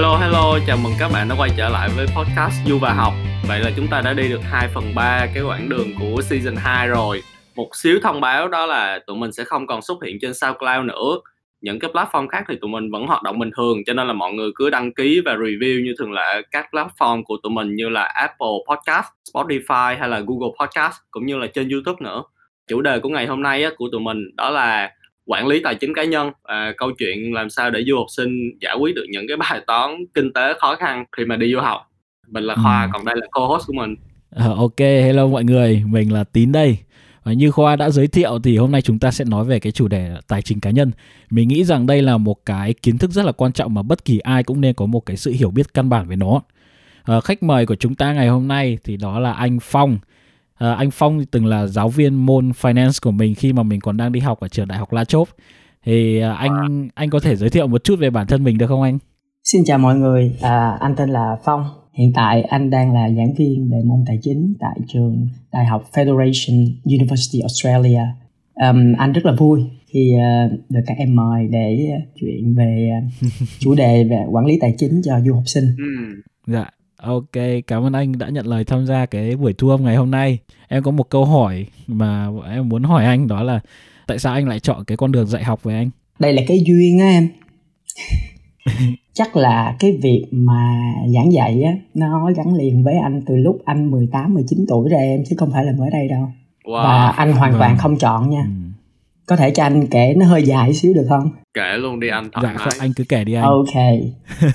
Hello 0.00 0.16
hello, 0.16 0.58
chào 0.66 0.76
mừng 0.76 0.92
các 0.98 1.10
bạn 1.12 1.28
đã 1.28 1.34
quay 1.38 1.50
trở 1.56 1.68
lại 1.68 1.88
với 1.96 2.06
podcast 2.16 2.54
Du 2.66 2.78
và 2.78 2.92
Học. 2.92 3.12
Vậy 3.48 3.60
là 3.60 3.70
chúng 3.76 3.86
ta 3.86 4.00
đã 4.00 4.12
đi 4.12 4.28
được 4.28 4.40
2 4.42 4.68
phần 4.74 4.84
3 4.94 5.26
cái 5.34 5.42
quãng 5.42 5.68
đường 5.68 5.88
của 6.00 6.22
season 6.22 6.56
2 6.56 6.88
rồi. 6.88 7.22
Một 7.56 7.68
xíu 7.76 7.98
thông 8.02 8.20
báo 8.20 8.48
đó 8.48 8.66
là 8.66 8.98
tụi 9.06 9.16
mình 9.16 9.32
sẽ 9.32 9.44
không 9.44 9.66
còn 9.66 9.82
xuất 9.82 10.04
hiện 10.04 10.18
trên 10.20 10.34
SoundCloud 10.34 10.84
nữa. 10.84 11.18
Những 11.60 11.78
cái 11.78 11.90
platform 11.90 12.28
khác 12.28 12.44
thì 12.48 12.54
tụi 12.60 12.70
mình 12.70 12.90
vẫn 12.90 13.06
hoạt 13.06 13.22
động 13.22 13.38
bình 13.38 13.50
thường 13.56 13.78
cho 13.86 13.92
nên 13.92 14.06
là 14.06 14.12
mọi 14.12 14.32
người 14.32 14.50
cứ 14.54 14.70
đăng 14.70 14.94
ký 14.94 15.20
và 15.24 15.34
review 15.34 15.84
như 15.84 15.94
thường 15.98 16.12
lệ 16.12 16.42
các 16.50 16.66
platform 16.72 17.22
của 17.24 17.36
tụi 17.42 17.52
mình 17.52 17.74
như 17.74 17.88
là 17.88 18.02
Apple 18.02 18.56
Podcast, 18.68 19.06
Spotify 19.34 19.98
hay 19.98 20.08
là 20.08 20.20
Google 20.26 20.54
Podcast 20.60 20.94
cũng 21.10 21.26
như 21.26 21.36
là 21.38 21.46
trên 21.46 21.68
YouTube 21.68 21.98
nữa. 22.00 22.22
Chủ 22.68 22.80
đề 22.80 22.98
của 22.98 23.08
ngày 23.08 23.26
hôm 23.26 23.42
nay 23.42 23.64
của 23.76 23.88
tụi 23.92 24.00
mình 24.00 24.36
đó 24.36 24.50
là 24.50 24.90
quản 25.30 25.46
lý 25.46 25.60
tài 25.64 25.74
chính 25.74 25.94
cá 25.94 26.04
nhân. 26.04 26.30
Và 26.48 26.72
câu 26.76 26.90
chuyện 26.98 27.34
làm 27.34 27.50
sao 27.50 27.70
để 27.70 27.84
du 27.86 27.96
học 27.96 28.06
sinh 28.16 28.58
giải 28.60 28.76
quyết 28.80 28.94
được 28.94 29.06
những 29.10 29.28
cái 29.28 29.36
bài 29.36 29.60
toán 29.66 29.90
kinh 30.14 30.32
tế 30.32 30.54
khó 30.58 30.76
khăn 30.76 31.04
khi 31.16 31.24
mà 31.24 31.36
đi 31.36 31.52
du 31.52 31.60
học. 31.60 31.80
Mình 32.28 32.44
là 32.44 32.54
khoa 32.54 32.82
ừ. 32.82 32.88
còn 32.92 33.04
đây 33.04 33.16
là 33.18 33.26
co-host 33.30 33.66
của 33.66 33.72
mình. 33.72 33.96
Uh, 34.36 34.58
ok 34.58 34.78
hello 34.78 35.26
mọi 35.26 35.44
người 35.44 35.82
mình 35.86 36.12
là 36.12 36.24
tín 36.24 36.52
đây. 36.52 36.78
Và 37.24 37.32
như 37.32 37.50
khoa 37.50 37.76
đã 37.76 37.90
giới 37.90 38.06
thiệu 38.06 38.38
thì 38.44 38.56
hôm 38.56 38.72
nay 38.72 38.82
chúng 38.82 38.98
ta 38.98 39.10
sẽ 39.10 39.24
nói 39.24 39.44
về 39.44 39.60
cái 39.60 39.72
chủ 39.72 39.88
đề 39.88 40.10
tài 40.28 40.42
chính 40.42 40.60
cá 40.60 40.70
nhân. 40.70 40.90
Mình 41.30 41.48
nghĩ 41.48 41.64
rằng 41.64 41.86
đây 41.86 42.02
là 42.02 42.16
một 42.16 42.46
cái 42.46 42.74
kiến 42.82 42.98
thức 42.98 43.10
rất 43.10 43.26
là 43.26 43.32
quan 43.32 43.52
trọng 43.52 43.74
mà 43.74 43.82
bất 43.82 44.04
kỳ 44.04 44.18
ai 44.18 44.42
cũng 44.42 44.60
nên 44.60 44.74
có 44.74 44.86
một 44.86 45.00
cái 45.00 45.16
sự 45.16 45.32
hiểu 45.32 45.50
biết 45.50 45.74
căn 45.74 45.88
bản 45.88 46.08
về 46.08 46.16
nó. 46.16 46.42
Uh, 47.16 47.24
khách 47.24 47.42
mời 47.42 47.66
của 47.66 47.74
chúng 47.74 47.94
ta 47.94 48.12
ngày 48.12 48.28
hôm 48.28 48.48
nay 48.48 48.78
thì 48.84 48.96
đó 48.96 49.18
là 49.18 49.32
anh 49.32 49.58
phong 49.62 49.98
À, 50.60 50.72
anh 50.72 50.90
Phong 50.90 51.24
từng 51.26 51.46
là 51.46 51.66
giáo 51.66 51.88
viên 51.88 52.14
môn 52.14 52.50
finance 52.50 52.98
của 53.02 53.10
mình 53.10 53.34
khi 53.34 53.52
mà 53.52 53.62
mình 53.62 53.80
còn 53.80 53.96
đang 53.96 54.12
đi 54.12 54.20
học 54.20 54.40
ở 54.40 54.48
trường 54.48 54.68
đại 54.68 54.78
học 54.78 54.92
La 54.92 55.04
Chốp. 55.04 55.28
Thì 55.84 56.20
à, 56.20 56.32
anh 56.32 56.88
anh 56.94 57.10
có 57.10 57.20
thể 57.20 57.36
giới 57.36 57.50
thiệu 57.50 57.66
một 57.66 57.84
chút 57.84 57.98
về 57.98 58.10
bản 58.10 58.26
thân 58.26 58.44
mình 58.44 58.58
được 58.58 58.66
không 58.66 58.82
anh? 58.82 58.98
Xin 59.44 59.62
chào 59.66 59.78
mọi 59.78 59.96
người, 59.96 60.36
à, 60.42 60.76
anh 60.80 60.96
tên 60.96 61.10
là 61.10 61.36
Phong. 61.44 61.64
Hiện 61.92 62.12
tại 62.14 62.42
anh 62.42 62.70
đang 62.70 62.94
là 62.94 63.10
giảng 63.10 63.34
viên 63.38 63.70
về 63.70 63.78
môn 63.84 64.04
tài 64.06 64.18
chính 64.22 64.54
tại 64.60 64.80
trường 64.88 65.28
Đại 65.52 65.66
học 65.66 65.84
Federation 65.92 66.66
University 66.84 67.40
Australia. 67.40 68.02
Um, 68.54 68.92
anh 68.98 69.12
rất 69.12 69.26
là 69.26 69.32
vui 69.38 69.60
khi 69.86 70.12
uh, 70.16 70.52
được 70.68 70.80
các 70.86 70.96
em 70.98 71.16
mời 71.16 71.48
để 71.50 71.90
chuyện 72.20 72.54
về 72.54 72.90
uh, 72.98 73.32
chủ 73.58 73.74
đề 73.74 74.04
về 74.04 74.24
quản 74.30 74.46
lý 74.46 74.58
tài 74.60 74.74
chính 74.78 75.02
cho 75.04 75.20
du 75.26 75.34
học 75.34 75.44
sinh. 75.46 75.64
Ừ. 75.78 76.22
Dạ, 76.46 76.70
Ok, 77.02 77.64
cảm 77.66 77.82
ơn 77.82 77.92
anh 77.92 78.18
đã 78.18 78.28
nhận 78.28 78.46
lời 78.46 78.64
tham 78.64 78.86
gia 78.86 79.06
cái 79.06 79.36
buổi 79.36 79.52
thu 79.52 79.68
âm 79.68 79.84
ngày 79.84 79.96
hôm 79.96 80.10
nay. 80.10 80.38
Em 80.68 80.82
có 80.82 80.90
một 80.90 81.10
câu 81.10 81.24
hỏi 81.24 81.66
mà 81.86 82.28
em 82.50 82.68
muốn 82.68 82.82
hỏi 82.82 83.04
anh 83.04 83.28
đó 83.28 83.42
là 83.42 83.60
tại 84.06 84.18
sao 84.18 84.32
anh 84.34 84.48
lại 84.48 84.60
chọn 84.60 84.84
cái 84.84 84.96
con 84.96 85.12
đường 85.12 85.26
dạy 85.26 85.44
học 85.44 85.62
với 85.62 85.74
anh? 85.74 85.90
Đây 86.18 86.32
là 86.32 86.42
cái 86.46 86.62
duyên 86.66 86.98
á 86.98 87.06
em. 87.06 87.28
Chắc 89.12 89.36
là 89.36 89.76
cái 89.78 89.98
việc 90.02 90.26
mà 90.30 90.82
giảng 91.14 91.32
dạy 91.32 91.62
á 91.62 91.72
nó 91.94 92.30
gắn 92.36 92.54
liền 92.54 92.84
với 92.84 92.94
anh 93.02 93.22
từ 93.26 93.36
lúc 93.36 93.58
anh 93.64 93.90
18 93.90 94.34
19 94.34 94.64
tuổi 94.68 94.88
ra 94.88 94.98
em 94.98 95.20
chứ 95.28 95.36
không 95.38 95.50
phải 95.52 95.64
là 95.64 95.72
mới 95.78 95.90
đây 95.90 96.08
đâu. 96.08 96.28
Wow. 96.64 96.84
Và 96.84 97.08
anh 97.08 97.32
hoàn 97.32 97.52
toàn 97.58 97.70
vâng. 97.70 97.78
không 97.78 97.98
chọn 97.98 98.30
nha. 98.30 98.42
Ừ. 98.42 98.70
Có 99.26 99.36
thể 99.36 99.50
cho 99.50 99.62
anh 99.62 99.86
kể 99.86 100.14
nó 100.16 100.26
hơi 100.26 100.42
dài 100.42 100.74
xíu 100.74 100.94
được 100.94 101.06
không? 101.08 101.30
Kể 101.54 101.76
luôn 101.78 102.00
đi 102.00 102.08
anh 102.08 102.30
thoải 102.32 102.54
dạ, 102.58 102.64
mái. 102.64 102.76
anh 102.80 102.92
cứ 102.96 103.04
kể 103.08 103.24
đi 103.24 103.32
anh. 103.32 103.44
Ok. 103.44 103.74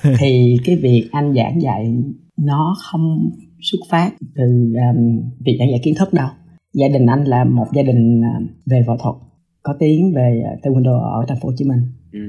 thì 0.18 0.56
cái 0.64 0.76
việc 0.76 1.08
anh 1.12 1.34
giảng 1.34 1.62
dạy 1.62 1.94
nó 2.36 2.76
không 2.78 3.30
xuất 3.60 3.78
phát 3.90 4.10
từ 4.34 4.74
um, 4.90 5.20
việc 5.44 5.56
giảng 5.58 5.70
dạy 5.70 5.80
kiến 5.82 5.94
thức 5.98 6.12
đâu 6.12 6.28
gia 6.72 6.88
đình 6.88 7.06
anh 7.06 7.24
là 7.24 7.44
một 7.44 7.66
gia 7.74 7.82
đình 7.82 8.20
uh, 8.20 8.48
về 8.66 8.82
võ 8.86 8.96
thuật 8.96 9.14
có 9.62 9.74
tiếng 9.78 10.12
về 10.14 10.42
uh, 10.52 10.64
taekwondo 10.64 11.00
ở 11.00 11.24
thành 11.28 11.38
phố 11.42 11.48
hồ 11.48 11.54
chí 11.56 11.64
minh 11.64 11.80
ừ. 12.12 12.20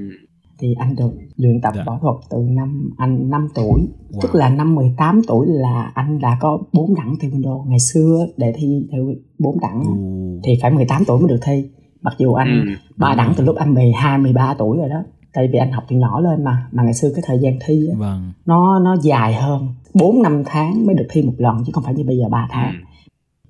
thì 0.59 0.73
anh 0.80 0.95
được 0.95 1.11
luyện 1.35 1.61
tập 1.61 1.73
dạ. 1.75 1.83
võ 1.85 2.00
thuật 2.02 2.16
từ 2.30 2.38
năm 2.50 2.89
anh 2.97 3.30
5 3.30 3.47
tuổi 3.55 3.81
wow. 4.12 4.19
tức 4.22 4.35
là 4.35 4.50
năm 4.50 4.75
18 4.75 5.22
tuổi 5.28 5.47
là 5.50 5.91
anh 5.95 6.19
đã 6.19 6.38
có 6.41 6.59
bốn 6.74 6.95
đẳng 6.95 7.16
taekwondo 7.19 7.66
ngày 7.69 7.79
xưa 7.79 8.28
để 8.38 8.53
thi 8.56 8.88
theo 8.91 9.13
bốn 9.39 9.59
đẳng 9.59 9.84
ừ. 9.85 10.39
thì 10.44 10.53
phải 10.62 10.72
18 10.72 11.03
tuổi 11.07 11.19
mới 11.19 11.29
được 11.29 11.39
thi 11.45 11.69
mặc 12.01 12.13
dù 12.18 12.34
anh 12.34 12.66
ừ. 12.68 12.74
ba 12.97 13.09
ừ. 13.09 13.16
đẳng 13.18 13.34
từ 13.38 13.44
lúc 13.44 13.56
anh 13.56 13.74
12 13.74 14.18
13 14.18 14.56
tuổi 14.57 14.78
rồi 14.78 14.89
đó 14.89 15.03
tại 15.38 15.50
vì 15.53 15.59
anh 15.59 15.72
học 15.72 15.84
từ 15.90 15.96
nhỏ 15.96 16.20
lên 16.20 16.44
mà 16.44 16.68
mà 16.72 16.84
ngày 16.84 16.94
xưa 16.94 17.09
cái 17.16 17.24
thời 17.28 17.40
gian 17.40 17.53
thi 17.66 17.90
vâng. 17.98 18.31
nó 18.46 18.80
nó 18.80 18.96
dài 19.02 19.34
hơn 19.34 19.68
4 19.94 20.22
năm 20.22 20.44
tháng 20.46 20.86
mới 20.86 20.96
được 20.96 21.08
thi 21.09 21.22
một 21.22 21.34
lần 21.38 21.58
chứ 21.66 21.72
không 21.74 21.84
phải 21.84 21.94
như 21.94 22.03
bây 22.03 22.18
giờ 22.18 22.30
3 22.30 22.48
tháng 22.52 22.72
ừ. 22.72 22.78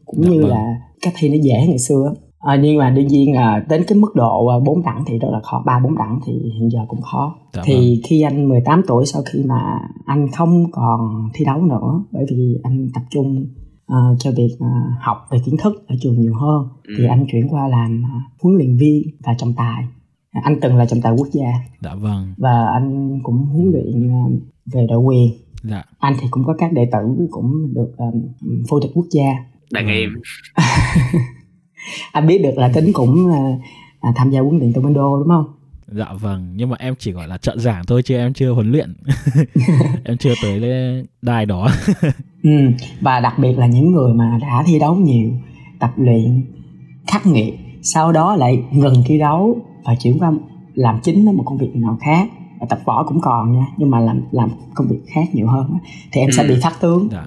cũng 0.05 0.23
dạ 0.23 0.29
như 0.29 0.41
vâng. 0.41 0.49
là 0.49 0.75
cách 1.01 1.13
thi 1.17 1.29
nó 1.29 1.35
dễ 1.41 1.67
ngày 1.67 1.79
xưa 1.79 2.13
à, 2.39 2.55
nhưng 2.55 2.77
mà 2.77 2.89
đương 2.89 3.07
nhiên 3.07 3.35
là 3.35 3.65
đến 3.69 3.83
cái 3.87 3.97
mức 3.97 4.15
độ 4.15 4.47
à, 4.47 4.55
bốn 4.65 4.83
đẳng 4.83 5.03
thì 5.07 5.19
rất 5.19 5.27
là 5.31 5.39
khó 5.43 5.63
ba 5.65 5.79
bốn 5.79 5.97
đẳng 5.97 6.19
thì 6.25 6.33
hiện 6.33 6.69
giờ 6.71 6.79
cũng 6.87 7.01
khó 7.01 7.35
dạ 7.53 7.61
thì 7.65 7.75
vâng. 7.75 8.01
khi 8.09 8.21
anh 8.21 8.49
18 8.49 8.81
tuổi 8.87 9.05
sau 9.05 9.21
khi 9.25 9.43
mà 9.43 9.79
anh 10.05 10.27
không 10.31 10.71
còn 10.71 11.29
thi 11.33 11.45
đấu 11.45 11.61
nữa 11.61 12.03
bởi 12.11 12.25
vì 12.29 12.59
anh 12.63 12.87
tập 12.93 13.03
trung 13.09 13.45
uh, 13.93 14.19
cho 14.19 14.31
việc 14.31 14.57
uh, 14.57 15.01
học 15.01 15.17
về 15.31 15.39
kiến 15.45 15.55
thức 15.63 15.73
ở 15.87 15.95
trường 16.01 16.19
nhiều 16.19 16.33
hơn 16.35 16.67
ừ. 16.87 16.93
thì 16.97 17.05
anh 17.05 17.25
chuyển 17.31 17.47
qua 17.49 17.67
làm 17.67 18.03
uh, 18.03 18.41
huấn 18.43 18.57
luyện 18.57 18.77
viên 18.77 19.03
và 19.25 19.33
trọng 19.37 19.53
tài 19.53 19.83
anh 20.31 20.59
từng 20.61 20.75
là 20.75 20.85
trọng 20.85 21.01
tài 21.01 21.13
quốc 21.17 21.27
gia. 21.31 21.47
Dạ 21.81 21.95
vâng. 21.95 22.33
Và 22.37 22.65
anh 22.73 23.19
cũng 23.23 23.45
huấn 23.45 23.71
luyện 23.71 24.07
uh, 24.07 24.31
về 24.73 24.87
đội 24.89 24.99
quyền. 24.99 25.31
Dạ. 25.63 25.83
anh 25.99 26.13
thì 26.21 26.27
cũng 26.31 26.43
có 26.45 26.55
các 26.57 26.73
đệ 26.73 26.89
tử 26.91 27.27
cũng 27.31 27.73
được 27.73 27.91
um, 27.97 28.27
vô 28.69 28.79
địch 28.79 28.91
quốc 28.93 29.05
gia. 29.11 29.29
Đàn 29.71 29.87
em. 29.87 30.09
Anh 32.11 32.27
biết 32.27 32.37
được 32.43 32.57
là 32.57 32.71
tính 32.73 32.91
cũng 32.93 33.25
uh, 33.25 33.61
à, 33.99 34.13
tham 34.15 34.29
gia 34.29 34.39
huấn 34.41 34.59
luyện 34.59 34.71
taekwondo 34.71 35.19
đúng 35.19 35.27
không? 35.27 35.45
Dạ 35.87 36.13
vâng 36.21 36.53
nhưng 36.55 36.69
mà 36.69 36.75
em 36.79 36.95
chỉ 36.99 37.11
gọi 37.11 37.27
là 37.27 37.37
trợ 37.37 37.57
giảng 37.57 37.85
thôi 37.85 38.03
chứ 38.03 38.15
em 38.15 38.33
chưa 38.33 38.51
huấn 38.51 38.71
luyện. 38.71 38.93
Em 40.03 40.17
chưa 40.17 40.33
tới 40.41 40.61
đài 41.21 41.45
đó. 41.45 41.69
Ừ, 42.43 42.71
và 43.01 43.19
đặc 43.19 43.39
biệt 43.39 43.57
là 43.57 43.67
những 43.67 43.91
người 43.91 44.13
mà 44.13 44.37
đã 44.41 44.63
thi 44.67 44.79
đấu 44.79 44.95
nhiều 44.95 45.31
tập 45.79 45.91
luyện 45.97 46.45
khắc 47.07 47.25
nghiệt 47.27 47.53
sau 47.83 48.11
đó 48.11 48.35
lại 48.35 48.63
ngừng 48.71 49.03
thi 49.05 49.19
đấu 49.19 49.57
và 49.83 49.95
chuyển 49.95 50.19
qua 50.19 50.31
làm 50.73 50.99
chính 51.03 51.25
với 51.25 51.33
một 51.33 51.43
công 51.45 51.57
việc 51.57 51.75
nào 51.75 51.97
khác 52.01 52.29
tập 52.69 52.79
võ 52.85 53.03
cũng 53.03 53.21
còn 53.21 53.53
nha 53.53 53.65
nhưng 53.77 53.89
mà 53.89 53.99
làm 53.99 54.21
làm 54.31 54.49
công 54.75 54.87
việc 54.87 54.99
khác 55.13 55.23
nhiều 55.33 55.47
hơn 55.47 55.77
thì 56.11 56.21
em 56.21 56.29
ừ. 56.29 56.33
sẽ 56.37 56.43
bị 56.43 56.55
phát 56.63 56.73
tướng 56.81 57.09
dạ. 57.11 57.25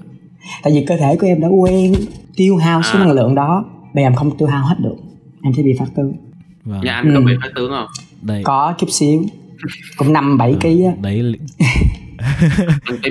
tại 0.63 0.73
vì 0.73 0.85
cơ 0.85 0.97
thể 0.97 1.15
của 1.15 1.27
em 1.27 1.41
đã 1.41 1.47
quen 1.47 1.93
tiêu 2.35 2.55
hao 2.55 2.81
số 2.83 2.99
à. 2.99 2.99
năng 2.99 3.11
lượng 3.11 3.35
đó 3.35 3.65
bây 3.93 4.03
giờ 4.03 4.07
em 4.07 4.15
không 4.15 4.37
tiêu 4.37 4.47
hao 4.47 4.65
hết 4.65 4.75
được 4.79 4.95
em 5.43 5.53
sẽ 5.53 5.63
bị 5.63 5.73
phát 5.79 5.87
tướng 5.95 6.13
vâng. 6.63 6.81
nhà 6.83 6.93
anh 6.93 7.13
ừ. 7.13 7.15
có 7.15 7.25
bị 7.25 7.33
phát 7.41 7.49
tướng 7.55 7.71
không 7.71 7.87
đây. 8.21 8.41
có 8.43 8.73
chút 8.77 8.87
xíu 8.89 9.23
cũng 9.97 10.13
năm 10.13 10.37
bảy 10.37 10.55
ký 10.59 10.83
á 10.83 10.91
đấy 11.01 11.21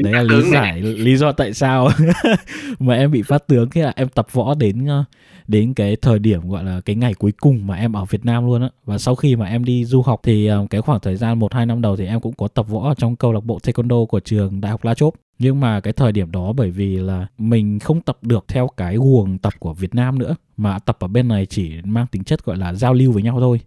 đấy 0.02 0.12
là 0.12 0.22
lý 0.22 0.50
giải 0.50 0.80
lý 0.82 1.16
do 1.16 1.32
tại 1.32 1.54
sao 1.54 1.88
mà 2.78 2.94
em 2.94 3.10
bị 3.10 3.22
phát 3.22 3.46
tướng 3.46 3.70
khi 3.70 3.80
là 3.80 3.92
em 3.96 4.08
tập 4.08 4.26
võ 4.32 4.54
đến 4.54 4.86
ờ, 4.86 5.04
đến 5.50 5.74
cái 5.74 5.96
thời 5.96 6.18
điểm 6.18 6.48
gọi 6.48 6.64
là 6.64 6.80
cái 6.80 6.96
ngày 6.96 7.14
cuối 7.14 7.32
cùng 7.40 7.66
mà 7.66 7.76
em 7.76 7.92
ở 7.92 8.04
Việt 8.04 8.24
Nam 8.24 8.46
luôn 8.46 8.62
á. 8.62 8.68
Và 8.84 8.98
sau 8.98 9.14
khi 9.14 9.36
mà 9.36 9.46
em 9.46 9.64
đi 9.64 9.84
du 9.84 10.02
học 10.02 10.20
thì 10.22 10.46
ờ, 10.46 10.66
cái 10.70 10.80
khoảng 10.80 11.00
thời 11.00 11.16
gian 11.16 11.38
một 11.38 11.54
hai 11.54 11.66
năm 11.66 11.82
đầu 11.82 11.96
thì 11.96 12.06
em 12.06 12.20
cũng 12.20 12.34
có 12.34 12.48
tập 12.48 12.68
võ 12.68 12.88
ở 12.88 12.94
trong 12.94 13.16
câu 13.16 13.32
lạc 13.32 13.44
bộ 13.44 13.58
taekwondo 13.62 14.06
của 14.06 14.20
trường 14.20 14.60
Đại 14.60 14.72
học 14.72 14.84
La 14.84 14.94
Chốp. 14.94 15.14
Nhưng 15.38 15.60
mà 15.60 15.80
cái 15.80 15.92
thời 15.92 16.12
điểm 16.12 16.30
đó 16.30 16.52
bởi 16.52 16.70
vì 16.70 16.96
là 16.96 17.26
mình 17.38 17.78
không 17.78 18.00
tập 18.00 18.18
được 18.22 18.44
theo 18.48 18.68
cái 18.76 18.96
guồng 18.96 19.38
tập 19.38 19.52
của 19.58 19.74
Việt 19.74 19.94
Nam 19.94 20.18
nữa, 20.18 20.36
mà 20.56 20.78
tập 20.78 20.96
ở 21.00 21.08
bên 21.08 21.28
này 21.28 21.46
chỉ 21.46 21.72
mang 21.84 22.06
tính 22.06 22.24
chất 22.24 22.44
gọi 22.44 22.56
là 22.56 22.72
giao 22.74 22.94
lưu 22.94 23.12
với 23.12 23.22
nhau 23.22 23.40
thôi. 23.40 23.60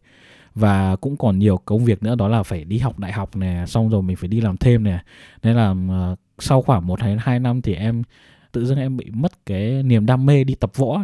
Và 0.55 0.95
cũng 0.95 1.17
còn 1.17 1.39
nhiều 1.39 1.57
công 1.65 1.85
việc 1.85 2.03
nữa, 2.03 2.15
đó 2.15 2.27
là 2.27 2.43
phải 2.43 2.63
đi 2.63 2.77
học 2.77 2.99
đại 2.99 3.11
học 3.11 3.35
nè, 3.35 3.63
xong 3.67 3.89
rồi 3.89 4.01
mình 4.01 4.15
phải 4.15 4.27
đi 4.27 4.41
làm 4.41 4.57
thêm 4.57 4.83
nè. 4.83 4.99
Nên 5.43 5.55
là 5.55 5.75
ờ, 5.89 6.15
sau 6.39 6.61
khoảng 6.61 6.87
một 6.87 6.99
hay 6.99 7.17
hai 7.19 7.39
năm 7.39 7.61
thì 7.61 7.73
em, 7.75 8.03
tự 8.51 8.65
dưng 8.65 8.77
em 8.77 8.97
bị 8.97 9.05
mất 9.13 9.45
cái 9.45 9.83
niềm 9.83 10.05
đam 10.05 10.25
mê 10.25 10.43
đi 10.43 10.55
tập 10.55 10.71
võ 10.75 11.03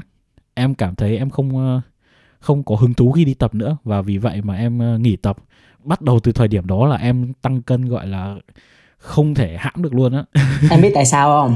em 0.60 0.76
cảm 0.76 0.96
thấy 0.96 1.18
em 1.18 1.30
không 1.30 1.56
uh, 1.56 1.84
không 2.40 2.64
có 2.64 2.76
hứng 2.76 2.94
thú 2.94 3.12
khi 3.12 3.26
đi 3.26 3.34
tập 3.34 3.56
nữa. 3.56 3.78
Và 3.84 4.02
vì 4.02 4.18
vậy 4.18 4.42
mà 4.44 4.56
em 4.56 4.96
uh, 4.96 5.02
nghỉ 5.02 5.16
tập. 5.16 5.38
Bắt 5.84 6.02
đầu 6.02 6.20
từ 6.20 6.32
thời 6.32 6.48
điểm 6.48 6.68
đó 6.68 6.88
là 6.88 6.96
em 6.96 7.34
tăng 7.42 7.62
cân 7.62 7.86
gọi 7.86 8.08
là 8.08 8.36
không 8.98 9.36
thể 9.36 9.56
hãm 9.60 9.82
được 9.82 9.94
luôn 9.94 10.14
á. 10.14 10.24
Em 10.72 10.82
biết 10.82 10.92
tại 10.96 11.06
sao 11.06 11.42
không? 11.42 11.56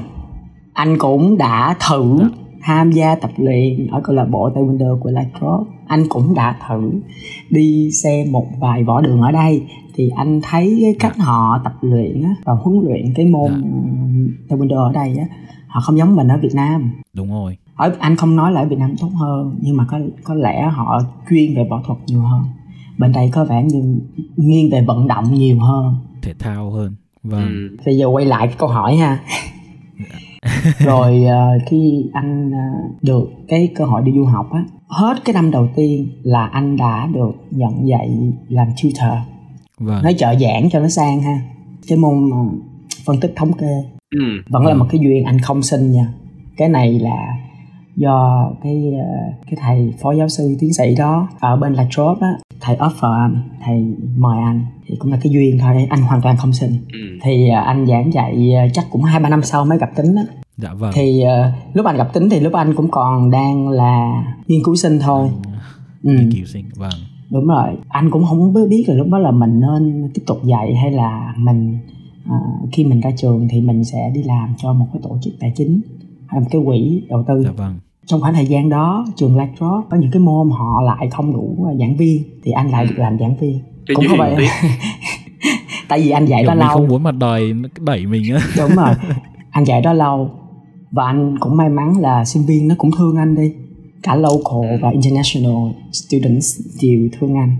Anh 0.74 0.98
cũng 0.98 1.38
đã 1.38 1.75
thử 1.89 2.18
dạ. 2.19 2.28
tham 2.63 2.92
gia 2.92 3.16
tập 3.16 3.31
luyện 3.38 3.88
ở 3.88 4.01
câu 4.04 4.16
lạc 4.16 4.25
bộ 4.25 4.50
taekwondo 4.50 5.00
của 5.00 5.12
Lacrosse 5.12 5.74
anh 5.88 6.04
cũng 6.10 6.33
đã 6.36 6.60
thử 6.68 6.92
đi 7.50 7.92
xem 7.92 8.31
một 8.31 8.48
vài 8.60 8.83
võ 8.83 9.01
đường 9.01 9.22
ở 9.22 9.31
đây. 9.31 9.63
Thì 9.95 10.10
anh 10.16 10.42
thấy 10.44 10.80
cái 10.81 10.95
cách 11.00 11.13
dạ. 11.18 11.24
họ 11.24 11.62
tập 11.63 11.74
luyện 11.81 12.24
á, 12.24 12.36
và 12.44 12.54
huấn 12.54 12.81
luyện 12.83 13.13
cái 13.16 13.25
môn 13.25 13.51
dạ. 13.51 14.56
taekwondo 14.56 14.83
ở 14.83 14.92
đây 14.94 15.18
á, 15.18 15.25
họ 15.68 15.81
không 15.81 15.98
giống 15.98 16.16
mình 16.16 16.28
ở 16.28 16.38
Việt 16.42 16.56
Nam. 16.56 16.92
Đúng 17.13 17.31
rồi 17.31 17.57
ở 17.75 17.96
anh 18.00 18.16
không 18.16 18.36
nói 18.36 18.52
là 18.52 18.62
ở 18.62 18.68
Việt 18.68 18.80
Nam 18.80 18.96
tốt 19.02 19.10
hơn 19.20 19.56
nhưng 19.62 19.78
mà 19.78 19.86
có 19.90 20.00
có 20.24 20.34
lẽ 20.34 20.70
họ 20.74 21.02
chuyên 21.30 21.56
về 21.56 21.68
võ 21.70 21.81
thuật 21.86 22.00
nhiều 22.06 22.22
hơn. 22.22 22.44
Bên 22.98 23.12
đây 23.12 23.30
có 23.34 23.46
vẻ 23.46 23.64
như 23.64 24.00
nghiêng 24.38 24.70
về 24.72 24.86
vận 24.88 25.08
động 25.08 25.34
nhiều 25.34 25.60
hơn. 25.60 25.96
Thể 26.22 26.34
thao 26.40 26.72
hơn 26.72 26.96
vâng. 27.24 27.42
Ừ. 27.42 27.78
bây 27.86 27.98
giờ 27.98 28.08
quay 28.08 28.25
lại 28.25 28.48
cái 28.48 28.56
câu 28.60 28.70
hỏi 28.70 28.96
ha. 28.96 29.20
Rồi 30.80 31.25
uh, 31.25 31.62
khi 31.68 32.06
anh 32.14 32.50
uh, 32.50 33.04
được 33.04 33.30
cái 33.48 33.72
cơ 33.76 33.86
hội 33.86 34.02
đi 34.02 34.12
du 34.16 34.26
học 34.26 34.52
á 34.52 34.66
hết 34.88 35.26
cái 35.26 35.34
năm 35.34 35.52
đầu 35.52 35.69
tiên 35.76 36.08
là 36.24 36.46
anh 36.46 36.78
đã 36.78 37.08
được 37.14 37.31
nhận 37.52 37.88
dạy 37.88 38.34
làm 38.50 38.68
tutor. 38.68 39.18
Vâng. 39.80 40.04
nói 40.04 40.16
trợ 40.18 40.36
giảng 40.40 40.69
cho 40.69 40.80
nó 40.80 40.90
sang 40.90 41.22
ha. 41.22 41.42
Cái 41.88 41.98
môn 41.98 42.30
uh, 42.30 42.54
phân 43.06 43.19
tích 43.19 43.34
thống 43.36 43.54
kê. 43.54 43.84
Ừ. 44.12 44.19
vẫn 44.50 44.66
là 44.66 44.74
một 44.74 44.86
cái 44.90 45.02
duyên 45.02 45.24
anh 45.24 45.40
không 45.40 45.62
xin 45.62 45.92
nha. 45.92 46.14
Cái 46.58 46.69
này 46.69 47.00
là 47.00 47.38
do 47.95 48.50
cái 48.63 48.94
ờ, 49.00 49.34
cái 49.45 49.56
thầy 49.62 49.94
phó 50.01 50.12
giáo 50.12 50.30
sư 50.30 50.56
tiến 50.60 50.74
sĩ 50.74 50.95
đó 50.95 51.28
ở 51.40 51.56
bên 51.56 51.74
La 51.74 51.88
Trobe 51.90 52.18
á 52.22 52.34
thầy 52.62 52.78
offer 52.78 53.22
anh 53.22 53.50
thầy 53.66 53.95
mời 54.18 54.38
anh. 54.44 54.66
Thì 54.88 54.95
cũng 55.00 55.12
là 55.12 55.18
cái 55.24 55.31
duyên 55.31 55.57
thôi 55.60 55.88
anh 55.90 56.01
hoàn 56.01 56.22
toàn 56.22 56.38
không 56.38 56.54
xin. 56.54 56.72
Ừ. 56.94 57.00
thì 57.24 57.50
ờ, 57.50 57.62
anh 57.62 57.88
giảng 57.88 58.13
dạy 58.13 58.54
ờ, 58.54 58.62
chắc 58.74 58.86
cũng 58.92 59.04
hai 59.04 59.19
ba 59.19 59.30
năm 59.30 59.44
sau 59.44 59.66
mới 59.66 59.78
gặp 59.78 59.90
tính 59.95 60.16
đó 60.16 60.22
dạ 60.57 60.74
vâng. 60.74 60.92
Thì 60.94 61.24
uh, 61.24 61.75
lúc 61.75 61.86
anh 61.86 61.98
gặp 61.98 62.13
tính 62.13 62.30
thì 62.30 62.40
lúc 62.40 62.54
anh 62.54 62.75
cũng 62.75 62.92
còn 62.92 63.31
đang 63.31 63.69
là 63.69 64.24
nghiên 64.48 64.63
cứu 64.63 64.75
sinh 64.75 65.00
thôi. 65.00 65.30
Ừ. 66.04 66.12
nghiên 66.12 66.31
cứu 66.31 66.45
sinh 66.45 66.66
vâng. 66.75 66.92
Đúng 67.31 67.48
rồi. 67.48 67.69
Anh 67.88 68.12
cũng 68.12 68.25
không 68.25 68.54
biết 68.69 68.86
là 68.88 68.95
lúc 68.95 69.07
đó 69.12 69.18
là 69.18 69.31
mình 69.31 69.60
nên 69.60 70.12
tiếp 70.13 70.22
tục 70.28 70.38
dạy 70.44 70.75
hay 70.75 70.92
là 70.92 71.34
mình 71.38 71.78
uh, 72.30 72.69
khi 72.72 72.86
mình 72.86 73.01
ra 73.01 73.12
trường 73.18 73.48
thì 73.48 73.62
mình 73.62 73.84
sẽ 73.84 74.12
đi 74.16 74.24
làm 74.24 74.54
cho 74.57 74.74
một 74.74 74.86
cái 74.94 75.01
tổ 75.04 75.18
chức 75.22 75.34
tài 75.40 75.54
chính 75.56 75.81
một 76.39 76.47
cái 76.51 76.62
quỹ 76.65 77.03
đầu 77.09 77.24
tư. 77.27 77.41
Dạ 77.45 77.51
vâng. 77.57 77.80
Trong 78.06 78.21
khoảng 78.21 78.33
thời 78.33 78.45
gian 78.45 78.69
đó 78.69 79.06
trường 79.15 79.33
Blackrock 79.33 79.89
có 79.89 79.97
những 79.97 80.12
cái 80.12 80.19
môn 80.19 80.50
họ 80.50 80.81
lại 80.85 81.09
không 81.12 81.33
đủ 81.33 81.68
giảng 81.80 81.95
viên 81.97 82.24
thì 82.44 82.51
anh 82.51 82.71
lại 82.71 82.85
được 82.85 82.95
làm 82.97 83.19
giảng 83.19 83.35
viên. 83.38 83.59
Cái 83.88 83.95
cũng 83.95 84.06
không 84.07 84.18
phải 84.19 84.35
tại 85.88 86.01
vì 86.01 86.09
anh 86.09 86.25
dạy 86.25 86.41
Kiểu 86.41 86.47
đó 86.47 86.53
mình 86.53 86.59
lâu. 86.59 86.69
không 86.69 86.88
muốn 86.88 87.03
mặt 87.03 87.12
đòi 87.12 87.41
đẩy 87.80 88.06
mình 88.06 88.35
á. 88.35 88.41
Đúng 88.57 88.75
rồi. 88.75 88.94
Anh 89.51 89.63
dạy 89.63 89.81
đó 89.81 89.94
lâu. 89.94 90.30
Và 90.91 91.06
anh 91.06 91.38
cũng 91.39 91.57
may 91.57 91.69
mắn 91.69 91.97
là 91.97 92.25
sinh 92.25 92.45
viên 92.45 92.68
nó 92.68 92.75
cũng 92.77 92.91
thương 92.97 93.18
anh 93.18 93.35
đi. 93.35 93.53
Cả 94.03 94.15
local 94.15 94.80
và 94.81 94.89
international 94.89 95.71
students 95.91 96.59
đều 96.81 97.09
thương 97.19 97.35
anh. 97.35 97.57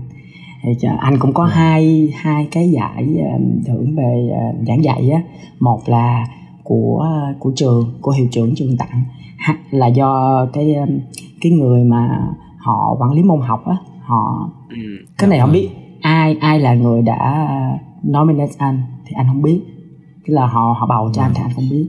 Thì 0.64 0.88
anh 0.98 1.18
cũng 1.18 1.32
có 1.34 1.44
hai 1.44 2.12
hai 2.16 2.48
cái 2.50 2.70
giải 2.70 3.06
thưởng 3.66 3.96
về 3.96 4.28
giảng 4.66 4.84
dạy 4.84 5.10
á. 5.10 5.22
Một 5.60 5.88
là 5.88 6.26
của 6.64 7.06
của 7.38 7.52
trường 7.56 7.98
của 8.00 8.10
hiệu 8.10 8.26
trưởng 8.30 8.54
trường 8.54 8.76
tặng. 8.76 9.04
Là 9.70 9.86
do 9.86 10.46
cái 10.52 10.76
cái 11.40 11.52
người 11.52 11.84
mà 11.84 12.28
họ 12.56 12.96
quản 12.98 13.12
lý 13.12 13.22
môn 13.22 13.40
học 13.40 13.66
á 13.66 13.76
họ 14.00 14.50
ừ, 14.70 14.76
cái 15.18 15.30
này 15.30 15.40
không 15.40 15.52
biết 15.52 15.70
ai 16.00 16.36
ai 16.40 16.60
là 16.60 16.74
người 16.74 17.02
đã 17.02 17.48
nominate 18.08 18.52
anh 18.58 18.82
thì 19.06 19.12
anh 19.16 19.26
không 19.26 19.42
biết. 19.42 19.60
Tức 20.26 20.34
là 20.34 20.46
họ 20.46 20.76
họ 20.78 20.86
bầu 20.86 21.10
cho 21.12 21.22
anh 21.22 21.32
thì 21.34 21.42
anh 21.44 21.52
không 21.54 21.70
biết. 21.70 21.86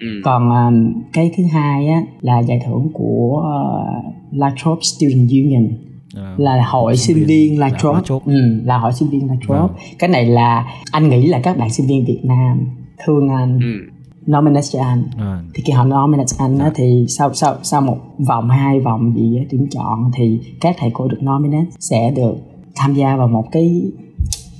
Ừ. 0.00 0.06
còn 0.24 0.48
uh, 0.48 1.04
cái 1.12 1.30
thứ 1.36 1.44
hai 1.52 1.88
á 1.88 2.02
là 2.20 2.38
giải 2.38 2.60
thưởng 2.66 2.88
của 2.92 3.38
uh, 3.38 4.14
La 4.32 4.52
Trobe 4.56 4.80
Student 4.82 5.30
Union. 5.30 5.68
À, 6.16 6.34
là 6.38 6.64
hội 6.66 6.96
sinh 6.96 7.24
viên 7.26 7.58
La 7.58 7.70
Trobe. 7.78 8.00
Ừ, 8.24 8.60
là 8.64 8.78
hội 8.78 8.92
sinh 8.92 9.08
viên 9.08 9.28
La 9.28 9.34
Trobe. 9.46 9.60
Vâng. 9.60 9.70
cái 9.98 10.10
này 10.10 10.26
là 10.26 10.66
anh 10.92 11.08
nghĩ 11.08 11.26
là 11.26 11.40
các 11.40 11.58
bạn 11.58 11.70
sinh 11.70 11.86
viên 11.86 12.04
Việt 12.04 12.20
Nam 12.24 12.58
thương 13.04 13.28
anh. 13.28 13.60
Ừ. 13.60 13.92
Nominate 14.32 14.66
cho 14.72 14.82
anh. 14.82 15.04
À. 15.18 15.42
thì 15.54 15.62
khi 15.66 15.72
họ 15.72 15.84
nominate 15.84 16.36
anh 16.38 16.58
á, 16.58 16.70
thì 16.74 17.06
sau 17.08 17.34
sau 17.34 17.56
sau 17.62 17.80
một 17.80 17.98
vòng 18.28 18.50
hai 18.50 18.80
vòng 18.80 19.12
gì 19.16 19.36
á, 19.38 19.44
tuyển 19.50 19.66
chọn 19.70 20.10
thì 20.14 20.40
các 20.60 20.76
thầy 20.78 20.90
cô 20.94 21.08
được 21.08 21.22
nominate 21.22 21.66
sẽ 21.78 22.10
được 22.16 22.34
tham 22.74 22.94
gia 22.94 23.16
vào 23.16 23.28
một 23.28 23.44
cái 23.52 23.82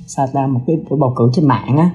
sao 0.07 0.27
ta 0.33 0.47
một 0.47 0.61
cái 0.67 0.77
buổi 0.89 0.99
bầu 0.99 1.13
cử 1.15 1.29
trên 1.33 1.47
mạng 1.47 1.77
á. 1.77 1.89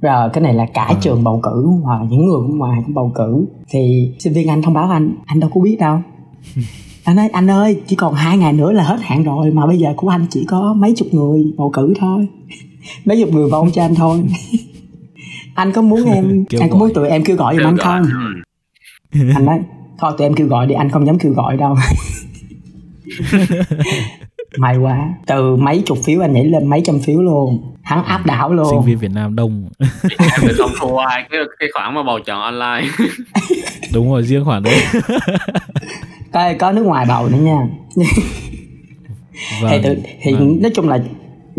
Rồi 0.00 0.30
cái 0.32 0.42
này 0.42 0.54
là 0.54 0.66
cả 0.66 0.82
à. 0.82 0.98
trường 1.00 1.24
bầu 1.24 1.40
cử 1.42 1.66
hoặc 1.82 2.00
là 2.00 2.06
những 2.10 2.26
người 2.26 2.40
ngoài 2.48 2.82
cũng 2.86 2.94
bầu 2.94 3.12
cử. 3.14 3.46
Thì 3.70 4.12
sinh 4.18 4.32
viên 4.32 4.48
anh 4.48 4.62
thông 4.62 4.74
báo 4.74 4.90
anh 4.90 5.14
anh 5.26 5.40
đâu 5.40 5.50
có 5.54 5.60
biết 5.60 5.76
đâu. 5.80 5.98
Anh 7.04 7.16
nói 7.16 7.28
anh 7.32 7.50
ơi 7.50 7.80
chỉ 7.86 7.96
còn 7.96 8.14
hai 8.14 8.38
ngày 8.38 8.52
nữa 8.52 8.72
là 8.72 8.84
hết 8.84 8.96
hạn 9.02 9.22
rồi 9.22 9.50
mà 9.50 9.66
bây 9.66 9.78
giờ 9.78 9.94
của 9.96 10.08
anh 10.08 10.26
chỉ 10.30 10.44
có 10.44 10.74
mấy 10.74 10.94
chục 10.96 11.08
người 11.12 11.44
bầu 11.56 11.70
cử 11.70 11.94
thôi. 11.98 12.28
Mấy 13.04 13.20
chục 13.20 13.34
người 13.34 13.50
bầu 13.50 13.68
cho 13.72 13.82
anh 13.82 13.94
thôi 13.94 14.24
anh 15.54 15.72
có 15.72 15.82
muốn 15.82 16.04
em 16.04 16.44
anh 16.60 16.70
có 16.70 16.76
muốn 16.76 16.94
tụi 16.94 17.08
em 17.08 17.24
kêu 17.24 17.36
gọi 17.36 17.56
giùm 17.56 17.66
anh 17.66 17.78
không? 17.78 18.02
anh 19.34 19.44
nói 19.44 19.60
thôi 19.98 20.12
tụi 20.18 20.26
em 20.26 20.34
kêu 20.34 20.46
gọi 20.46 20.66
đi 20.66 20.74
anh 20.74 20.90
không 20.90 21.06
dám 21.06 21.18
kêu 21.18 21.32
gọi 21.32 21.56
đâu. 21.56 21.76
May 24.58 24.76
quá 24.76 25.14
từ 25.26 25.56
mấy 25.56 25.82
chục 25.86 25.98
phiếu 26.04 26.24
anh 26.24 26.32
nhảy 26.32 26.44
lên 26.44 26.66
mấy 26.66 26.82
trăm 26.84 26.98
phiếu 26.98 27.22
luôn. 27.22 27.74
Hắn 27.82 28.04
áp 28.04 28.26
đảo 28.26 28.52
luôn. 28.52 28.66
Sinh 28.70 28.82
viên 28.82 28.98
Việt 28.98 29.10
Nam 29.14 29.36
đông. 29.36 29.68
Em 29.78 30.40
thì 30.40 30.48
không 30.58 30.70
thua 30.80 30.96
ai 30.96 31.24
cái 31.30 31.40
cái 31.58 31.68
khoản 31.72 31.94
mà 31.94 32.02
bầu 32.02 32.18
chọn 32.26 32.40
online. 32.40 32.88
Đúng 33.94 34.10
rồi 34.10 34.22
riêng 34.22 34.44
khoản 34.44 34.62
đấy. 34.62 34.74
Có, 36.32 36.52
có 36.58 36.72
nước 36.72 36.82
ngoài 36.82 37.06
bầu 37.08 37.28
nữa 37.28 37.38
nha. 37.38 37.68
Vâng, 39.62 39.70
thì, 39.70 39.78
tự, 39.82 39.96
thì 40.22 40.32
vâng. 40.32 40.62
nói 40.62 40.70
chung 40.74 40.88
là 40.88 40.98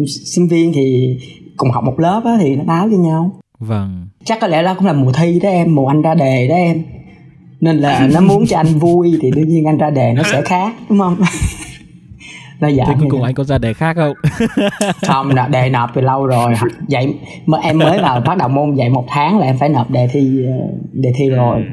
sinh 0.07 0.47
viên 0.47 0.73
thì 0.73 1.17
cùng 1.57 1.71
học 1.71 1.83
một 1.83 1.99
lớp 1.99 2.21
á, 2.25 2.31
thì 2.39 2.55
nó 2.55 2.63
báo 2.63 2.89
cho 2.91 2.97
nhau 2.97 3.40
vâng. 3.61 4.07
Chắc 4.23 4.37
có 4.41 4.47
lẽ 4.47 4.63
đó 4.63 4.73
cũng 4.73 4.87
là 4.87 4.93
mùa 4.93 5.11
thi 5.11 5.39
đó 5.39 5.49
em 5.49 5.75
mùa 5.75 5.87
anh 5.87 6.01
ra 6.01 6.13
đề 6.13 6.47
đó 6.47 6.55
em. 6.55 6.83
Nên 7.61 7.77
là 7.77 8.07
nó 8.13 8.21
muốn 8.21 8.45
cho 8.47 8.57
anh 8.57 8.79
vui 8.79 9.19
thì 9.21 9.31
đương 9.31 9.47
nhiên 9.47 9.65
anh 9.65 9.77
ra 9.77 9.89
đề 9.89 10.13
nó 10.13 10.23
sẽ 10.23 10.41
khác 10.41 10.73
đúng 10.89 10.99
không? 10.99 11.17
Nó 12.59 12.67
dạ 12.67 12.83
thế 12.87 12.93
cuối 12.99 13.07
cùng 13.09 13.23
anh 13.23 13.33
có 13.33 13.43
ra 13.43 13.57
đề 13.57 13.73
khác 13.73 13.95
không? 13.95 14.13
Không 15.07 15.35
nộp 15.35 15.49
đề 15.49 15.69
nộp 15.69 15.89
từ 15.93 16.01
lâu 16.01 16.25
rồi. 16.25 16.53
Vậy 16.89 17.15
mà 17.45 17.57
em 17.57 17.79
mới 17.79 17.99
vào 18.01 18.21
bắt 18.25 18.37
đầu 18.37 18.47
môn 18.47 18.75
dạy 18.75 18.89
một 18.89 19.05
tháng 19.07 19.39
là 19.39 19.45
em 19.45 19.57
phải 19.57 19.69
nộp 19.69 19.91
đề 19.91 20.07
thi 20.11 20.45
ờ, 20.45 20.67
đề 20.93 21.13
thi 21.15 21.29
rồi. 21.29 21.65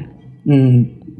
Ừ 0.45 0.53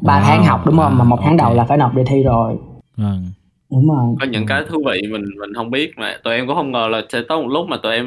ba 0.02 0.20
wow. 0.20 0.24
tháng 0.24 0.44
học 0.44 0.66
đúng 0.66 0.78
không? 0.78 0.94
À, 0.94 0.98
mà 0.98 1.04
một 1.04 1.18
tháng 1.22 1.38
okay. 1.38 1.38
đầu 1.38 1.54
là 1.54 1.66
phải 1.66 1.78
nộp 1.78 1.96
đề 1.96 2.04
thi 2.04 2.24
rồi. 2.24 2.56
Vâng 2.98 3.32
đúng 3.72 3.90
rồi. 3.90 4.16
Có 4.20 4.26
những 4.26 4.46
cái 4.46 4.64
thú 4.70 4.84
vị 4.86 5.02
mình 5.12 5.24
mình 5.40 5.54
không 5.56 5.72
biết 5.72 5.92
mà. 5.98 6.18
Tụi 6.24 6.36
em 6.36 6.48
cũng 6.48 6.56
không 6.56 6.72
ngờ 6.72 6.88
là 6.92 7.02
sẽ 7.10 7.22
tới 7.30 7.38
một 7.42 7.48
lúc 7.48 7.68
mà 7.68 7.78
tụi 7.84 7.94
em 7.94 8.06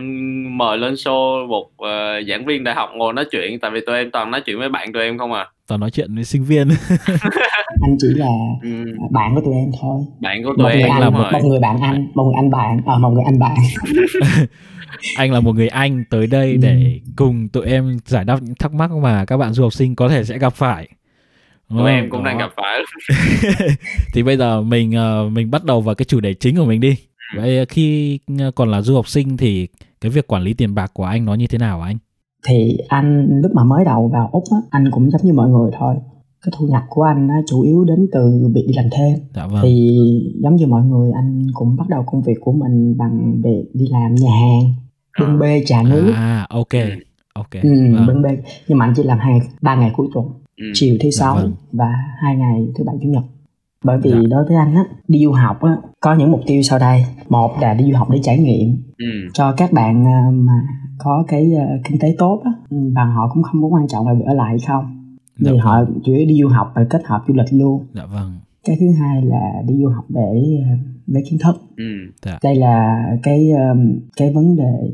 mời 0.59 0.79
lên 0.79 0.95
show 0.95 1.47
một 1.47 1.65
uh, 1.65 2.29
giảng 2.29 2.47
viên 2.47 2.65
đại 2.65 2.75
học 2.75 2.91
ngồi 2.95 3.13
nói 3.13 3.25
chuyện 3.31 3.61
tại 3.61 3.71
vì 3.71 3.81
tụi 3.87 3.97
em 3.97 4.11
toàn 4.11 4.31
nói 4.31 4.41
chuyện 4.47 4.59
với 4.59 4.69
bạn 4.69 4.93
tụi 4.93 5.03
em 5.03 5.19
không 5.19 5.33
à. 5.33 5.47
Toàn 5.69 5.81
nói 5.81 5.91
chuyện 5.91 6.15
với 6.15 6.25
sinh 6.25 6.45
viên. 6.45 6.69
Anh 7.83 7.97
chỉ 7.99 8.09
là 8.15 8.27
ừ. 8.63 8.69
bạn 9.11 9.35
của 9.35 9.41
tụi 9.45 9.55
em 9.55 9.71
thôi. 9.81 10.01
Bạn 10.21 10.43
của 10.45 10.55
tụi 10.59 10.65
một 10.65 10.69
em 10.69 10.91
anh, 10.91 11.01
là 11.01 11.11
một, 11.11 11.25
một 11.33 11.41
người 11.45 11.61
bạn 11.61 11.81
anh 11.81 12.07
một 12.15 12.25
người 12.25 12.35
anh 12.37 12.51
bạn 12.51 12.81
à, 12.87 12.99
một 12.99 13.11
người 13.11 13.25
anh 13.25 13.39
bạn. 13.39 13.57
Anh 15.17 15.33
là 15.33 15.41
một 15.41 15.53
người 15.53 15.69
anh 15.69 16.05
tới 16.11 16.27
đây 16.27 16.53
ừ. 16.53 16.59
để 16.63 17.01
cùng 17.17 17.49
tụi 17.49 17.67
em 17.67 17.97
giải 18.05 18.25
đáp 18.25 18.43
những 18.43 18.55
thắc 18.55 18.75
mắc 18.75 18.91
mà 18.91 19.25
các 19.25 19.37
bạn 19.37 19.53
du 19.53 19.63
học 19.63 19.73
sinh 19.73 19.95
có 19.95 20.09
thể 20.09 20.25
sẽ 20.25 20.39
gặp 20.39 20.53
phải 20.53 20.89
tụi 21.79 21.91
em 21.91 22.11
cũng 22.11 22.25
đó. 22.25 22.31
đang 22.31 22.39
gặp 22.39 22.51
phải. 22.57 22.81
Thì 24.15 24.23
bây 24.23 24.37
giờ 24.37 24.63
mình 24.63 24.93
ờ, 24.93 25.29
mình 25.33 25.51
bắt 25.51 25.65
đầu 25.65 25.81
vào 25.81 25.95
cái 25.95 26.05
chủ 26.05 26.21
đề 26.21 26.35
chính 26.35 26.57
của 26.57 26.65
mình 26.65 26.81
đi. 26.81 26.97
Vậy 27.37 27.67
khi 27.67 28.19
ờ, 28.39 28.51
còn 28.51 28.71
là 28.71 28.83
du 28.83 28.95
học 28.95 29.09
sinh 29.09 29.37
thì 29.37 29.69
cái 30.01 30.11
việc 30.11 30.27
quản 30.27 30.43
lý 30.43 30.55
tiền 30.55 30.75
bạc 30.75 30.91
của 30.95 31.05
anh 31.05 31.25
nó 31.25 31.35
như 31.35 31.47
thế 31.47 31.59
nào 31.59 31.81
anh? 31.81 31.97
Thì 32.47 32.79
anh 32.89 33.41
lúc 33.43 33.53
mà 33.55 33.65
mới 33.65 33.85
đầu 33.85 34.09
vào 34.09 34.29
úc 34.33 34.45
á, 34.51 34.59
anh 34.71 34.91
cũng 34.91 35.11
giống 35.11 35.21
như 35.25 35.33
mọi 35.33 35.49
người 35.49 35.71
thôi. 35.79 35.95
Cái 36.45 36.53
thu 36.59 36.67
nhập 36.67 36.83
của 36.89 37.03
anh 37.03 37.29
á, 37.29 37.37
chủ 37.47 37.63
yếu 37.63 37.85
đến 37.85 38.09
từ 38.13 38.51
việc 38.55 38.65
đi 38.69 38.75
làm 38.75 38.87
thêm. 38.93 39.19
Dạ 39.35 39.47
vâng. 39.47 39.61
thì 39.63 39.99
giống 40.43 40.57
như 40.57 40.67
mọi 40.67 40.83
người 40.83 41.11
anh 41.15 41.47
cũng 41.55 41.77
bắt 41.77 41.89
đầu 41.89 42.05
công 42.07 42.23
việc 42.23 42.37
của 42.41 42.53
mình 42.53 42.97
bằng 42.99 43.41
việc 43.45 43.65
đi 43.75 43.87
làm 43.91 44.15
nhà 44.15 44.31
hàng 44.31 44.75
bưng 45.21 45.39
bê 45.39 45.63
trà 45.67 45.83
nước 45.83 46.13
à 46.15 46.47
ok. 46.51 46.69
Ok. 47.35 47.51
Ừ, 47.63 47.71
vâng. 47.95 48.07
bưng 48.07 48.23
bê. 48.23 48.39
Nhưng 48.69 48.79
mà 48.79 48.85
anh 48.87 48.95
chỉ 48.97 49.03
làm 49.03 49.19
hai 49.19 49.41
ba 49.63 49.75
ngày 49.75 49.91
cuối 49.97 50.09
tuần 50.15 50.27
ừ. 50.63 50.67
chiều 50.75 50.97
thứ 51.01 51.11
dạ 51.11 51.21
sáu 51.21 51.35
vâng. 51.35 51.53
và 51.73 51.93
hai 52.19 52.37
ngày 52.37 52.67
thứ 52.79 52.85
bảy 52.85 52.97
chủ 53.03 53.09
nhật 53.09 53.25
bởi 53.85 53.99
vì 54.03 54.11
dạ. 54.11 54.19
đối 54.31 54.45
với 54.45 54.57
anh 54.57 54.75
á 54.75 54.85
đi 55.09 55.25
du 55.25 55.33
học 55.33 55.63
á 55.63 55.77
có 56.01 56.15
những 56.15 56.31
mục 56.31 56.41
tiêu 56.47 56.63
sau 56.63 56.79
đây 56.79 57.05
một 57.29 57.53
là 57.61 57.75
đi 57.75 57.85
du 57.91 57.97
học 57.99 58.11
để 58.11 58.21
trải 58.23 58.39
nghiệm 58.39 58.83
ừ. 58.99 59.07
cho 59.33 59.55
các 59.57 59.73
bạn 59.73 60.05
ờ, 60.05 60.31
mà 60.31 60.53
có 60.99 61.25
cái 61.29 61.53
uh, 61.55 61.85
kinh 61.85 61.99
tế 61.99 62.15
tốt 62.19 62.43
á 62.45 62.51
và 62.71 63.05
họ 63.05 63.31
cũng 63.35 63.43
không 63.43 63.63
có 63.63 63.69
quan 63.69 63.89
trọng 63.89 64.09
là 64.09 64.15
ở 64.27 64.35
lại 64.35 64.49
hay 64.49 64.59
không 64.69 65.15
dạ 65.39 65.51
vì 65.51 65.59
vâng. 65.59 65.61
họ 65.61 65.85
chủ 66.05 66.13
yếu 66.13 66.27
đi 66.27 66.41
du 66.43 66.49
học 66.49 66.73
và 66.75 66.87
kết 66.91 67.03
hợp 67.05 67.23
du 67.29 67.35
lịch 67.35 67.53
luôn 67.53 67.87
dạ 67.95 68.07
vâng 68.07 68.39
cái 68.65 68.77
thứ 68.81 68.87
hai 69.01 69.23
là 69.23 69.63
đi 69.69 69.75
du 69.83 69.89
học 69.89 70.05
để 70.09 70.59
uh, 70.61 70.79
lấy 71.07 71.23
kiến 71.31 71.39
thức 71.45 71.63
ừ. 71.77 71.85
dạ. 72.23 72.39
đây 72.43 72.55
là 72.55 73.05
cái 73.23 73.51
cái 74.17 74.33
vấn 74.33 74.57
đề 74.57 74.91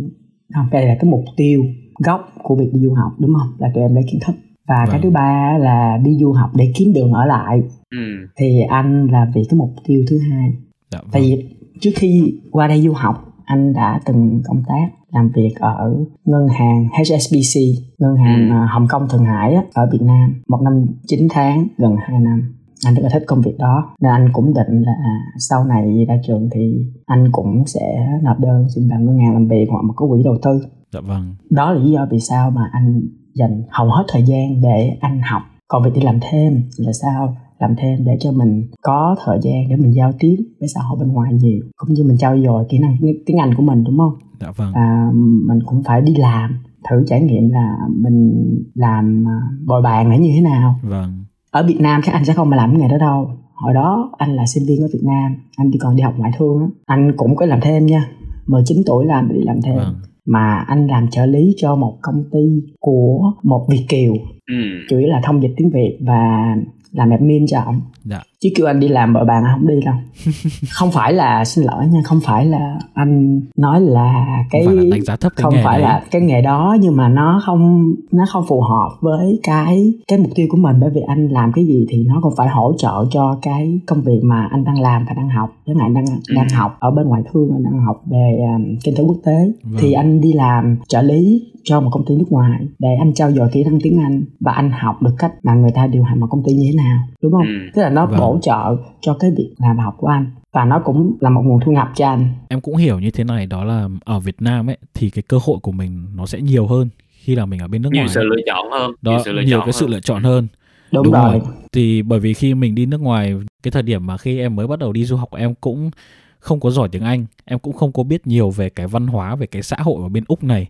không 0.55 0.67
đây 0.71 0.87
là 0.87 0.97
cái 1.01 1.11
mục 1.11 1.25
tiêu 1.37 1.65
gốc 1.99 2.33
của 2.43 2.57
việc 2.57 2.71
đi 2.73 2.81
du 2.81 2.95
học 2.95 3.13
đúng 3.19 3.35
không 3.39 3.49
là 3.59 3.71
tụi 3.75 3.83
em 3.83 3.95
lấy 3.95 4.05
kiến 4.11 4.21
thức 4.27 4.35
và 4.69 4.85
vâng. 4.85 4.93
cái 4.93 5.01
thứ 5.03 5.11
ba 5.11 5.59
là 5.59 5.99
đi 6.05 6.17
du 6.21 6.33
học 6.33 6.51
để 6.55 6.73
kiếm 6.77 6.93
đường 6.93 7.13
ở 7.13 7.27
lại 7.27 7.63
ừ. 7.91 7.99
thì 8.37 8.61
anh 8.61 9.07
là 9.07 9.27
vì 9.35 9.43
cái 9.49 9.59
mục 9.59 9.71
tiêu 9.87 10.05
thứ 10.11 10.19
hai 10.19 10.53
dạ, 10.91 10.99
vâng. 11.03 11.11
tại 11.13 11.23
vì 11.23 11.57
trước 11.81 11.91
khi 11.97 12.41
qua 12.51 12.67
đây 12.67 12.83
du 12.83 12.93
học 12.93 13.25
anh 13.45 13.73
đã 13.73 14.01
từng 14.05 14.43
công 14.45 14.63
tác 14.69 14.89
làm 15.13 15.31
việc 15.35 15.55
ở 15.61 15.97
ngân 16.25 16.49
hàng 16.49 16.89
HSBC 16.89 17.61
ngân 17.99 18.17
hàng 18.17 18.49
ừ. 18.49 18.55
À, 18.55 18.69
Hồng 18.71 18.87
Kông 18.89 19.09
Thượng 19.09 19.25
Hải 19.25 19.55
ở 19.75 19.89
Việt 19.93 20.03
Nam 20.03 20.43
một 20.49 20.61
năm 20.63 20.87
9 21.07 21.29
tháng 21.31 21.69
gần 21.79 21.97
2 21.97 22.21
năm 22.21 22.55
anh 22.87 22.95
rất 22.95 23.03
là 23.03 23.09
thích 23.13 23.25
công 23.27 23.43
việc 23.43 23.59
đó 23.59 23.95
nên 24.01 24.13
anh 24.13 24.29
cũng 24.33 24.55
định 24.55 24.83
là 24.83 24.95
sau 25.39 25.65
này 25.65 26.05
ra 26.09 26.15
trường 26.27 26.49
thì 26.53 26.87
anh 27.07 27.29
cũng 27.33 27.67
sẽ 27.67 28.09
nộp 28.23 28.41
đơn 28.41 28.67
xin 28.75 28.89
vào 28.89 29.01
ngân 29.01 29.19
hàng 29.19 29.33
làm 29.33 29.49
việc 29.49 29.67
hoặc 29.71 29.83
một 29.83 29.95
cái 29.99 30.07
quỹ 30.11 30.23
đầu 30.23 30.39
tư 30.43 30.61
dạ 30.93 31.01
vâng 31.01 31.35
đó 31.51 31.73
là 31.73 31.81
lý 31.81 31.91
do 31.91 32.07
vì 32.11 32.21
sao 32.21 32.51
mà 32.51 32.71
anh 32.73 33.03
dành 33.39 33.63
hầu 33.71 33.91
hết 33.91 34.05
thời 34.09 34.23
gian 34.23 34.61
để 34.61 34.97
anh 35.01 35.21
học. 35.31 35.43
Còn 35.69 35.83
việc 35.83 35.91
đi 35.95 36.01
làm 36.01 36.19
thêm 36.31 36.63
là 36.77 36.93
sao? 36.93 37.37
Làm 37.59 37.75
thêm 37.77 38.05
để 38.05 38.17
cho 38.21 38.33
mình 38.33 38.67
có 38.83 39.17
thời 39.25 39.39
gian 39.43 39.69
để 39.69 39.77
mình 39.77 39.95
giao 39.95 40.13
tiếp 40.19 40.37
với 40.61 40.69
xã 40.75 40.81
hội 40.81 40.99
bên 41.01 41.13
ngoài 41.13 41.33
nhiều 41.33 41.61
cũng 41.77 41.95
như 41.95 42.05
mình 42.05 42.19
trau 42.19 42.39
dồi 42.39 42.65
kỹ 42.69 42.79
năng 42.79 42.97
tiếng 43.27 43.39
Anh 43.39 43.55
của 43.55 43.63
mình 43.63 43.85
đúng 43.85 43.99
không? 43.99 44.15
Dạ 44.41 44.51
vâng. 44.57 44.73
Và 44.75 45.11
mình 45.47 45.59
cũng 45.67 45.83
phải 45.83 46.03
đi 46.03 46.15
làm 46.15 46.59
thử 46.91 47.05
trải 47.07 47.21
nghiệm 47.23 47.49
là 47.49 47.77
mình 47.89 48.45
làm 48.75 49.25
à, 49.29 49.37
bồi 49.67 49.83
bàn 49.83 50.11
là 50.11 50.17
như 50.17 50.31
thế 50.35 50.41
nào. 50.41 50.81
Vâng. 50.83 51.25
Ở 51.51 51.63
Việt 51.67 51.81
Nam 51.81 52.01
các 52.05 52.13
anh 52.13 52.25
sẽ 52.25 52.33
không 52.35 52.51
mà 52.51 52.57
làm 52.57 52.71
cái 52.71 52.81
nghề 52.81 52.89
đó 52.89 52.99
đâu. 52.99 53.31
Hồi 53.55 53.75
đó 53.75 54.11
anh 54.19 54.37
là 54.37 54.47
sinh 54.47 54.65
viên 54.69 54.83
ở 54.83 54.89
Việt 54.93 55.03
Nam 55.03 55.37
anh 55.57 55.71
đi 55.71 55.79
còn 55.79 55.97
đi 55.97 56.03
học 56.03 56.15
ngoại 56.17 56.33
thương 56.39 56.61
á. 56.61 56.67
Anh 56.87 57.13
cũng 57.17 57.37
có 57.37 57.47
làm 57.47 57.61
thêm 57.63 57.87
nha 57.87 58.09
19 58.47 58.79
tuổi 58.87 59.07
làm 59.07 59.29
đi 59.29 59.41
làm 59.43 59.63
thêm. 59.63 59.77
Vâng. 59.77 59.95
Mà 60.29 60.65
anh 60.67 60.87
làm 60.87 61.11
trợ 61.11 61.27
lý 61.27 61.55
cho 61.57 61.77
một 61.77 61.99
công 62.03 62.25
ty 62.33 62.63
của 62.81 63.33
một 63.43 63.67
Việt 63.71 63.85
kiều 63.89 64.13
ừ. 64.47 64.55
chủ 64.89 64.99
yếu 64.99 65.09
là 65.09 65.21
thông 65.25 65.43
dịch 65.43 65.55
tiếng 65.57 65.71
Việt 65.71 65.99
và 66.01 66.55
làm 66.93 67.11
admin 67.11 67.47
cho 67.47 67.61
ông 67.61 67.81
dạ. 68.05 68.23
Chứ 68.43 68.49
kêu 68.57 68.67
anh 68.67 68.81
đi 68.81 68.89
làm 68.89 69.13
bờ 69.13 69.25
bàn 69.25 69.45
không 69.53 69.69
đi 69.69 69.75
đâu 69.85 69.95
không 70.71 70.91
phải 70.93 71.13
là 71.13 71.45
xin 71.45 71.65
lỗi 71.65 71.87
nha 71.87 72.01
không 72.05 72.21
phải 72.25 72.47
là 72.47 72.79
anh 72.95 73.41
nói 73.57 73.81
là 73.81 74.27
cái 74.51 74.65
không 74.65 74.75
phải 74.77 74.85
là 74.85 74.91
đánh 74.91 75.05
giá 75.05 75.17
thấp 75.17 75.33
cái 75.37 75.43
không 75.43 75.55
nghề 75.55 75.65
phải 75.65 75.81
đấy. 75.81 75.89
là 75.89 76.03
cái 76.11 76.23
nghề 76.23 76.43
đó 76.43 76.77
nhưng 76.81 76.97
mà 76.97 77.09
nó 77.09 77.43
không 77.45 77.93
nó 78.13 78.25
không 78.29 78.45
phù 78.49 78.61
hợp 78.61 78.91
với 79.01 79.41
cái 79.43 79.93
cái 80.09 80.19
mục 80.19 80.31
tiêu 80.35 80.47
của 80.51 80.57
mình 80.57 80.77
bởi 80.81 80.91
vì 80.91 81.01
anh 81.01 81.29
làm 81.29 81.53
cái 81.53 81.65
gì 81.67 81.87
thì 81.89 82.05
nó 82.09 82.21
cũng 82.23 82.35
phải 82.37 82.49
hỗ 82.49 82.73
trợ 82.79 83.05
cho 83.11 83.39
cái 83.43 83.81
công 83.87 84.03
việc 84.03 84.21
mà 84.23 84.49
anh 84.51 84.65
đang 84.65 84.81
làm 84.81 85.05
và 85.09 85.15
đang 85.15 85.29
học 85.29 85.51
chẳng 85.67 85.77
hạn 85.77 85.95
đang 85.95 86.05
đang 86.37 86.49
ừ. 86.49 86.55
học 86.55 86.77
ở 86.81 86.91
bên 86.91 87.07
ngoại 87.07 87.23
thương 87.33 87.51
anh 87.53 87.65
đang 87.65 87.81
học 87.87 88.01
về 88.11 88.39
um, 88.41 88.77
kinh 88.85 88.95
tế 88.97 89.05
quốc 89.05 89.19
tế 89.25 89.53
vâng. 89.65 89.79
thì 89.79 89.93
anh 89.93 90.21
đi 90.21 90.33
làm 90.33 90.77
trợ 90.89 91.03
lý 91.03 91.53
cho 91.65 91.81
một 91.81 91.91
công 91.93 92.05
ty 92.05 92.15
nước 92.15 92.33
ngoài 92.33 92.61
để 92.79 92.89
anh 92.99 93.15
trao 93.15 93.33
dồi 93.33 93.49
kỹ 93.53 93.65
năng 93.65 93.81
tiếng 93.83 94.01
Anh 94.01 94.23
và 94.41 94.53
anh 94.53 94.71
học 94.71 95.03
được 95.03 95.15
cách 95.19 95.33
mà 95.43 95.55
người 95.55 95.71
ta 95.71 95.87
điều 95.87 96.03
hành 96.03 96.21
một 96.21 96.27
công 96.31 96.43
ty 96.47 96.53
như 96.53 96.65
thế 96.67 96.77
nào 96.77 96.99
đúng 97.23 97.33
không? 97.33 97.47
Ừ. 97.47 97.71
Tức 97.75 97.83
là 97.83 97.91
nó 97.91 98.07
vâng. 98.07 98.19
Bổ 98.29 98.39
trợ 98.43 98.77
cho 99.01 99.17
cái 99.21 99.31
việc 99.37 99.51
làm 99.59 99.79
học 99.79 99.95
của 99.99 100.07
anh 100.07 100.31
và 100.53 100.65
nó 100.65 100.83
cũng 100.85 101.17
là 101.21 101.31
một 101.31 101.43
nguồn 101.45 101.61
thu 101.65 101.73
nhập 101.73 101.89
cho 101.97 102.07
anh. 102.07 102.29
Em 102.49 102.61
cũng 102.61 102.77
hiểu 102.77 102.99
như 102.99 103.11
thế 103.11 103.25
này 103.25 103.47
đó 103.47 103.65
là 103.65 103.89
ở 104.05 104.21
Việt 104.21 104.43
Nam 104.43 104.71
ấy 104.71 104.79
thì 104.95 105.11
cái 105.11 105.23
cơ 105.23 105.39
hội 105.43 105.59
của 105.63 105.73
mình 105.73 106.07
nó 106.15 106.27
sẽ 106.27 106.41
nhiều 106.41 106.67
hơn 106.67 106.89
khi 107.11 107.35
là 107.35 107.47
mình 107.47 107.61
ở 107.61 107.69
bên 107.69 107.83
nước 107.83 107.91
nhiều 107.93 108.03
ngoài. 108.05 108.15
Nhiều 108.15 108.15
sự 108.15 108.23
lựa 108.25 108.43
chọn 108.47 108.71
hơn. 108.71 108.91
Đó, 109.03 109.13
nhiều, 109.13 109.21
sự 109.25 109.33
lựa 109.33 109.43
nhiều 109.43 109.59
chọn 109.59 109.61
cái 109.61 109.73
hơn. 109.73 109.81
sự 109.81 109.87
lựa 109.87 110.01
chọn 110.01 110.23
hơn. 110.23 110.47
Đúng, 110.93 111.05
Đúng 111.05 111.15
rồi. 111.15 111.33
rồi. 111.33 111.41
Thì 111.73 112.03
bởi 112.03 112.21
vì 112.21 112.35
khi 112.35 112.55
mình 112.55 112.75
đi 112.75 112.87
nước 112.87 113.01
ngoài 113.01 113.35
cái 113.63 113.71
thời 113.71 113.83
điểm 113.83 114.07
mà 114.07 114.17
khi 114.17 114.39
em 114.39 114.57
mới 114.57 114.67
bắt 114.67 114.79
đầu 114.79 114.93
đi 114.93 115.05
du 115.05 115.17
học 115.17 115.29
em 115.33 115.55
cũng 115.55 115.91
không 116.39 116.61
có 116.61 116.71
giỏi 116.71 116.89
tiếng 116.89 117.03
Anh, 117.03 117.27
em 117.45 117.59
cũng 117.59 117.73
không 117.73 117.93
có 117.93 118.03
biết 118.03 118.27
nhiều 118.27 118.51
về 118.51 118.71
cái 118.71 118.87
văn 118.87 119.07
hóa 119.07 119.37
về 119.37 119.47
cái 119.47 119.63
xã 119.63 119.77
hội 119.81 120.03
ở 120.03 120.09
bên 120.09 120.25
Úc 120.29 120.45
này 120.45 120.67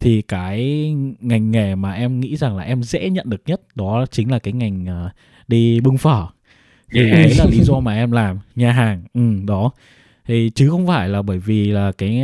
thì 0.00 0.22
cái 0.22 0.88
ngành 1.20 1.50
nghề 1.50 1.74
mà 1.74 1.92
em 1.92 2.20
nghĩ 2.20 2.36
rằng 2.36 2.56
là 2.56 2.62
em 2.62 2.82
dễ 2.82 3.10
nhận 3.10 3.30
được 3.30 3.42
nhất 3.46 3.60
đó 3.74 4.06
chính 4.10 4.30
là 4.30 4.38
cái 4.38 4.52
ngành 4.52 4.86
uh, 5.06 5.12
đi 5.48 5.80
bưng 5.80 5.98
phở 5.98 6.26
thì 6.92 7.10
đấy 7.10 7.34
là 7.38 7.44
lý 7.44 7.60
do 7.60 7.80
mà 7.80 7.94
em 7.94 8.12
làm 8.12 8.38
nhà 8.56 8.72
hàng. 8.72 9.02
Ừ 9.14 9.20
đó. 9.46 9.70
Thì 10.28 10.50
chứ 10.54 10.68
không 10.70 10.86
phải 10.86 11.08
là 11.08 11.22
bởi 11.22 11.38
vì 11.38 11.70
là 11.70 11.92
cái 11.98 12.22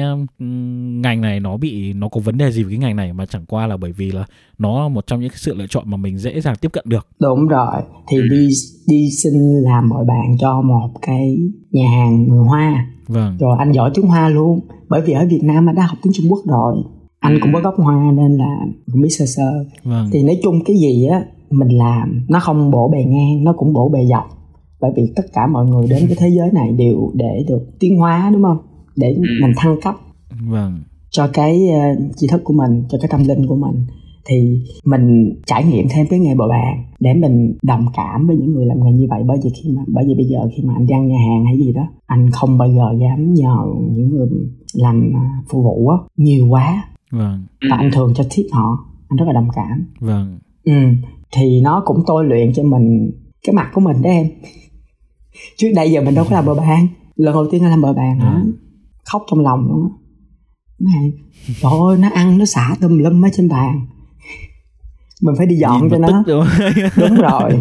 ngành 1.00 1.20
này 1.20 1.40
nó 1.40 1.56
bị 1.56 1.92
nó 1.92 2.08
có 2.08 2.20
vấn 2.20 2.38
đề 2.38 2.50
gì 2.50 2.62
với 2.62 2.72
cái 2.72 2.78
ngành 2.78 2.96
này 2.96 3.12
mà 3.12 3.26
chẳng 3.26 3.44
qua 3.46 3.66
là 3.66 3.76
bởi 3.76 3.92
vì 3.92 4.10
là 4.10 4.24
nó 4.58 4.82
là 4.82 4.88
một 4.88 5.06
trong 5.06 5.20
những 5.20 5.30
sự 5.34 5.54
lựa 5.54 5.66
chọn 5.66 5.90
mà 5.90 5.96
mình 5.96 6.18
dễ 6.18 6.40
dàng 6.40 6.56
tiếp 6.60 6.72
cận 6.72 6.84
được. 6.88 7.06
Đúng 7.20 7.48
rồi. 7.48 7.82
Thì 8.08 8.16
ừ. 8.16 8.28
đi 8.30 8.48
đi 8.86 9.10
xin 9.10 9.32
làm 9.62 9.88
mọi 9.88 10.04
bạn 10.04 10.36
cho 10.40 10.60
một 10.60 10.90
cái 11.02 11.38
nhà 11.70 11.90
hàng 11.90 12.28
người 12.28 12.44
hoa. 12.44 12.86
Vâng. 13.08 13.36
Rồi 13.40 13.56
anh 13.58 13.72
giỏi 13.72 13.90
tiếng 13.94 14.06
hoa 14.06 14.28
luôn. 14.28 14.60
Bởi 14.88 15.00
vì 15.00 15.12
ở 15.12 15.26
việt 15.30 15.40
nam 15.42 15.68
anh 15.68 15.74
đã 15.74 15.86
học 15.86 15.98
tiếng 16.02 16.12
trung 16.12 16.26
quốc 16.30 16.40
rồi. 16.46 16.74
Anh 17.20 17.38
cũng 17.42 17.52
có 17.52 17.60
gốc 17.60 17.74
hoa 17.76 18.12
nên 18.12 18.36
là 18.36 18.56
cũng 18.92 19.02
biết 19.02 19.10
sơ 19.10 19.26
sơ. 19.26 19.64
Vâng. 19.84 20.08
thì 20.12 20.22
nói 20.22 20.40
chung 20.42 20.64
cái 20.64 20.76
gì 20.76 21.06
á 21.06 21.22
mình 21.50 21.78
làm 21.78 22.26
nó 22.28 22.40
không 22.40 22.70
bổ 22.70 22.88
bề 22.88 23.04
ngang 23.04 23.44
nó 23.44 23.52
cũng 23.52 23.72
bổ 23.72 23.88
bề 23.88 24.06
dọc 24.06 24.37
bởi 24.80 24.92
vì 24.96 25.12
tất 25.16 25.22
cả 25.32 25.46
mọi 25.46 25.66
người 25.66 25.86
đến 25.90 26.02
cái 26.06 26.16
thế 26.18 26.28
giới 26.28 26.50
này 26.52 26.72
đều 26.72 27.10
để 27.14 27.44
được 27.48 27.78
tiến 27.78 27.98
hóa 27.98 28.30
đúng 28.32 28.42
không? 28.42 28.58
Để 28.96 29.12
ừ. 29.12 29.22
mình 29.42 29.52
thăng 29.56 29.80
cấp. 29.82 29.94
Vâng. 30.48 30.82
cho 31.10 31.28
cái 31.32 31.68
uh, 31.68 32.16
tri 32.16 32.26
thức 32.26 32.40
của 32.44 32.54
mình 32.54 32.84
cho 32.88 32.98
cái 33.00 33.08
tâm 33.10 33.24
linh 33.24 33.46
của 33.46 33.56
mình. 33.56 33.86
Thì 34.26 34.60
mình 34.84 35.34
trải 35.46 35.64
nghiệm 35.64 35.86
thêm 35.90 36.06
cái 36.10 36.18
nghề 36.18 36.34
bờ 36.34 36.48
bàn 36.48 36.84
để 37.00 37.14
mình 37.14 37.54
đồng 37.62 37.86
cảm 37.96 38.26
với 38.26 38.36
những 38.36 38.52
người 38.52 38.66
làm 38.66 38.84
nghề 38.84 38.92
như 38.92 39.06
vậy. 39.10 39.22
Bởi 39.26 39.38
vì 39.44 39.50
khi 39.50 39.70
mà 39.70 39.82
bởi 39.86 40.04
vì 40.08 40.14
bây 40.14 40.24
giờ 40.24 40.38
khi 40.56 40.62
mà 40.62 40.74
anh 40.74 40.86
đang 40.86 41.08
nhà 41.08 41.16
hàng 41.28 41.44
hay 41.44 41.58
gì 41.58 41.72
đó 41.72 41.88
anh 42.06 42.30
không 42.30 42.58
bao 42.58 42.68
giờ 42.68 42.84
dám 43.00 43.34
nhờ 43.34 43.56
những 43.90 44.08
người 44.08 44.28
làm 44.74 45.12
à, 45.14 45.42
phục 45.48 45.64
vụ 45.64 45.88
á 45.88 45.96
nhiều 46.16 46.46
quá. 46.46 46.84
Vâng. 47.10 47.44
và 47.70 47.76
anh 47.76 47.90
thường 47.92 48.12
cho 48.16 48.24
tip 48.36 48.46
họ 48.52 48.78
anh 49.08 49.16
rất 49.16 49.24
là 49.26 49.32
đồng 49.32 49.48
cảm. 49.54 49.86
Vâng. 50.00 50.38
Ừ. 50.64 50.72
Thì 51.32 51.60
nó 51.60 51.82
cũng 51.86 52.02
tôi 52.06 52.24
luyện 52.24 52.52
cho 52.52 52.62
mình 52.62 53.10
cái 53.46 53.54
mặt 53.54 53.70
của 53.74 53.80
mình 53.80 54.02
đó 54.02 54.10
em 54.10 54.26
trước 55.56 55.68
đây 55.74 55.90
giờ 55.90 56.00
mình 56.00 56.14
đâu 56.14 56.24
có 56.24 56.34
làm 56.36 56.46
bờ 56.46 56.54
bàn. 56.54 56.88
Lần 57.16 57.34
đầu 57.34 57.46
tiên 57.50 57.62
anh 57.62 57.70
làm 57.70 57.82
bờ 57.82 57.92
bàn 57.92 58.20
hả 58.20 58.34
ừ. 58.44 58.52
khóc 59.04 59.22
trong 59.30 59.40
lòng 59.40 59.68
luôn 59.68 59.82
á. 59.82 59.90
Này 60.78 61.12
trời 61.62 61.72
ơi 61.88 61.98
nó 61.98 62.08
ăn 62.14 62.38
nó 62.38 62.44
xả 62.44 62.76
tùm 62.80 62.98
lum 62.98 63.24
ở 63.24 63.28
trên 63.32 63.48
bàn. 63.48 63.86
Mình 65.22 65.34
phải 65.38 65.46
đi 65.46 65.56
dọn 65.56 65.90
cho 65.90 65.98
nó. 65.98 66.24
đúng. 66.26 66.44
đúng 66.96 67.14
rồi. 67.14 67.60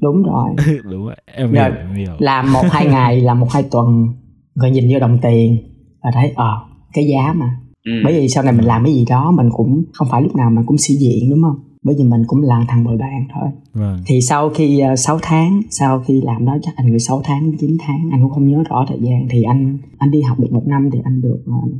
Đúng 0.00 0.22
rồi. 0.22 0.50
Đúng 0.90 1.06
rồi 1.06 1.14
em 1.26 1.52
hiểu, 1.52 1.62
em 1.62 1.94
hiểu. 1.94 2.12
làm 2.18 2.52
một 2.52 2.64
hai 2.70 2.86
ngày 2.86 3.20
làm 3.20 3.40
một 3.40 3.46
hai 3.50 3.62
tuần 3.62 4.08
rồi 4.54 4.70
nhìn 4.70 4.84
vô 4.92 4.98
đồng 4.98 5.18
tiền 5.22 5.58
và 6.02 6.10
thấy 6.14 6.32
ờ 6.36 6.48
à, 6.48 6.60
cái 6.92 7.06
giá 7.06 7.32
mà. 7.32 7.56
Ừ. 7.84 7.92
bởi 8.04 8.12
vì 8.12 8.28
sau 8.28 8.44
này 8.44 8.52
mình 8.52 8.64
làm 8.64 8.84
cái 8.84 8.94
gì 8.94 9.04
đó 9.10 9.30
mình 9.30 9.48
cũng 9.52 9.84
không 9.92 10.08
phải 10.10 10.22
lúc 10.22 10.36
nào 10.36 10.50
mình 10.50 10.64
cũng 10.66 10.78
sĩ 10.78 10.94
diện 10.94 11.30
đúng 11.30 11.42
không 11.42 11.73
bởi 11.84 11.94
vì 11.98 12.04
mình 12.04 12.22
cũng 12.26 12.42
là 12.42 12.64
thằng 12.68 12.84
bồi 12.84 12.96
bàn 12.96 13.26
thôi 13.34 13.48
vâng. 13.74 13.98
thì 14.06 14.20
sau 14.20 14.50
khi 14.50 14.80
uh, 14.82 14.88
ờ, 14.88 14.96
6 14.96 15.18
tháng 15.22 15.62
sau 15.70 16.00
khi 16.06 16.20
làm 16.24 16.44
đó 16.44 16.56
chắc 16.62 16.76
anh 16.76 16.90
người 16.90 16.98
6 16.98 17.20
tháng 17.24 17.52
9 17.60 17.76
tháng 17.80 18.08
anh 18.12 18.22
cũng 18.22 18.30
không 18.30 18.48
nhớ 18.48 18.62
rõ 18.68 18.84
thời 18.88 18.98
gian 19.00 19.26
thì 19.30 19.42
anh 19.42 19.78
anh 19.98 20.10
đi 20.10 20.22
học 20.22 20.40
được 20.40 20.52
một 20.52 20.62
năm 20.66 20.90
thì 20.92 20.98
anh 21.04 21.20
được 21.20 21.44
uh, 21.58 21.72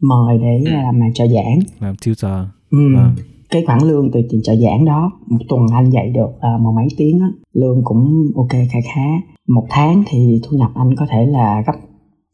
mời 0.00 0.38
để 0.38 0.60
uh, 0.60 0.72
làm 0.72 1.12
trợ 1.14 1.26
giảng 1.26 1.58
làm 1.80 1.94
tutor 2.06 2.32
ừ. 2.70 2.94
vâng. 2.94 3.14
cái 3.50 3.64
khoản 3.66 3.78
lương 3.82 4.10
từ 4.12 4.20
tiền 4.30 4.40
trợ 4.42 4.56
giảng 4.56 4.84
đó 4.84 5.10
một 5.26 5.40
tuần 5.48 5.66
anh 5.74 5.90
dạy 5.90 6.10
được 6.10 6.30
uh, 6.54 6.60
một 6.60 6.72
mấy 6.72 6.86
tiếng 6.96 7.20
á 7.20 7.28
lương 7.52 7.84
cũng 7.84 8.24
ok 8.36 8.50
khá 8.50 8.78
khá 8.94 9.06
một 9.48 9.66
tháng 9.70 10.04
thì 10.06 10.40
thu 10.44 10.56
nhập 10.56 10.70
anh 10.74 10.96
có 10.96 11.06
thể 11.10 11.26
là 11.26 11.62
gấp 11.66 11.74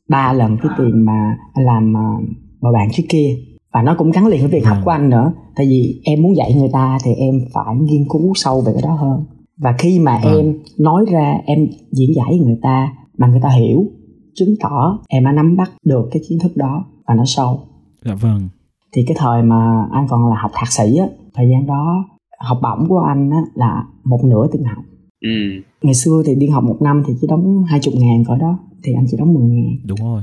ba 0.09 0.33
lần 0.33 0.57
cái 0.63 0.73
tiền 0.79 1.05
mà 1.05 1.37
anh 1.55 1.65
làm 1.67 1.93
uh, 1.93 2.29
bồi 2.61 2.73
bàn 2.73 2.89
trước 2.93 3.03
kia 3.09 3.37
và 3.73 3.83
nó 3.83 3.95
cũng 3.99 4.11
gắn 4.11 4.27
liền 4.27 4.41
với 4.41 4.51
việc 4.51 4.67
học 4.67 4.79
của 4.85 4.91
anh 4.91 5.11
nữa. 5.11 5.33
Tại 5.57 5.67
vì 5.67 6.01
em 6.05 6.23
muốn 6.23 6.37
dạy 6.37 6.55
người 6.55 6.71
ta 6.73 6.99
thì 7.05 7.15
em 7.15 7.41
phải 7.53 7.77
nghiên 7.77 8.05
cứu 8.09 8.33
sâu 8.35 8.61
về 8.61 8.73
cái 8.73 8.83
đó 8.83 8.95
hơn. 8.95 9.25
Và 9.57 9.75
khi 9.79 9.99
mà 9.99 10.13
à. 10.13 10.31
em 10.35 10.59
nói 10.79 11.05
ra 11.11 11.35
em 11.45 11.67
diễn 11.93 12.15
giải 12.15 12.39
người 12.39 12.59
ta 12.63 12.95
mà 13.19 13.27
người 13.27 13.41
ta 13.43 13.49
hiểu 13.49 13.87
chứng 14.35 14.55
tỏ 14.61 14.99
em 15.09 15.25
đã 15.25 15.33
nắm 15.33 15.57
bắt 15.57 15.71
được 15.85 16.09
cái 16.13 16.23
kiến 16.29 16.39
thức 16.39 16.57
đó 16.57 16.85
và 17.07 17.15
nó 17.15 17.25
sâu. 17.27 17.61
Dạ 18.05 18.15
vâng. 18.15 18.49
Thì 18.93 19.05
cái 19.07 19.17
thời 19.21 19.43
mà 19.43 19.87
anh 19.93 20.07
còn 20.09 20.29
là 20.29 20.37
học 20.37 20.51
thạc 20.55 20.73
sĩ 20.73 20.97
á 20.97 21.07
thời 21.35 21.49
gian 21.51 21.67
đó 21.67 22.05
học 22.41 22.59
bổng 22.63 22.89
của 22.89 22.99
anh 22.99 23.31
á 23.31 23.43
là 23.55 23.85
một 24.05 24.25
nửa 24.25 24.47
tiền 24.53 24.65
học. 24.65 24.85
Ừ. 25.21 25.29
ngày 25.83 25.95
xưa 25.95 26.23
thì 26.27 26.35
đi 26.35 26.49
học 26.49 26.65
một 26.65 26.77
năm 26.81 27.03
thì 27.07 27.15
chỉ 27.21 27.27
đóng 27.27 27.65
hai 27.65 27.81
chục 27.81 27.95
ngàn 27.97 28.25
cỡ 28.25 28.37
đó 28.37 28.59
thì 28.83 28.93
anh 28.93 29.07
chỉ 29.11 29.17
đóng 29.17 29.35
10 29.35 29.49
ngàn. 29.49 29.77
Đúng 29.85 29.99
rồi. 30.01 30.23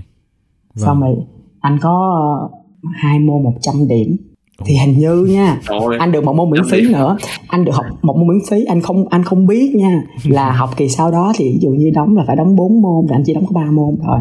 Vâng. 0.75 0.85
xong 0.85 1.01
rồi 1.01 1.15
anh 1.59 1.77
có 1.81 2.49
hai 2.93 3.19
môn 3.19 3.43
100 3.43 3.87
điểm. 3.87 4.17
Thì 4.65 4.77
hình 4.77 4.97
như 4.97 5.25
nha 5.29 5.59
Trời 5.69 5.97
anh 5.99 6.11
được 6.11 6.23
một 6.23 6.33
môn 6.33 6.49
miễn 6.49 6.61
phí 6.71 6.81
điểm. 6.81 6.91
nữa. 6.91 7.17
Anh 7.47 7.65
được 7.65 7.71
học 7.75 7.85
một 8.01 8.17
môn 8.17 8.27
miễn 8.27 8.37
phí 8.49 8.65
anh 8.65 8.81
không 8.81 9.09
anh 9.09 9.23
không 9.23 9.47
biết 9.47 9.75
nha. 9.75 10.01
Là 10.23 10.51
học 10.51 10.69
kỳ 10.77 10.89
sau 10.89 11.11
đó 11.11 11.33
thì 11.35 11.45
ví 11.45 11.59
dụ 11.61 11.69
như 11.69 11.91
đóng 11.93 12.17
là 12.17 12.23
phải 12.27 12.35
đóng 12.35 12.55
4 12.55 12.81
môn 12.81 13.05
thì 13.09 13.15
anh 13.15 13.23
chỉ 13.25 13.33
đóng 13.33 13.45
có 13.45 13.51
3 13.53 13.71
môn 13.71 13.97
thôi. 14.05 14.19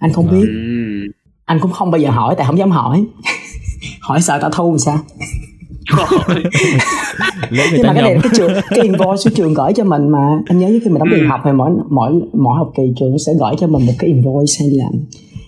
Anh 0.00 0.12
không 0.12 0.30
biết. 0.30 0.46
Ừ. 0.46 1.12
anh 1.44 1.58
cũng 1.60 1.70
không 1.70 1.90
bao 1.90 2.00
giờ 2.00 2.10
hỏi 2.10 2.34
tại 2.38 2.46
không 2.46 2.58
dám 2.58 2.70
hỏi. 2.70 3.04
Hỏi 4.00 4.20
sợ 4.20 4.38
tao 4.42 4.50
thu 4.50 4.78
sao? 4.78 4.98
Nhưng 7.50 7.86
mà 7.86 7.92
cái 7.92 8.02
này 8.02 8.18
cái 8.22 8.32
trường 8.36 8.52
cái 8.70 8.80
invoice 8.82 9.22
của 9.24 9.30
trường 9.36 9.54
gửi 9.54 9.72
cho 9.72 9.84
mình 9.84 10.08
mà. 10.08 10.40
Anh 10.46 10.58
nhớ 10.58 10.68
khi 10.84 10.90
mình 10.90 10.98
đóng 10.98 11.08
tiền 11.10 11.20
ừ. 11.20 11.26
học 11.28 11.40
thì 11.44 11.52
mỗi 11.52 11.70
mỗi 11.90 12.12
mỗi 12.32 12.58
học 12.58 12.72
kỳ 12.76 12.82
trường 13.00 13.18
sẽ 13.18 13.32
gửi 13.40 13.54
cho 13.58 13.66
mình 13.66 13.86
một 13.86 13.92
cái 13.98 14.10
invoice 14.10 14.52
hay 14.60 14.70
là 14.70 14.86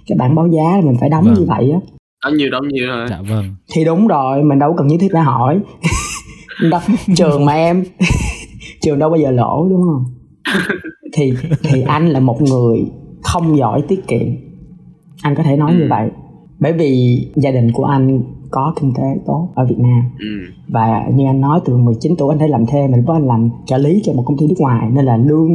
cái 0.07 0.17
bản 0.19 0.35
báo 0.35 0.47
giá 0.47 0.77
là 0.77 0.81
mình 0.81 0.97
phải 1.01 1.09
đóng 1.09 1.25
vâng. 1.25 1.35
như 1.35 1.45
vậy 1.49 1.71
á 1.71 1.81
đó 2.25 2.31
nhiều 2.31 2.51
đóng 2.51 2.69
nhiều 2.69 2.89
thôi 2.93 3.07
dạ 3.11 3.23
vâng. 3.29 3.45
Thì 3.73 3.85
đúng 3.85 4.07
rồi 4.07 4.43
mình 4.43 4.59
đâu 4.59 4.75
cần 4.77 4.87
nhất 4.87 4.97
thiết 5.01 5.09
phải 5.13 5.23
hỏi. 5.23 5.61
Đâu, 6.71 6.81
trường 7.17 7.45
mà 7.45 7.53
em 7.53 7.85
trường 8.81 8.99
đâu 8.99 9.11
bao 9.11 9.17
giờ 9.17 9.31
lỗ 9.31 9.67
đúng 9.71 9.83
không? 9.83 10.05
Thì 11.13 11.33
thì 11.63 11.83
anh 11.83 12.09
là 12.09 12.21
một 12.21 12.43
người 12.43 12.79
không 13.23 13.57
giỏi 13.57 13.83
tiết 13.89 14.07
kiệm. 14.09 14.27
Anh 15.23 15.35
có 15.35 15.43
thể 15.43 15.57
nói 15.57 15.73
ừ. 15.73 15.79
như 15.79 15.87
vậy. 15.91 16.11
Bởi 16.59 16.73
vì 16.73 17.19
gia 17.37 17.51
đình 17.51 17.73
của 17.73 17.85
anh 17.85 18.23
có 18.51 18.75
kinh 18.81 18.95
tế 18.95 19.03
tốt 19.27 19.49
ở 19.55 19.67
Việt 19.67 19.79
Nam. 19.79 20.03
Ừ. 20.19 20.27
và 20.69 21.05
như 21.15 21.27
anh 21.27 21.41
nói 21.41 21.61
từ 21.65 21.77
19 21.77 22.15
tuổi 22.19 22.35
anh 22.35 22.39
thấy 22.39 22.49
làm 22.49 22.67
thêm 22.67 22.91
mình 22.91 23.05
có 23.07 23.13
anh 23.13 23.27
làm 23.27 23.51
trợ 23.67 23.79
lý 23.79 24.03
cho 24.05 24.13
một 24.13 24.23
công 24.27 24.39
ty 24.39 24.47
nước 24.47 24.55
ngoài. 24.59 24.91
Nên 24.91 25.05
là 25.05 25.17
lương 25.17 25.49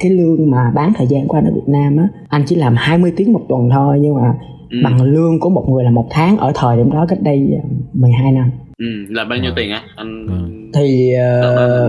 cái 0.00 0.10
lương 0.10 0.50
mà 0.50 0.72
bán 0.74 0.92
thời 0.96 1.06
gian 1.06 1.28
của 1.28 1.38
anh 1.38 1.44
ở 1.44 1.52
Việt 1.54 1.68
Nam 1.68 1.96
á 1.96 2.08
anh 2.28 2.42
chỉ 2.46 2.56
làm 2.56 2.74
20 2.76 3.12
tiếng 3.16 3.32
một 3.32 3.42
tuần 3.48 3.70
thôi 3.70 3.98
nhưng 4.02 4.14
mà 4.14 4.34
ừ. 4.70 4.78
bằng 4.84 5.02
lương 5.02 5.40
của 5.40 5.50
một 5.50 5.66
người 5.68 5.84
là 5.84 5.90
một 5.90 6.06
tháng 6.10 6.36
ở 6.36 6.52
thời 6.54 6.76
điểm 6.76 6.90
đó 6.90 7.06
cách 7.08 7.18
đây 7.22 7.48
12 7.92 8.24
ờ, 8.24 8.30
năm. 8.30 8.50
Ừ, 8.78 8.86
là 9.08 9.24
bao 9.24 9.38
nhiêu 9.38 9.50
à. 9.50 9.54
tiền 9.56 9.70
á? 9.70 9.82
Anh 9.96 10.26
ừ. 10.26 10.34
thì 10.74 11.12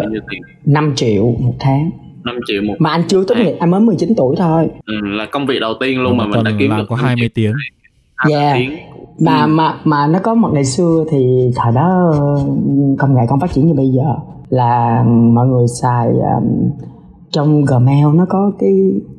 uh, 0.07 0.25
5 0.65 0.93
triệu 0.95 1.23
một 1.39 1.55
tháng. 1.59 1.91
5 2.23 2.35
triệu 2.45 2.61
một 2.61 2.75
mà 2.79 2.89
anh 2.89 3.01
chưa 3.07 3.23
tốt 3.27 3.35
nghiệp 3.37 3.55
anh 3.59 3.71
mới 3.71 3.81
19 3.81 4.13
tuổi 4.17 4.35
thôi. 4.37 4.67
Ừ, 4.85 4.93
là 5.03 5.25
công 5.25 5.45
việc 5.45 5.59
đầu 5.61 5.73
tiên 5.79 6.01
luôn 6.01 6.17
mà 6.17 6.25
mình 6.25 6.43
đã 6.43 6.51
kiếm 6.59 6.71
được 6.77 6.85
có 6.89 6.95
20 6.95 7.29
tiếng. 7.33 7.53
Yeah. 8.29 8.57
tiếng. 8.57 8.77
Mà 9.19 9.41
ừ. 9.41 9.47
mà 9.47 9.75
mà 9.83 10.07
nó 10.07 10.19
có 10.23 10.35
một 10.35 10.49
ngày 10.53 10.65
xưa 10.65 11.05
thì 11.11 11.51
thời 11.55 11.73
đó 11.75 12.13
công 12.99 13.15
nghệ 13.15 13.21
không 13.29 13.39
phát 13.39 13.51
triển 13.53 13.67
như 13.67 13.73
bây 13.73 13.89
giờ. 13.89 14.15
Là 14.49 15.03
mọi 15.33 15.47
người 15.47 15.67
xài 15.81 16.07
um, 16.07 16.69
trong 17.31 17.65
Gmail 17.65 18.05
nó 18.15 18.25
có 18.29 18.51
cái 18.59 18.71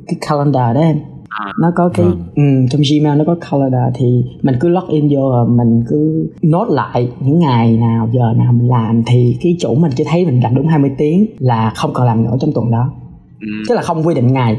cái 0.06 0.16
calendar 0.28 0.74
đó 0.74 0.80
em 0.80 0.96
à, 1.38 1.52
nó 1.60 1.72
có 1.76 1.88
cái 1.88 2.06
vâng. 2.06 2.22
um, 2.36 2.68
trong 2.70 2.80
Gmail 2.90 3.18
nó 3.18 3.24
có 3.24 3.36
calendar 3.50 3.94
thì 3.94 4.24
mình 4.42 4.54
cứ 4.60 4.68
log 4.68 4.88
in 4.88 5.08
vô 5.10 5.44
mình 5.48 5.84
cứ 5.88 6.30
nốt 6.42 6.66
lại 6.68 7.08
những 7.20 7.38
ngày 7.38 7.76
nào 7.76 8.08
giờ 8.12 8.32
nào 8.36 8.52
mình 8.52 8.68
làm 8.68 9.02
thì 9.06 9.36
cái 9.42 9.56
chủ 9.60 9.74
mình 9.74 9.92
chỉ 9.96 10.04
thấy 10.04 10.26
mình 10.26 10.40
làm 10.42 10.54
đúng 10.54 10.68
20 10.68 10.90
tiếng 10.98 11.26
là 11.38 11.72
không 11.76 11.90
còn 11.94 12.06
làm 12.06 12.24
nữa 12.24 12.36
trong 12.40 12.52
tuần 12.54 12.70
đó 12.70 12.92
ừ. 13.40 13.48
tức 13.68 13.74
là 13.74 13.82
không 13.82 14.06
quy 14.06 14.14
định 14.14 14.32
ngày 14.32 14.56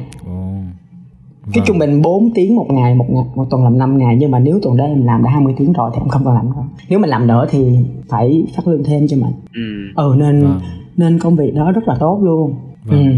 cái 1.46 1.60
vâng. 1.60 1.66
trung 1.66 1.80
bình 1.80 2.02
4 2.02 2.30
tiếng 2.36 2.56
một 2.56 2.68
ngày 2.70 2.96
một 2.96 3.06
ngày 3.10 3.24
một 3.36 3.46
tuần 3.50 3.64
làm 3.64 3.78
5 3.78 3.98
ngày 3.98 4.16
nhưng 4.20 4.32
mà 4.32 4.40
nếu 4.40 4.60
tuần 4.64 4.78
đó 4.78 4.86
em 4.86 5.06
làm 5.06 5.24
đã 5.24 5.32
20 5.32 5.54
tiếng 5.58 5.74
rồi 5.74 5.92
thì 5.94 6.00
em 6.02 6.10
không 6.10 6.26
còn 6.26 6.36
làm 6.36 6.46
nữa 6.46 6.64
nếu 6.90 7.00
mình 7.00 7.10
làm 7.10 7.28
nữa 7.28 7.46
thì 7.50 7.78
phải 8.10 8.46
phát 8.56 8.68
lương 8.68 8.84
thêm 8.84 9.08
cho 9.08 9.18
mình 9.18 9.34
ừ, 9.54 9.62
ừ 9.96 10.16
nên 10.18 10.42
vâng. 10.42 10.60
nên 10.98 11.20
công 11.20 11.36
việc 11.36 11.52
đó 11.56 11.72
rất 11.72 11.88
là 11.88 11.96
tốt 12.00 12.20
luôn 12.24 12.56
vâng. 12.84 13.04
ừ. 13.04 13.12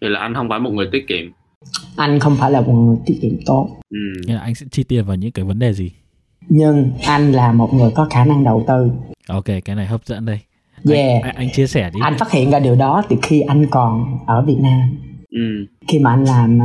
vậy 0.00 0.10
là 0.10 0.20
anh 0.20 0.34
không 0.34 0.48
phải 0.48 0.58
một 0.58 0.70
người 0.70 0.86
tiết 0.92 1.08
kiệm 1.08 1.26
anh 1.98 2.18
không 2.18 2.36
phải 2.36 2.50
là 2.50 2.60
một 2.60 2.72
người 2.72 2.96
tiết 3.06 3.18
kiệm 3.22 3.32
tốt 3.46 3.68
ừ. 3.90 3.98
Nên 4.26 4.36
là 4.36 4.42
anh 4.42 4.54
sẽ 4.54 4.66
chi 4.70 4.82
tiền 4.82 5.04
vào 5.04 5.16
những 5.16 5.32
cái 5.32 5.44
vấn 5.44 5.58
đề 5.58 5.72
gì 5.72 5.90
nhưng 6.48 6.90
anh 7.04 7.32
là 7.32 7.52
một 7.52 7.74
người 7.74 7.90
có 7.90 8.06
khả 8.10 8.24
năng 8.24 8.44
đầu 8.44 8.64
tư 8.68 8.90
ok 9.28 9.44
cái 9.64 9.76
này 9.76 9.86
hấp 9.86 10.06
dẫn 10.06 10.26
đây 10.26 10.40
yeah. 10.90 11.22
anh, 11.22 11.36
anh 11.36 11.48
chia 11.52 11.66
sẻ 11.66 11.90
đi 11.94 12.00
anh 12.02 12.18
phát 12.18 12.30
hiện 12.30 12.50
ra 12.50 12.58
điều 12.58 12.74
đó 12.74 13.02
từ 13.08 13.16
khi 13.22 13.40
anh 13.40 13.66
còn 13.70 14.18
ở 14.26 14.42
Việt 14.42 14.58
Nam 14.60 14.98
Ừ. 15.30 15.66
khi 15.88 15.98
mà 15.98 16.10
anh 16.10 16.24
làm 16.24 16.58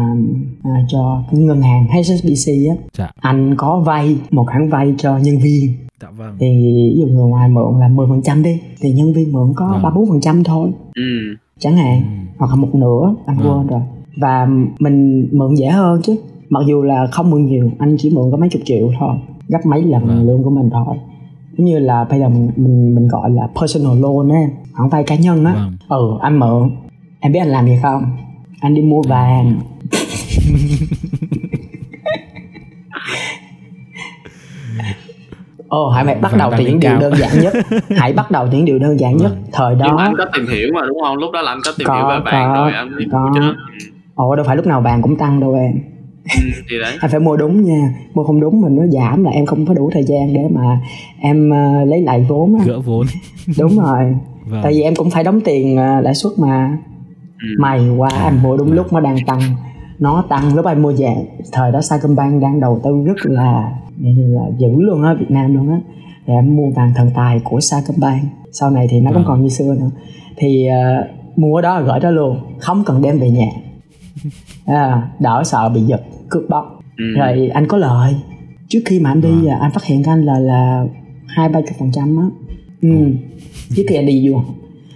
uh, 0.61 0.71
cho 0.87 1.23
cái 1.31 1.39
ngân 1.39 1.61
hàng 1.61 1.87
HSBC 1.87 2.51
á 2.69 2.75
dạ. 2.93 3.11
anh 3.15 3.55
có 3.57 3.79
vay 3.79 4.17
một 4.31 4.45
khoản 4.47 4.69
vay 4.69 4.93
cho 4.97 5.17
nhân 5.17 5.39
viên 5.39 5.73
dạ, 6.01 6.09
vâng. 6.17 6.35
thì 6.39 6.47
ví 6.93 6.99
dụ 6.99 7.07
người 7.07 7.25
ngoài 7.25 7.49
mượn 7.49 7.79
là 7.79 7.87
10% 7.87 8.09
phần 8.09 8.21
trăm 8.21 8.43
đi 8.43 8.61
thì 8.81 8.91
nhân 8.91 9.13
viên 9.13 9.31
mượn 9.31 9.53
có 9.55 9.79
ba 9.83 9.89
bốn 9.89 10.09
phần 10.09 10.21
trăm 10.21 10.43
thôi 10.43 10.71
ừ. 10.95 11.35
chẳng 11.59 11.77
hạn 11.77 12.01
ừ. 12.01 12.35
hoặc 12.37 12.47
là 12.49 12.55
một 12.55 12.75
nửa 12.75 13.15
anh 13.25 13.37
ừ. 13.37 13.43
quên 13.43 13.67
rồi 13.67 13.81
và 14.15 14.47
mình 14.79 15.29
mượn 15.31 15.55
dễ 15.55 15.67
hơn 15.67 16.01
chứ. 16.01 16.15
Mặc 16.49 16.59
dù 16.67 16.81
là 16.81 17.07
không 17.11 17.29
mượn 17.29 17.45
nhiều 17.45 17.71
anh 17.79 17.95
chỉ 17.99 18.09
mượn 18.09 18.31
có 18.31 18.37
mấy 18.37 18.49
chục 18.49 18.61
triệu 18.65 18.91
thôi. 18.99 19.15
Gấp 19.47 19.59
mấy 19.65 19.83
lần 19.83 20.07
ừ. 20.07 20.23
lương 20.25 20.43
của 20.43 20.49
mình 20.49 20.69
thôi. 20.69 20.95
Giống 21.57 21.67
như 21.67 21.79
là 21.79 22.03
bây 22.03 22.19
giờ 22.19 22.29
mình 22.29 22.51
mình, 22.55 22.95
mình 22.95 23.07
gọi 23.07 23.31
là 23.31 23.47
personal 23.61 23.99
loan 23.99 24.29
á 24.29 24.41
khoản 24.73 24.89
vay 24.89 25.03
cá 25.03 25.15
nhân 25.15 25.45
á. 25.45 25.53
Vâng. 25.53 25.77
ừ 25.89 26.17
anh 26.21 26.39
mượn. 26.39 26.71
Em 27.19 27.31
biết 27.31 27.39
anh 27.39 27.49
làm 27.49 27.65
gì 27.65 27.77
không? 27.83 28.03
Anh 28.59 28.73
đi 28.73 28.81
mua 28.81 29.01
vàng. 29.01 29.59
Ồ, 35.67 35.89
hãy 35.89 36.03
mày 36.03 36.15
bắt 36.15 36.37
đầu 36.37 36.51
từ 36.57 36.65
những 36.65 36.79
điều 36.79 36.99
đơn 36.99 37.13
giản 37.15 37.39
nhất. 37.41 37.53
Hãy 37.97 38.13
bắt 38.13 38.31
đầu 38.31 38.47
từ 38.51 38.57
những 38.57 38.65
điều 38.65 38.79
đơn 38.79 38.99
giản 38.99 39.17
nhất 39.17 39.29
vâng. 39.29 39.43
Thời 39.51 39.75
đó. 39.75 39.85
Nhưng 39.87 39.97
anh 39.97 40.13
có 40.17 40.25
tìm 40.33 40.47
hiểu 40.47 40.69
mà 40.73 40.81
đúng 40.87 40.97
không? 41.03 41.17
Lúc 41.17 41.31
đó 41.31 41.41
là 41.41 41.51
anh 41.51 41.59
có 41.65 41.71
tìm 41.77 41.87
có, 41.87 41.95
hiểu 41.95 42.07
về 42.09 42.31
vàng 42.31 42.53
có, 42.55 42.61
rồi 42.61 42.73
anh 42.73 42.97
đi 42.97 43.05
có. 43.11 43.31
mua 43.33 43.53
Ồ, 44.15 44.35
đâu 44.35 44.45
phải 44.45 44.55
lúc 44.55 44.67
nào 44.67 44.81
vàng 44.81 45.01
cũng 45.01 45.15
tăng 45.15 45.39
đâu 45.39 45.53
em. 45.53 45.73
Ừ, 46.23 46.49
thì 46.69 46.79
đấy. 46.79 46.93
Anh 46.99 47.11
phải 47.11 47.19
mua 47.19 47.37
đúng 47.37 47.63
nha. 47.63 47.95
Mua 48.13 48.23
không 48.23 48.39
đúng 48.39 48.61
mình 48.61 48.75
nó 48.75 48.85
giảm 48.85 49.23
là 49.23 49.31
em 49.31 49.45
không 49.45 49.65
có 49.65 49.73
đủ 49.73 49.89
thời 49.93 50.03
gian 50.03 50.33
để 50.33 50.47
mà 50.51 50.81
em 51.19 51.49
uh, 51.49 51.87
lấy 51.87 52.01
lại 52.01 52.25
vốn 52.29 52.57
gỡ 52.65 52.79
vốn. 52.79 53.05
Đúng 53.59 53.79
rồi. 53.79 54.15
Vâng. 54.45 54.59
tại 54.63 54.73
vì 54.73 54.81
em 54.81 54.95
cũng 54.95 55.09
phải 55.09 55.23
đóng 55.23 55.41
tiền 55.41 55.73
uh, 55.73 56.03
lãi 56.03 56.15
suất 56.15 56.31
mà. 56.37 56.77
Ừ. 57.41 57.47
may 57.59 57.89
quá 57.97 58.09
anh 58.09 58.43
mua 58.43 58.57
đúng 58.57 58.71
lúc 58.71 58.93
nó 58.93 58.99
đang 58.99 59.15
tăng. 59.25 59.39
Nó 59.99 60.23
tăng 60.29 60.55
lúc 60.55 60.65
anh 60.65 60.81
mua 60.81 60.93
vàng 60.97 61.25
thời 61.51 61.71
đó 61.71 61.81
Sacombank 61.81 62.41
đang 62.41 62.59
đầu 62.59 62.79
tư 62.83 63.03
rất 63.05 63.17
là 63.23 63.71
là 63.97 64.41
dữ 64.57 64.81
luôn 64.81 65.03
á 65.03 65.13
Việt 65.19 65.31
Nam 65.31 65.55
luôn 65.55 65.69
á. 65.69 65.79
Thì 66.27 66.33
em 66.33 66.55
mua 66.55 66.69
vàng 66.75 66.93
thần 66.95 67.11
tài 67.15 67.41
của 67.43 67.59
Sacombank. 67.59 68.23
Sau 68.51 68.69
này 68.69 68.87
thì 68.89 68.99
nó 68.99 69.11
không 69.11 69.23
vâng. 69.23 69.27
còn 69.27 69.41
như 69.41 69.49
xưa 69.49 69.75
nữa. 69.79 69.89
Thì 70.37 70.67
uh, 70.69 71.39
mua 71.39 71.61
đó 71.61 71.81
gửi 71.81 71.99
đó 71.99 72.09
luôn. 72.09 72.37
Không 72.59 72.83
cần 72.85 73.01
đem 73.01 73.19
về 73.19 73.29
nhà 73.29 73.47
à, 74.65 75.09
đỡ 75.19 75.43
sợ 75.45 75.69
bị 75.69 75.81
giật 75.81 76.01
cướp 76.29 76.43
bóc. 76.49 76.79
Ừ. 76.97 77.03
rồi 77.17 77.49
anh 77.53 77.67
có 77.67 77.77
lời. 77.77 78.15
Trước 78.67 78.79
khi 78.85 78.99
mà 78.99 79.11
anh 79.11 79.21
đi 79.21 79.47
à. 79.47 79.57
anh 79.61 79.71
phát 79.71 79.83
hiện 79.83 80.03
anh 80.03 80.25
là 80.25 80.39
là 80.39 80.85
hai 81.27 81.49
ba 81.49 81.61
chục 81.61 81.77
phần 81.79 81.91
trăm 81.91 82.17
á. 82.17 82.25
Ừ. 82.81 82.89
trước 83.75 83.83
khi 83.87 83.95
anh 83.95 84.05
đi 84.05 84.29
du 84.29 84.41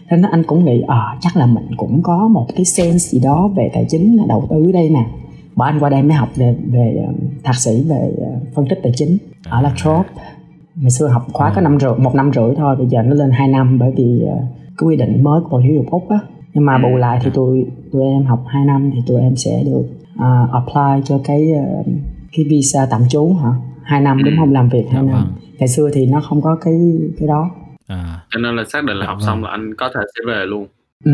thế 0.09 0.17
nên 0.17 0.31
anh 0.31 0.43
cũng 0.43 0.65
nghĩ 0.65 0.81
à, 0.87 1.17
chắc 1.21 1.37
là 1.37 1.45
mình 1.45 1.67
cũng 1.77 2.01
có 2.03 2.27
một 2.27 2.47
cái 2.55 2.65
sense 2.65 3.09
gì 3.09 3.19
đó 3.19 3.49
về 3.55 3.69
tài 3.73 3.85
chính 3.89 4.17
là 4.17 4.23
đầu 4.27 4.47
tư 4.49 4.71
đây 4.71 4.89
nè. 4.89 5.05
Bởi 5.55 5.71
anh 5.71 5.79
qua 5.79 5.89
đây 5.89 6.03
mới 6.03 6.13
học 6.13 6.29
về 6.35 6.55
về 6.71 7.03
ờ, 7.07 7.13
thạc 7.43 7.55
sĩ 7.55 7.83
về 7.83 8.11
ờ, 8.17 8.39
phân 8.55 8.67
tích 8.69 8.79
tài 8.83 8.91
chính 8.95 9.17
ở 9.49 9.61
La 9.61 9.73
Trobe. 9.77 10.09
Ngày 10.75 10.91
xưa 10.91 11.07
học 11.07 11.27
khóa 11.33 11.53
có 11.55 11.61
năm 11.61 11.79
rưỡi 11.79 11.91
một 11.97 12.15
năm 12.15 12.31
rưỡi 12.35 12.55
thôi 12.55 12.75
bây 12.75 12.87
giờ 12.87 13.01
nó 13.01 13.13
lên 13.13 13.31
2 13.31 13.47
năm 13.47 13.79
bởi 13.79 13.91
vì 13.97 14.21
cái 14.77 14.87
quy 14.87 14.95
định 14.95 15.23
mới 15.23 15.41
của 15.41 15.49
bộ 15.49 15.59
giáo 15.59 15.73
dục 15.75 15.85
úc 15.91 16.09
á 16.09 16.19
nhưng 16.57 16.65
mà 16.65 16.77
bù 16.77 16.95
lại 16.95 17.19
thì 17.23 17.29
tụi 17.33 17.65
tụi 17.91 18.03
em 18.03 18.25
học 18.25 18.43
2 18.47 18.65
năm 18.65 18.91
thì 18.93 18.99
tụi 19.07 19.21
em 19.21 19.35
sẽ 19.35 19.63
được 19.65 19.83
uh, 20.15 20.51
apply 20.51 21.01
cho 21.05 21.19
cái 21.23 21.47
uh, 21.55 21.85
cái 22.31 22.45
visa 22.49 22.87
tạm 22.91 23.01
trú 23.09 23.33
hả 23.43 23.49
hai 23.83 24.01
năm 24.01 24.23
đúng 24.23 24.33
không 24.39 24.53
làm 24.53 24.69
việc 24.69 24.83
hai 24.91 25.03
dạ, 25.05 25.11
năm 25.11 25.23
vâng. 25.23 25.33
ngày 25.59 25.67
xưa 25.67 25.89
thì 25.93 26.05
nó 26.05 26.21
không 26.21 26.41
có 26.41 26.57
cái 26.61 26.73
cái 27.19 27.27
đó 27.27 27.49
à. 27.87 28.21
cho 28.29 28.39
nên 28.39 28.55
là 28.55 28.63
xác 28.65 28.83
định 28.83 28.97
là 28.97 29.05
dạ, 29.05 29.11
học 29.11 29.17
xong 29.21 29.41
vâng. 29.41 29.43
là 29.43 29.49
anh 29.49 29.75
có 29.75 29.89
thể 29.95 30.01
sẽ 30.15 30.21
về 30.27 30.45
luôn 30.45 30.67
ừ 31.05 31.11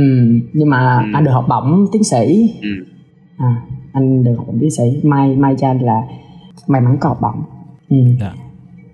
nhưng 0.53 0.69
mà 0.69 0.97
ừ. 0.97 1.11
anh 1.13 1.23
được 1.23 1.31
học 1.31 1.45
bổng 1.49 1.85
tiến 1.91 2.03
sĩ 2.03 2.49
ừ. 2.61 2.69
à, 3.37 3.61
anh 3.93 4.23
được 4.23 4.35
học 4.37 4.47
bổng 4.47 4.59
tiến 4.59 4.71
sĩ 4.71 4.83
may 5.03 5.35
may 5.35 5.55
cho 5.59 5.67
anh 5.67 5.79
là 5.79 6.01
may 6.67 6.81
mắn 6.81 6.97
có 7.01 7.09
học 7.09 7.19
bổng 7.21 7.43
ừ. 7.89 7.97
yeah. 8.21 8.33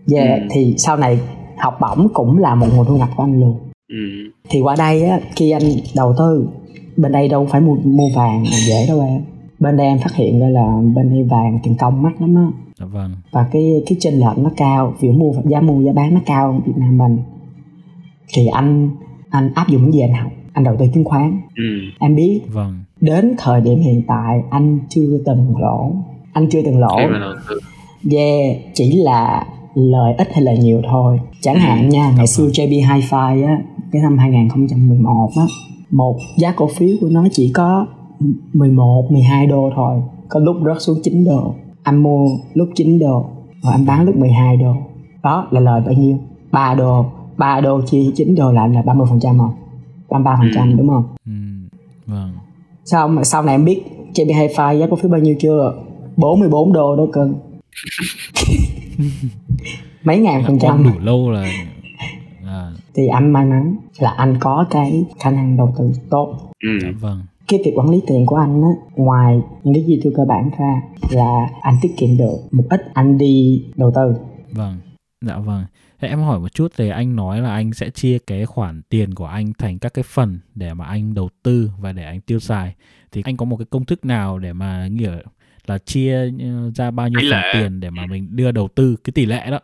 Dạ. 0.06 0.22
yeah 0.22 0.42
ừ. 0.42 0.48
thì 0.52 0.74
sau 0.78 0.98
này 0.98 1.20
học 1.58 1.78
bổng 1.82 2.08
cũng 2.14 2.38
là 2.38 2.56
một 2.56 2.68
nguồn 2.76 2.86
thu 2.86 2.98
nhập 2.98 3.10
của 3.16 3.24
anh 3.24 3.40
luôn 3.40 3.60
ừ. 3.88 4.19
Thì 4.50 4.62
qua 4.62 4.76
đây 4.78 5.04
á 5.04 5.20
khi 5.36 5.52
anh 5.52 5.64
đầu 5.96 6.16
tư 6.18 6.50
bên 6.98 7.12
đây 7.12 7.28
đâu 7.28 7.48
phải 7.52 7.62
mua 7.62 7.76
mua 7.84 8.10
vàng 8.16 8.44
dễ 8.68 8.88
đâu 8.88 9.02
em. 9.02 9.22
Bên 9.60 9.78
đây 9.78 9.88
em 9.88 10.00
phát 10.00 10.16
hiện 10.16 10.40
ra 10.40 10.48
là 10.48 10.82
bên 10.96 11.10
đây 11.10 11.24
vàng 11.24 11.60
tiền 11.64 11.76
công 11.76 12.02
mắc 12.02 12.22
lắm 12.22 12.36
á. 12.36 12.48
Dạ 12.80 12.86
vâng. 12.86 13.12
và 13.32 13.48
cái 13.52 13.84
cái 13.86 13.98
chênh 14.00 14.14
lệch 14.14 14.38
nó 14.38 14.52
cao 14.58 14.94
việc 15.00 15.12
mua 15.12 15.34
giá 15.46 15.62
mua 15.62 15.82
giá 15.82 15.92
bán 15.92 16.14
nó 16.14 16.20
cao 16.26 16.62
Việt 16.66 16.78
Nam 16.78 16.98
mình. 16.98 17.18
Thì 18.34 18.48
anh 18.48 18.90
anh 19.30 19.54
áp 19.56 19.70
dụng 19.70 19.82
những 19.84 19.94
gì 19.94 20.00
anh 20.00 20.14
học? 20.14 20.32
Anh 20.54 20.64
đầu 20.64 20.76
tư 20.80 20.86
chứng 20.94 21.04
khoán. 21.04 21.42
Ừ. 21.56 21.64
em 22.00 22.16
biết. 22.16 22.42
Vâng. 22.48 22.84
đến 23.02 23.36
thời 23.38 23.62
điểm 23.62 23.80
hiện 23.80 24.04
tại 24.08 24.42
anh 24.50 24.80
chưa 24.90 25.18
từng 25.26 25.58
lỗ. 25.58 25.92
Anh 26.34 26.50
chưa 26.50 26.62
từng 26.66 26.80
lỗ. 26.80 26.98
Yeah 28.12 28.58
chỉ 28.74 28.92
là 28.92 29.48
lợi 29.80 30.14
ít 30.18 30.28
hay 30.34 30.44
là 30.44 30.54
nhiều 30.54 30.82
thôi. 30.90 31.20
Chẳng 31.42 31.56
ừ. 31.56 31.60
hạn 31.60 31.90
nha 31.90 32.14
ngày 32.18 32.28
xưa 32.28 32.48
JB 32.48 32.88
Hi-Fi 32.88 33.48
á 33.48 33.62
cái 33.92 34.02
năm 34.02 34.18
2011 34.18 35.32
á 35.36 35.44
một 35.92 36.18
giá 36.38 36.52
cổ 36.52 36.68
phiếu 36.68 36.96
của 37.02 37.10
nó 37.10 37.28
chỉ 37.32 37.52
có 37.54 37.88
11, 38.54 39.12
12 39.12 39.46
đô 39.46 39.70
thôi. 39.76 40.02
Có 40.30 40.40
lúc 40.40 40.56
rớt 40.66 40.82
xuống 40.82 41.00
9 41.04 41.26
đô. 41.26 41.56
Anh 41.84 42.04
mua 42.04 42.28
lúc 42.54 42.70
9 42.76 43.00
đô 43.00 43.26
và 43.64 43.72
anh 43.72 43.86
bán 43.86 44.06
lúc 44.06 44.16
12 44.16 44.58
đô. 44.58 44.74
Đó 45.24 45.48
là 45.52 45.60
lời 45.60 45.82
bao 45.86 45.94
nhiêu? 45.94 46.18
3 46.52 46.76
đô. 46.76 47.06
3 47.38 47.62
đô 47.62 47.82
chia 47.82 48.12
9 48.16 48.36
đô 48.36 48.52
lại 48.52 48.70
là 48.70 48.82
30 48.82 49.08
phần 49.10 49.20
trăm 49.20 49.40
không 49.40 49.54
33 50.10 50.38
phần 50.40 50.52
trăm 50.56 50.72
ừ. 50.72 50.76
đúng 50.78 50.88
không? 50.90 51.04
Ừ. 51.26 51.32
vâng. 52.06 52.32
Sau 52.86 53.08
mà 53.08 53.24
sau 53.24 53.44
này 53.44 53.56
em 53.56 53.66
biết 53.66 53.84
JB 54.14 54.28
Hi-Fi 54.28 54.80
giá 54.80 54.88
cổ 54.90 54.96
phiếu 54.96 55.12
bao 55.12 55.22
nhiêu 55.22 55.36
chưa? 55.40 55.74
44 56.18 56.74
đô 56.74 56.96
đó 56.96 57.06
cưng 57.14 57.34
mấy 60.04 60.20
ngàn 60.20 60.44
phần 60.48 60.60
trăm 60.60 60.84
đủ 60.84 61.00
lâu 61.00 61.32
là 61.32 61.52
à. 62.46 62.72
thì 62.94 63.08
anh 63.08 63.34
may 63.34 63.46
mắn 63.46 63.76
là 64.00 64.10
anh 64.10 64.38
có 64.40 64.66
cái 64.70 65.06
khả 65.20 65.32
năng 65.32 65.58
đầu 65.58 65.74
tư 65.78 65.92
tốt 66.10 66.52
ừ. 66.64 66.80
Dạ, 66.82 66.90
vâng 67.00 67.24
cái 67.48 67.60
việc 67.66 67.72
quản 67.76 67.90
lý 67.90 68.02
tiền 68.08 68.26
của 68.26 68.36
anh 68.36 68.62
á 68.62 68.70
ngoài 68.96 69.42
những 69.64 69.74
cái 69.74 69.84
gì 69.84 70.00
tôi 70.04 70.14
cơ 70.16 70.26
bản 70.26 70.50
ra 70.60 70.82
là 71.10 71.50
anh 71.62 71.76
tiết 71.82 71.98
kiệm 71.98 72.18
được 72.18 72.38
một 72.52 72.64
ít 72.70 72.82
anh 72.94 73.18
đi 73.18 73.66
đầu 73.76 73.92
tư 73.96 74.14
vâng 74.52 74.78
dạ 75.26 75.38
vâng 75.38 75.66
Thế 76.02 76.08
em 76.08 76.20
hỏi 76.20 76.40
một 76.40 76.54
chút 76.54 76.72
thì 76.78 76.90
anh 76.90 77.16
nói 77.16 77.42
là 77.42 77.54
anh 77.54 77.74
sẽ 77.74 77.90
chia 77.90 78.18
cái 78.28 78.46
khoản 78.46 78.82
tiền 78.90 79.14
của 79.14 79.26
anh 79.26 79.54
thành 79.58 79.80
các 79.80 79.94
cái 79.94 80.04
phần 80.04 80.40
để 80.56 80.74
mà 80.74 80.86
anh 80.86 81.14
đầu 81.14 81.30
tư 81.44 81.72
và 81.80 81.92
để 81.92 82.04
anh 82.04 82.22
tiêu 82.22 82.40
xài. 82.40 82.76
Thì 83.12 83.22
anh 83.26 83.38
có 83.38 83.46
một 83.46 83.58
cái 83.58 83.66
công 83.70 83.86
thức 83.86 84.06
nào 84.06 84.40
để 84.40 84.54
mà 84.54 84.88
nghĩa 84.88 85.18
là 85.70 85.78
chia 85.78 86.32
ờ, 86.40 86.72
ra 86.76 86.92
bao 86.92 87.08
nhiêu 87.08 87.20
phần 87.32 87.42
tiền 87.54 87.80
để 87.80 87.90
mà 87.90 88.06
mình 88.06 88.28
đưa 88.32 88.52
đầu 88.52 88.68
tư 88.76 88.96
cái 89.04 89.12
tỷ 89.12 89.26
lệ 89.26 89.52
đó. 89.52 89.60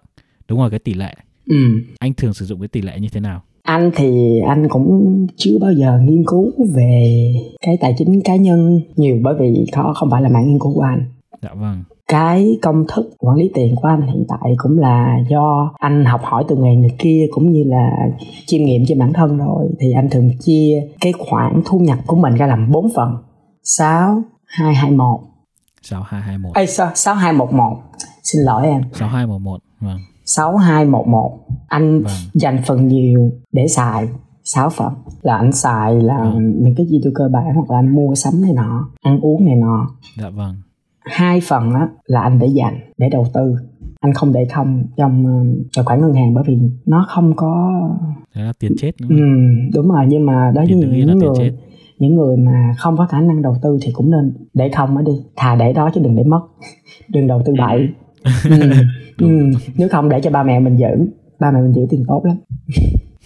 Đúng 0.47 0.59
rồi 0.59 0.69
cái 0.69 0.79
tỷ 0.79 0.93
lệ. 0.93 1.15
Ừ. 1.45 1.55
Anh 1.99 2.13
thường 2.13 2.33
sử 2.33 2.45
dụng 2.45 2.59
cái 2.59 2.67
tỷ 2.67 2.81
lệ 2.81 2.99
như 2.99 3.07
thế 3.11 3.19
nào? 3.19 3.43
anh 3.65 3.91
thì 3.95 4.39
anh 4.47 4.67
cũng 4.69 5.27
chưa 5.35 5.57
bao 5.61 5.71
giờ 5.71 5.99
nghiên 6.01 6.23
cứu 6.27 6.51
về 6.75 7.33
cái 7.61 7.77
tài 7.81 7.95
chính 7.97 8.21
cá 8.21 8.35
nhân 8.35 8.81
nhiều 8.95 9.19
bởi 9.23 9.35
vì 9.39 9.65
nó 9.75 9.93
không 9.95 10.09
phải 10.11 10.21
là 10.21 10.29
mạng 10.29 10.47
nghiên 10.47 10.59
cứu 10.59 10.73
của 10.73 10.81
anh 10.81 11.05
dạ 11.41 11.49
vâng 11.53 11.83
cái 12.07 12.57
công 12.61 12.85
thức 12.87 13.09
quản 13.19 13.37
lý 13.37 13.51
tiền 13.53 13.75
của 13.75 13.87
anh 13.87 14.01
hiện 14.01 14.25
tại 14.27 14.55
cũng 14.57 14.79
là 14.79 15.17
do 15.29 15.73
anh 15.79 16.05
học 16.05 16.21
hỏi 16.23 16.43
từ 16.47 16.55
người 16.55 16.75
này 16.75 16.89
kia 16.99 17.25
cũng 17.31 17.51
như 17.51 17.63
là 17.67 17.89
chiêm 18.45 18.63
nghiệm 18.63 18.85
trên 18.87 18.99
bản 18.99 19.13
thân 19.13 19.37
rồi 19.37 19.67
thì 19.79 19.91
anh 19.91 20.09
thường 20.09 20.29
chia 20.39 20.81
cái 21.01 21.13
khoản 21.17 21.61
thu 21.65 21.79
nhập 21.79 21.97
của 22.07 22.15
mình 22.15 22.35
ra 22.35 22.47
làm 22.47 22.71
bốn 22.71 22.87
phần 22.95 23.09
6 23.63 24.23
221 24.45 25.19
6221 25.85 26.55
Ê, 26.55 26.65
6211 26.65 27.77
Xin 28.23 28.41
lỗi 28.41 28.67
em. 28.67 28.81
6211 28.93 29.59
Vâng. 29.79 29.99
6211 30.25 31.39
anh 31.67 32.03
vâng. 32.03 32.13
dành 32.33 32.61
phần 32.65 32.87
nhiều 32.87 33.31
để 33.51 33.67
xài 33.67 34.07
6 34.45 34.69
phần. 34.69 34.93
Là 35.21 35.37
anh 35.37 35.51
xài 35.51 35.95
là 35.95 36.17
ừ. 36.17 36.39
những 36.39 36.75
cái 36.77 36.85
gì 36.85 36.99
tôi 37.03 37.13
cơ 37.15 37.29
bản 37.33 37.43
hoặc 37.55 37.71
là 37.71 37.79
anh 37.79 37.95
mua 37.95 38.15
sắm 38.15 38.41
này 38.41 38.51
nọ 38.55 38.89
ăn 39.01 39.19
uống 39.21 39.45
này 39.45 39.55
nọ. 39.55 39.87
Dạ 40.17 40.29
vâng. 40.29 40.55
Hai 40.99 41.41
phần 41.41 41.73
á 41.73 41.87
là 42.05 42.21
anh 42.21 42.39
để 42.39 42.47
dành 42.47 42.79
để 42.97 43.09
đầu 43.09 43.27
tư. 43.33 43.55
Anh 43.99 44.13
không 44.13 44.33
để 44.33 44.47
không 44.53 44.83
trong 44.97 45.25
uh, 45.25 45.67
tài 45.75 45.85
khoản 45.85 46.01
ngân 46.01 46.13
hàng 46.13 46.33
bởi 46.33 46.43
vì 46.47 46.57
nó 46.85 47.05
không 47.09 47.35
có 47.35 47.81
Thế 48.35 48.41
là 48.41 48.53
tiền 48.59 48.71
chết 48.77 48.91
đúng, 49.01 49.09
ừ, 49.09 49.15
đúng 49.73 49.87
rồi 49.91 50.05
nhưng 50.07 50.25
mà 50.25 50.51
đối 50.55 50.65
với 50.65 50.75
những 50.75 51.19
người 51.19 51.29
chết. 51.37 51.51
Những 51.99 52.15
người 52.15 52.37
mà 52.37 52.73
không 52.77 52.97
có 52.97 53.07
khả 53.07 53.21
năng 53.21 53.41
đầu 53.41 53.55
tư 53.61 53.77
thì 53.81 53.91
cũng 53.93 54.11
nên 54.11 54.33
để 54.53 54.69
không 54.75 54.97
ở 54.97 55.03
đi. 55.03 55.13
Thà 55.35 55.55
để 55.55 55.73
đó 55.73 55.89
chứ 55.93 56.01
đừng 56.03 56.15
để 56.15 56.23
mất. 56.23 56.41
Đừng 57.09 57.27
đầu 57.27 57.41
tư 57.45 57.53
bậy. 57.57 57.89
Ừ. 59.19 59.27
ừ. 59.27 59.51
nếu 59.77 59.89
không 59.89 60.09
để 60.09 60.21
cho 60.21 60.31
ba 60.31 60.43
mẹ 60.43 60.59
mình 60.59 60.77
giữ. 60.77 61.07
Ba 61.39 61.51
mẹ 61.51 61.61
mình 61.61 61.73
giữ 61.73 61.81
tiền 61.89 62.03
tốt 62.07 62.23
lắm. 62.25 62.37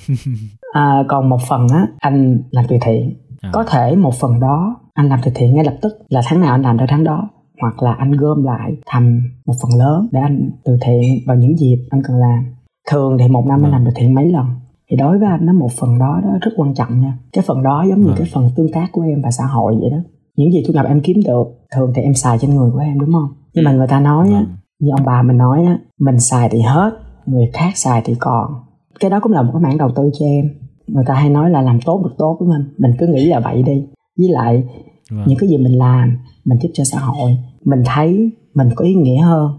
À, 0.73 1.03
còn 1.07 1.29
một 1.29 1.41
phần 1.49 1.67
á 1.73 1.87
anh 1.99 2.41
làm 2.51 2.65
từ 2.69 2.77
thiện. 2.81 3.13
À. 3.41 3.49
có 3.53 3.63
thể 3.63 3.95
một 3.95 4.15
phần 4.15 4.39
đó 4.39 4.75
anh 4.93 5.09
làm 5.09 5.19
từ 5.23 5.31
thiện 5.35 5.55
ngay 5.55 5.65
lập 5.65 5.75
tức 5.81 5.97
là 6.09 6.21
tháng 6.25 6.41
nào 6.41 6.51
anh 6.51 6.61
làm 6.61 6.77
theo 6.77 6.87
tháng 6.89 7.03
đó. 7.03 7.29
Hoặc 7.61 7.83
là 7.83 7.93
anh 7.93 8.11
gom 8.11 8.43
lại 8.43 8.71
thành 8.85 9.21
một 9.45 9.53
phần 9.61 9.79
lớn 9.79 10.07
để 10.11 10.19
anh 10.19 10.51
từ 10.65 10.77
thiện 10.81 11.19
vào 11.27 11.35
những 11.37 11.59
dịp 11.59 11.77
anh 11.89 12.01
cần 12.03 12.17
làm. 12.17 12.45
Thường 12.91 13.17
thì 13.19 13.27
một 13.27 13.45
năm 13.47 13.63
anh 13.63 13.71
làm 13.71 13.85
từ 13.85 13.91
thiện 13.95 14.13
mấy 14.13 14.31
lần 14.31 14.45
thì 14.91 14.97
đối 14.97 15.19
với 15.19 15.27
anh 15.27 15.45
nó 15.45 15.53
một 15.53 15.71
phần 15.71 15.99
đó 15.99 16.21
đó 16.23 16.29
rất 16.41 16.51
quan 16.57 16.73
trọng 16.73 17.01
nha. 17.01 17.17
Cái 17.33 17.43
phần 17.47 17.63
đó 17.63 17.85
giống 17.89 18.01
như 18.01 18.11
cái 18.17 18.27
phần 18.33 18.49
tương 18.55 18.71
tác 18.71 18.87
của 18.91 19.01
em 19.01 19.21
và 19.21 19.31
xã 19.31 19.45
hội 19.45 19.77
vậy 19.81 19.89
đó. 19.89 19.97
Những 20.37 20.51
gì 20.51 20.63
thu 20.67 20.73
nhập 20.73 20.85
em 20.85 21.01
kiếm 21.01 21.17
được 21.25 21.43
thường 21.75 21.91
thì 21.95 22.01
em 22.01 22.13
xài 22.13 22.37
trên 22.37 22.55
người 22.55 22.71
của 22.71 22.79
em 22.79 22.99
đúng 22.99 23.11
không? 23.11 23.27
Nhưng 23.53 23.65
mà 23.65 23.71
người 23.71 23.87
ta 23.87 23.99
nói 23.99 24.29
á 24.33 24.45
như 24.79 24.91
ông 24.91 25.05
bà 25.05 25.21
mình 25.21 25.37
nói 25.37 25.65
á 25.65 25.79
mình 25.99 26.19
xài 26.19 26.49
thì 26.49 26.61
hết 26.61 26.91
người 27.25 27.49
khác 27.53 27.71
xài 27.75 28.01
thì 28.05 28.15
còn. 28.19 28.51
Cái 28.99 29.11
đó 29.11 29.19
cũng 29.19 29.31
là 29.31 29.41
một 29.41 29.51
cái 29.53 29.61
mảng 29.61 29.77
đầu 29.77 29.89
tư 29.95 30.09
cho 30.19 30.25
em. 30.25 30.45
Người 30.87 31.03
ta 31.07 31.13
hay 31.13 31.29
nói 31.29 31.49
là 31.49 31.61
làm 31.61 31.79
tốt 31.85 32.01
được 32.03 32.15
tốt 32.17 32.37
đúng 32.39 32.49
không? 32.49 32.65
Mình 32.77 32.91
cứ 32.99 33.07
nghĩ 33.07 33.25
là 33.25 33.39
vậy 33.39 33.63
đi. 33.63 33.85
Với 34.17 34.29
lại 34.29 34.63
vâng. 35.11 35.23
những 35.27 35.37
cái 35.39 35.49
gì 35.49 35.57
mình 35.57 35.77
làm 35.77 36.17
mình 36.45 36.59
giúp 36.61 36.69
cho 36.73 36.83
xã 36.83 36.99
hội 36.99 37.37
mình 37.65 37.83
thấy 37.85 38.31
mình 38.55 38.69
có 38.75 38.85
ý 38.85 38.93
nghĩa 38.93 39.21
hơn. 39.21 39.51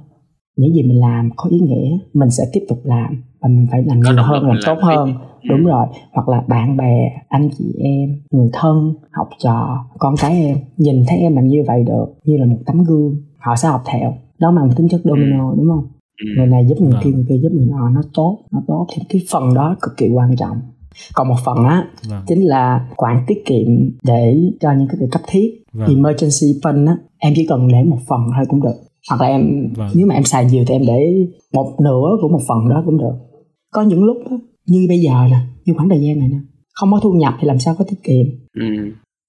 Những 0.56 0.72
gì 0.74 0.82
mình 0.82 1.00
làm 1.00 1.30
có 1.36 1.50
ý 1.50 1.60
nghĩa 1.60 1.98
mình 2.12 2.30
sẽ 2.30 2.44
tiếp 2.52 2.60
tục 2.68 2.78
làm 2.84 3.22
mình 3.48 3.66
phải 3.70 3.82
làm 3.82 4.00
nhiều 4.00 4.24
hơn 4.24 4.48
làm 4.48 4.56
tốt 4.66 4.78
hơn 4.82 5.06
đi. 5.06 5.12
đúng 5.48 5.64
rồi 5.64 5.86
hoặc 6.12 6.28
là 6.28 6.42
bạn 6.48 6.76
bè 6.76 7.10
anh 7.28 7.48
chị 7.58 7.74
em 7.78 8.20
người 8.30 8.50
thân 8.52 8.94
học 9.12 9.28
trò 9.38 9.84
con 9.98 10.14
cái 10.20 10.44
em 10.44 10.58
nhìn 10.76 11.04
thấy 11.08 11.18
em 11.18 11.34
làm 11.34 11.46
như 11.46 11.64
vậy 11.66 11.84
được 11.86 12.06
như 12.24 12.36
là 12.36 12.46
một 12.46 12.58
tấm 12.66 12.84
gương 12.84 13.16
họ 13.38 13.56
sẽ 13.56 13.68
học 13.68 13.82
theo 13.86 14.14
đó 14.38 14.50
mang 14.50 14.70
tính 14.76 14.88
chất 14.88 15.00
domino 15.04 15.52
đúng 15.56 15.68
không 15.68 15.84
ừ. 16.24 16.26
người 16.36 16.46
này 16.46 16.66
giúp 16.66 16.80
người 16.80 16.92
vâng. 16.92 17.00
kia 17.04 17.10
người 17.10 17.24
kia 17.28 17.38
giúp 17.42 17.52
người 17.52 17.66
nọ 17.66 17.90
nó 17.90 18.00
tốt 18.14 18.38
nó 18.50 18.62
tốt 18.66 18.86
thì 18.94 19.02
cái 19.08 19.22
phần 19.30 19.54
đó 19.54 19.76
cực 19.82 19.96
kỳ 19.96 20.08
quan 20.08 20.36
trọng 20.36 20.56
còn 21.14 21.28
một 21.28 21.36
phần 21.44 21.64
á 21.64 21.84
vâng. 22.10 22.22
chính 22.26 22.46
là 22.46 22.88
khoản 22.96 23.16
tiết 23.26 23.46
kiệm 23.46 23.66
để 24.02 24.50
cho 24.60 24.72
những 24.72 24.88
cái 24.88 24.96
việc 25.00 25.08
cấp 25.12 25.22
thiết 25.26 25.62
vâng. 25.72 25.88
emergency 25.88 26.60
fund 26.62 26.86
á 26.86 26.96
em 27.18 27.32
chỉ 27.36 27.46
cần 27.48 27.68
để 27.68 27.84
một 27.84 27.98
phần 28.08 28.20
thôi 28.36 28.44
cũng 28.48 28.62
được 28.62 28.74
hoặc 29.10 29.20
là 29.20 29.26
em 29.26 29.72
vâng. 29.76 29.90
nếu 29.94 30.06
mà 30.06 30.14
em 30.14 30.24
xài 30.24 30.44
nhiều 30.44 30.64
thì 30.66 30.74
em 30.74 30.82
để 30.86 31.26
một 31.52 31.76
nửa 31.80 32.16
của 32.22 32.28
một 32.28 32.40
phần 32.48 32.68
đó 32.68 32.82
cũng 32.86 32.98
được 32.98 33.14
có 33.72 33.82
những 33.82 34.04
lúc 34.04 34.16
như 34.66 34.86
bây 34.88 34.98
giờ 34.98 35.12
nè 35.30 35.36
như 35.64 35.74
khoảng 35.76 35.88
thời 35.88 36.00
gian 36.00 36.18
này 36.18 36.28
nè 36.28 36.38
không 36.74 36.92
có 36.92 37.00
thu 37.02 37.12
nhập 37.12 37.34
thì 37.40 37.46
làm 37.46 37.58
sao 37.58 37.74
có 37.78 37.84
tiết 37.84 38.02
kiệm 38.02 38.26
ừ. 38.54 38.66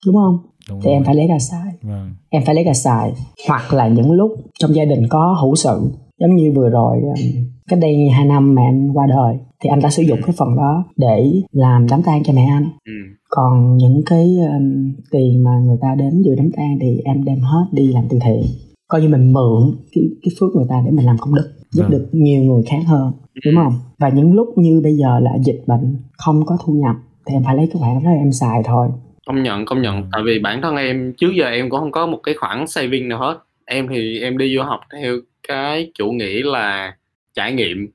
đúng 0.05 0.15
không 0.15 0.37
đúng 0.69 0.79
thì 0.81 0.85
rồi. 0.85 0.93
em 0.93 1.03
phải 1.03 1.15
lấy 1.15 1.27
ra 1.27 1.39
xài 1.39 1.73
vâng. 1.81 2.13
em 2.29 2.43
phải 2.45 2.55
lấy 2.55 2.63
ra 2.63 2.73
xài 2.73 3.13
hoặc 3.47 3.73
là 3.73 3.87
những 3.87 4.11
lúc 4.11 4.31
trong 4.59 4.75
gia 4.75 4.85
đình 4.85 5.07
có 5.09 5.37
hữu 5.41 5.55
sự 5.55 5.91
giống 6.19 6.35
như 6.35 6.51
vừa 6.55 6.69
rồi 6.69 7.01
um, 7.01 7.15
cách 7.69 7.79
đây 7.81 8.09
hai 8.09 8.25
năm 8.25 8.55
mẹ 8.55 8.63
anh 8.63 8.89
qua 8.93 9.07
đời 9.07 9.37
thì 9.63 9.69
anh 9.69 9.79
đã 9.79 9.89
sử 9.89 10.03
dụng 10.03 10.19
cái 10.25 10.35
phần 10.37 10.55
đó 10.55 10.85
để 10.95 11.41
làm 11.51 11.87
đám 11.89 12.03
tang 12.03 12.23
cho 12.23 12.33
mẹ 12.33 12.45
anh 12.45 12.69
ừ. 12.85 12.93
còn 13.29 13.77
những 13.77 14.01
cái 14.05 14.37
um, 14.37 14.93
tiền 15.11 15.43
mà 15.43 15.51
người 15.65 15.77
ta 15.81 15.95
đến 15.95 16.21
dự 16.21 16.35
đám 16.35 16.51
tang 16.51 16.77
thì 16.81 16.97
em 17.05 17.23
đem 17.23 17.39
hết 17.39 17.65
đi 17.71 17.87
làm 17.87 18.03
từ 18.09 18.19
thiện 18.21 18.43
coi 18.87 19.01
như 19.01 19.09
mình 19.09 19.33
mượn 19.33 19.75
cái 19.91 20.03
cái 20.21 20.31
phước 20.39 20.55
người 20.55 20.65
ta 20.69 20.81
để 20.85 20.91
mình 20.91 21.05
làm 21.05 21.17
công 21.17 21.35
đức 21.35 21.51
giúp 21.71 21.83
ừ. 21.83 21.91
được 21.91 22.09
nhiều 22.11 22.43
người 22.43 22.63
khác 22.63 22.81
hơn 22.85 23.13
đúng 23.45 23.55
không? 23.55 23.73
Và 23.97 24.09
những 24.09 24.33
lúc 24.33 24.53
như 24.57 24.81
bây 24.83 24.93
giờ 24.93 25.19
là 25.19 25.31
dịch 25.45 25.61
bệnh 25.67 25.97
không 26.17 26.45
có 26.45 26.57
thu 26.65 26.73
nhập 26.73 26.95
thì 27.25 27.35
em 27.35 27.43
phải 27.45 27.55
lấy 27.55 27.69
cái 27.73 27.79
khoản 27.79 28.03
đó 28.03 28.09
em 28.09 28.31
xài 28.31 28.61
thôi. 28.65 28.87
Công 29.25 29.43
nhận 29.43 29.65
công 29.65 29.81
nhận. 29.81 30.03
Tại 30.11 30.21
vì 30.25 30.39
bản 30.39 30.61
thân 30.61 30.75
em 30.75 31.13
trước 31.17 31.31
giờ 31.35 31.45
em 31.45 31.69
cũng 31.69 31.79
không 31.79 31.91
có 31.91 32.05
một 32.05 32.19
cái 32.23 32.35
khoản 32.35 32.67
saving 32.67 33.09
nào 33.09 33.19
hết. 33.19 33.37
Em 33.65 33.87
thì 33.87 34.19
em 34.19 34.37
đi 34.37 34.55
du 34.55 34.61
học 34.61 34.79
theo 34.93 35.17
cái 35.47 35.91
chủ 35.93 36.11
nghĩa 36.11 36.43
là 36.43 36.95
trải 37.33 37.53
nghiệm 37.53 37.87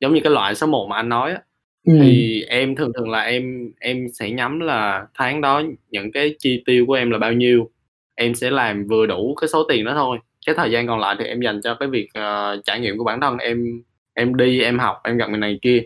giống 0.00 0.14
như 0.14 0.20
cái 0.24 0.32
loại 0.32 0.54
số 0.54 0.66
1 0.66 0.86
mà 0.90 0.96
anh 0.96 1.08
nói 1.08 1.32
á. 1.32 1.40
Ừ. 1.86 1.98
thì 2.02 2.42
em 2.48 2.76
thường 2.76 2.92
thường 2.94 3.10
là 3.10 3.20
em 3.20 3.72
em 3.80 4.06
sẽ 4.14 4.30
nhắm 4.30 4.60
là 4.60 5.06
tháng 5.14 5.40
đó 5.40 5.62
những 5.90 6.12
cái 6.12 6.34
chi 6.38 6.62
tiêu 6.66 6.86
của 6.86 6.94
em 6.94 7.10
là 7.10 7.18
bao 7.18 7.32
nhiêu. 7.32 7.70
Em 8.14 8.34
sẽ 8.34 8.50
làm 8.50 8.86
vừa 8.86 9.06
đủ 9.06 9.34
cái 9.40 9.48
số 9.48 9.66
tiền 9.68 9.84
đó 9.84 9.92
thôi. 9.94 10.18
Cái 10.46 10.54
thời 10.54 10.70
gian 10.70 10.86
còn 10.86 10.98
lại 10.98 11.16
thì 11.18 11.24
em 11.24 11.40
dành 11.40 11.60
cho 11.62 11.74
cái 11.74 11.88
việc 11.88 12.08
uh, 12.18 12.64
trải 12.64 12.80
nghiệm 12.80 12.98
của 12.98 13.04
bản 13.04 13.20
thân. 13.20 13.38
Em 13.38 13.82
em 14.20 14.36
đi 14.36 14.60
em 14.60 14.78
học 14.78 15.00
em 15.04 15.16
gặp 15.16 15.28
người 15.30 15.38
này 15.38 15.58
kia. 15.62 15.82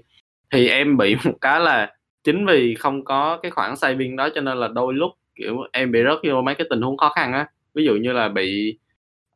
Thì 0.52 0.68
em 0.68 0.96
bị 0.96 1.16
một 1.24 1.38
cái 1.40 1.60
là 1.60 1.94
chính 2.24 2.46
vì 2.46 2.74
không 2.74 3.04
có 3.04 3.38
cái 3.42 3.50
khoản 3.50 3.76
saving 3.76 4.16
đó 4.16 4.28
cho 4.34 4.40
nên 4.40 4.58
là 4.58 4.68
đôi 4.68 4.94
lúc 4.94 5.10
kiểu 5.34 5.56
em 5.72 5.92
bị 5.92 6.00
rớt 6.04 6.18
vô 6.32 6.42
mấy 6.42 6.54
cái 6.54 6.66
tình 6.70 6.80
huống 6.82 6.96
khó 6.96 7.12
khăn 7.16 7.32
á. 7.32 7.46
Ví 7.74 7.84
dụ 7.84 7.94
như 7.96 8.12
là 8.12 8.28
bị 8.28 8.78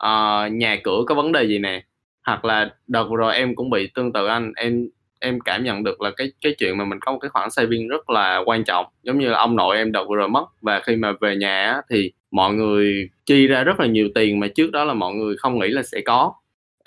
uh, 0.04 0.52
nhà 0.52 0.76
cửa 0.84 1.02
có 1.06 1.14
vấn 1.14 1.32
đề 1.32 1.44
gì 1.44 1.58
nè 1.58 1.82
hoặc 2.26 2.44
là 2.44 2.70
đợt 2.87 3.04
vừa 3.11 3.16
rồi 3.16 3.34
em 3.34 3.54
cũng 3.54 3.70
bị 3.70 3.87
tương 3.94 4.12
tự 4.12 4.26
anh. 4.26 4.52
Em 4.56 4.88
em 5.20 5.40
cảm 5.40 5.64
nhận 5.64 5.84
được 5.84 6.00
là 6.00 6.11
cái 6.16 6.32
cái 6.40 6.54
chuyện 6.58 6.78
mà 6.78 6.84
mình 6.84 6.98
có 7.00 7.12
một 7.12 7.18
cái 7.18 7.28
khoản 7.28 7.50
saving 7.50 7.88
rất 7.88 8.11
là 8.11 8.42
quan 8.46 8.64
trọng. 8.64 8.87
Giống 9.02 9.18
như 9.18 9.28
là 9.28 9.38
ông 9.38 9.56
nội 9.56 9.76
em 9.76 9.92
đợt 9.92 10.04
vừa 10.08 10.16
rồi 10.16 10.28
mất 10.28 10.44
và 10.61 10.80
khi 10.80 10.96
mà 10.96 11.12
về 11.20 11.37
nhà 11.37 11.64
á, 11.66 11.82
thì 11.90 12.12
mọi 12.30 12.54
người 12.54 13.11
chi 13.26 13.46
ra 13.46 13.64
rất 13.64 13.80
là 13.80 13.87
nhiều 13.87 14.08
tiền 14.14 14.40
mà 14.40 14.48
trước 14.48 14.70
đó 14.72 14.84
là 14.84 14.94
mọi 14.94 15.14
người 15.14 15.37
không 15.37 15.58
nghĩ 15.58 15.68
là 15.68 15.82
sẽ 15.82 16.00
có 16.00 16.34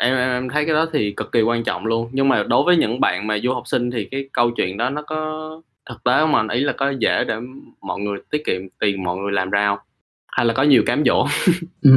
em 0.01 0.15
em 0.15 0.49
thấy 0.49 0.65
cái 0.65 0.73
đó 0.73 0.85
thì 0.93 1.13
cực 1.17 1.31
kỳ 1.31 1.41
quan 1.41 1.63
trọng 1.63 1.85
luôn. 1.85 2.09
Nhưng 2.11 2.29
mà 2.29 2.43
đối 2.43 2.63
với 2.63 2.77
những 2.77 2.99
bạn 2.99 3.27
mà 3.27 3.37
du 3.43 3.53
học 3.53 3.63
sinh 3.65 3.91
thì 3.91 4.07
cái 4.11 4.29
câu 4.33 4.51
chuyện 4.51 4.77
đó 4.77 4.89
nó 4.89 5.01
có 5.01 5.49
thực 5.89 6.03
tế 6.03 6.11
không 6.19 6.35
anh 6.35 6.47
ý 6.47 6.59
là 6.59 6.73
có 6.77 6.89
dễ 6.89 7.23
để 7.27 7.35
mọi 7.81 7.99
người 7.99 8.17
tiết 8.31 8.45
kiệm 8.45 8.61
tiền 8.79 9.03
mọi 9.03 9.17
người 9.17 9.31
làm 9.31 9.49
ra 9.49 9.67
không? 9.67 9.79
Hay 10.27 10.45
là 10.45 10.53
có 10.53 10.63
nhiều 10.63 10.83
cám 10.85 11.03
dỗ? 11.05 11.25
Ừ 11.81 11.91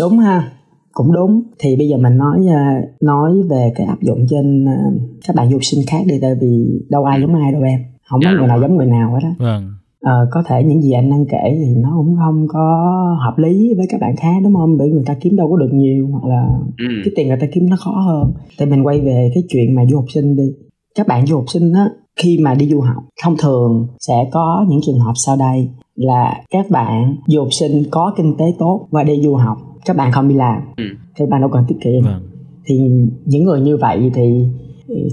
đúng 0.00 0.18
ha 0.18 0.50
cũng 0.94 1.12
đúng. 1.12 1.42
Thì 1.58 1.76
bây 1.76 1.88
giờ 1.88 1.96
mình 1.96 2.16
nói 2.16 2.38
à, 2.54 2.80
nói 3.00 3.32
về 3.50 3.72
cái 3.76 3.86
áp 3.86 4.00
dụng 4.00 4.26
trên 4.30 4.64
à, 4.68 4.76
các 5.26 5.36
bạn 5.36 5.50
du 5.50 5.58
sinh 5.62 5.80
khác 5.90 6.02
đi 6.06 6.14
tại 6.22 6.34
vì 6.40 6.80
đâu 6.90 7.04
ai 7.04 7.20
giống 7.20 7.34
ai 7.34 7.52
đâu 7.52 7.62
em. 7.62 7.80
Không 8.10 8.20
có 8.24 8.30
dạ, 8.30 8.38
người 8.38 8.46
nào 8.46 8.60
giống 8.60 8.76
người 8.76 8.86
nào 8.86 9.14
hết 9.14 9.20
á. 9.22 9.30
Vâng. 9.38 9.73
Ờ, 10.04 10.28
có 10.30 10.42
thể 10.46 10.62
những 10.64 10.82
gì 10.82 10.92
anh 10.92 11.10
đang 11.10 11.24
kể 11.26 11.58
thì 11.64 11.74
nó 11.76 11.92
cũng 11.96 12.16
không 12.16 12.46
có 12.48 12.60
hợp 13.24 13.38
lý 13.38 13.74
với 13.76 13.86
các 13.90 14.00
bạn 14.00 14.16
khác 14.16 14.34
đúng 14.44 14.54
không 14.54 14.76
bởi 14.78 14.88
người 14.88 15.02
ta 15.06 15.14
kiếm 15.20 15.36
đâu 15.36 15.50
có 15.50 15.56
được 15.56 15.70
nhiều 15.72 16.08
hoặc 16.12 16.24
là 16.24 16.48
ừ. 16.78 16.86
cái 17.04 17.12
tiền 17.16 17.28
người 17.28 17.38
ta 17.40 17.46
kiếm 17.54 17.70
nó 17.70 17.76
khó 17.76 17.90
hơn 17.90 18.32
thì 18.58 18.66
mình 18.66 18.86
quay 18.86 19.00
về 19.00 19.30
cái 19.34 19.42
chuyện 19.48 19.74
mà 19.74 19.82
du 19.90 19.96
học 19.96 20.06
sinh 20.14 20.36
đi 20.36 20.52
các 20.94 21.06
bạn 21.06 21.26
du 21.26 21.36
học 21.36 21.44
sinh 21.48 21.72
á 21.72 21.88
khi 22.16 22.38
mà 22.42 22.54
đi 22.54 22.68
du 22.68 22.80
học 22.80 23.04
thông 23.22 23.36
thường 23.42 23.86
sẽ 23.98 24.28
có 24.32 24.66
những 24.68 24.80
trường 24.86 24.98
hợp 24.98 25.12
sau 25.14 25.36
đây 25.36 25.68
là 25.94 26.42
các 26.50 26.70
bạn 26.70 27.16
du 27.26 27.40
học 27.40 27.52
sinh 27.52 27.82
có 27.90 28.14
kinh 28.16 28.36
tế 28.38 28.44
tốt 28.58 28.88
và 28.90 29.02
đi 29.02 29.20
du 29.22 29.34
học 29.34 29.58
các 29.84 29.96
bạn 29.96 30.12
không 30.12 30.28
đi 30.28 30.34
làm 30.34 30.62
ừ. 30.76 30.84
các 31.16 31.28
bạn 31.28 31.40
đâu 31.40 31.50
cần 31.52 31.64
tiết 31.68 31.76
kiệm 31.84 32.02
vâng. 32.04 32.22
thì 32.64 32.78
những 33.24 33.44
người 33.44 33.60
như 33.60 33.76
vậy 33.76 34.10
thì, 34.14 34.44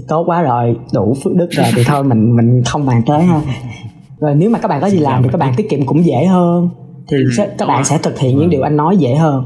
tốt 0.08 0.24
quá 0.26 0.42
rồi 0.42 0.76
đủ 0.94 1.14
phước 1.24 1.34
đức 1.36 1.50
rồi 1.50 1.66
thì 1.76 1.82
thôi 1.86 2.04
mình 2.04 2.36
mình 2.36 2.62
không 2.64 2.86
bàn 2.86 3.02
tới 3.06 3.22
ha 3.22 3.40
rồi 4.22 4.34
nếu 4.34 4.50
mà 4.50 4.58
các 4.58 4.68
bạn 4.68 4.80
có 4.80 4.88
đi 4.88 4.98
làm 4.98 5.22
thì 5.22 5.28
các 5.32 5.38
bạn 5.38 5.54
tiết 5.56 5.70
kiệm 5.70 5.86
cũng 5.86 6.04
dễ 6.04 6.26
hơn. 6.26 6.68
Thì 7.10 7.16
sẽ, 7.36 7.54
các 7.58 7.68
bạn 7.68 7.84
sẽ 7.84 7.98
thực 8.02 8.18
hiện 8.18 8.30
những 8.30 8.40
vâng. 8.40 8.50
điều 8.50 8.62
anh 8.62 8.76
nói 8.76 8.96
dễ 8.96 9.14
hơn. 9.14 9.44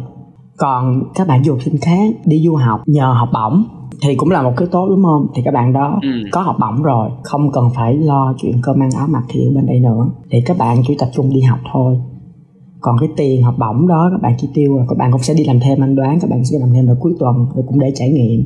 Còn 0.57 1.03
các 1.15 1.29
bạn 1.29 1.45
du 1.45 1.53
học 1.53 1.62
sinh 1.62 1.79
khác 1.79 2.15
đi 2.25 2.43
du 2.45 2.55
học 2.55 2.81
nhờ 2.87 3.12
học 3.12 3.29
bổng 3.35 3.65
thì 4.03 4.15
cũng 4.15 4.31
là 4.31 4.43
một 4.43 4.53
cái 4.57 4.69
tốt 4.71 4.87
đúng 4.89 5.05
không? 5.05 5.27
Thì 5.35 5.43
các 5.45 5.55
bạn 5.55 5.73
đó 5.73 5.99
ừ. 6.03 6.09
có 6.33 6.41
học 6.41 6.57
bổng 6.61 6.83
rồi 6.83 7.11
không 7.23 7.53
cần 7.53 7.71
phải 7.75 7.95
lo 7.95 8.35
chuyện 8.39 8.61
cơm 8.62 8.83
ăn 8.83 8.91
áo 8.97 9.07
mặc 9.11 9.23
thì 9.29 9.47
ở 9.47 9.51
bên 9.55 9.67
đây 9.67 9.81
nữa. 9.81 10.07
Thì 10.31 10.41
các 10.47 10.59
bạn 10.59 10.83
chỉ 10.87 10.97
tập 10.99 11.09
trung 11.15 11.31
đi 11.35 11.41
học 11.41 11.59
thôi. 11.73 11.99
Còn 12.81 12.97
cái 13.01 13.09
tiền 13.17 13.43
học 13.43 13.55
bổng 13.59 13.89
đó 13.89 14.09
các 14.12 14.23
bạn 14.23 14.35
chi 14.39 14.49
tiêu 14.55 14.77
rồi 14.77 14.87
các 14.89 14.99
bạn 14.99 15.12
cũng 15.12 15.23
sẽ 15.23 15.35
đi 15.35 15.45
làm 15.45 15.61
thêm 15.61 15.85
anh 15.85 15.97
đoán 15.97 16.19
các 16.21 16.31
bạn 16.31 16.45
sẽ 16.45 16.59
làm 16.59 16.73
thêm 16.73 16.87
vào 16.87 16.97
cuối 17.01 17.15
tuần 17.19 17.47
rồi 17.55 17.65
cũng 17.69 17.79
để 17.79 17.93
trải 17.95 18.11
nghiệm 18.11 18.45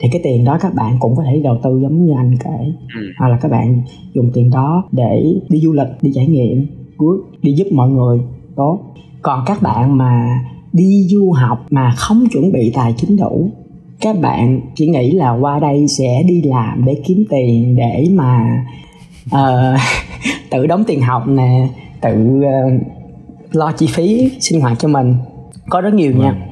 thì 0.00 0.08
cái 0.12 0.20
tiền 0.24 0.44
đó 0.44 0.58
các 0.60 0.74
bạn 0.74 0.96
cũng 1.00 1.16
có 1.16 1.22
thể 1.24 1.40
đầu 1.44 1.58
tư 1.62 1.80
giống 1.82 2.06
như 2.06 2.12
anh 2.16 2.36
kể. 2.44 2.72
Ừ. 2.96 3.00
hoặc 3.18 3.28
là 3.28 3.38
các 3.40 3.50
bạn 3.50 3.82
dùng 4.14 4.30
tiền 4.34 4.50
đó 4.50 4.88
để 4.92 5.24
đi 5.48 5.60
du 5.60 5.72
lịch 5.72 5.88
đi 6.02 6.10
trải 6.14 6.26
nghiệm. 6.26 6.66
Đi 7.42 7.52
giúp 7.52 7.66
mọi 7.72 7.90
người. 7.90 8.20
Tốt. 8.56 8.78
Còn 9.22 9.42
các 9.46 9.62
bạn 9.62 9.98
mà 9.98 10.44
đi 10.72 11.06
du 11.08 11.32
học 11.32 11.66
mà 11.70 11.94
không 11.96 12.24
chuẩn 12.32 12.52
bị 12.52 12.70
tài 12.74 12.94
chính 12.96 13.16
đủ 13.16 13.50
các 14.00 14.20
bạn 14.20 14.60
chỉ 14.74 14.86
nghĩ 14.86 15.10
là 15.10 15.30
qua 15.30 15.58
đây 15.58 15.88
sẽ 15.88 16.22
đi 16.22 16.42
làm 16.42 16.84
để 16.84 17.02
kiếm 17.06 17.24
tiền 17.30 17.76
để 17.76 18.06
mà 18.10 18.64
uh, 19.26 19.80
tự 20.50 20.66
đóng 20.66 20.84
tiền 20.86 21.00
học 21.00 21.28
nè 21.28 21.68
tự 22.00 22.40
uh, 22.40 22.82
lo 23.52 23.72
chi 23.72 23.86
phí 23.86 24.30
sinh 24.40 24.60
hoạt 24.60 24.78
cho 24.78 24.88
mình. 24.88 25.14
Có 25.68 25.80
rất 25.80 25.94
nhiều 25.94 26.12
nha. 26.12 26.30
Vâng. 26.32 26.49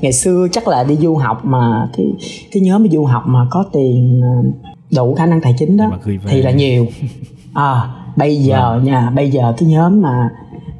Ngày 0.00 0.12
xưa 0.12 0.46
chắc 0.52 0.68
là 0.68 0.84
đi 0.84 0.96
du 0.96 1.14
học 1.14 1.44
mà 1.44 1.88
cái 1.96 2.06
cái 2.52 2.62
nhóm 2.62 2.82
đi 2.82 2.90
du 2.90 3.04
học 3.04 3.22
mà 3.26 3.46
có 3.50 3.64
tiền 3.72 4.20
ờ, 4.22 4.50
đủ 4.96 5.14
khả 5.14 5.26
năng 5.26 5.40
tài 5.40 5.54
chính 5.58 5.76
đó 5.76 5.90
thì 6.28 6.42
là 6.42 6.50
nhiều. 6.50 6.86
À, 7.54 7.82
bây 8.16 8.36
giờ 8.36 8.74
vâng. 8.76 8.84
nha 8.84 9.10
bây 9.10 9.30
giờ 9.30 9.54
cái 9.58 9.68
nhóm 9.68 10.02
mà 10.02 10.28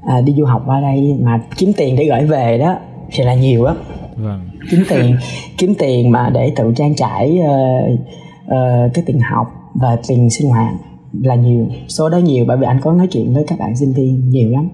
à, 0.07 0.21
đi 0.21 0.35
du 0.39 0.45
học 0.45 0.63
qua 0.67 0.81
đây 0.81 1.17
mà 1.21 1.41
kiếm 1.57 1.73
tiền 1.77 1.97
để 1.97 2.05
gửi 2.05 2.27
về 2.27 2.59
đó 2.59 2.77
thì 3.11 3.25
là 3.25 3.35
nhiều 3.35 3.65
lắm. 3.65 3.77
Vâng. 4.17 4.41
kiếm 4.71 4.85
tiền 4.89 5.17
kiếm 5.59 5.75
tiền 5.79 6.11
mà 6.11 6.31
để 6.31 6.53
tự 6.57 6.73
trang 6.77 6.95
trải 6.95 7.39
uh, 7.41 8.01
uh, 8.47 8.95
cái 8.95 9.05
tiền 9.07 9.21
học 9.21 9.47
và 9.75 9.97
tiền 10.09 10.31
sinh 10.31 10.49
hoạt 10.49 10.75
là 11.23 11.35
nhiều. 11.35 11.67
Số 11.89 12.09
đó 12.09 12.19
nhiều 12.19 12.45
bởi 12.49 12.57
vì 12.57 12.67
anh 12.67 12.81
có 12.81 12.93
nói 12.93 13.07
chuyện 13.07 13.35
với 13.35 13.45
các 13.47 13.59
bạn 13.59 13.77
sinh 13.77 13.93
viên 13.93 14.31
nhiều 14.31 14.51
lắm. 14.51 14.69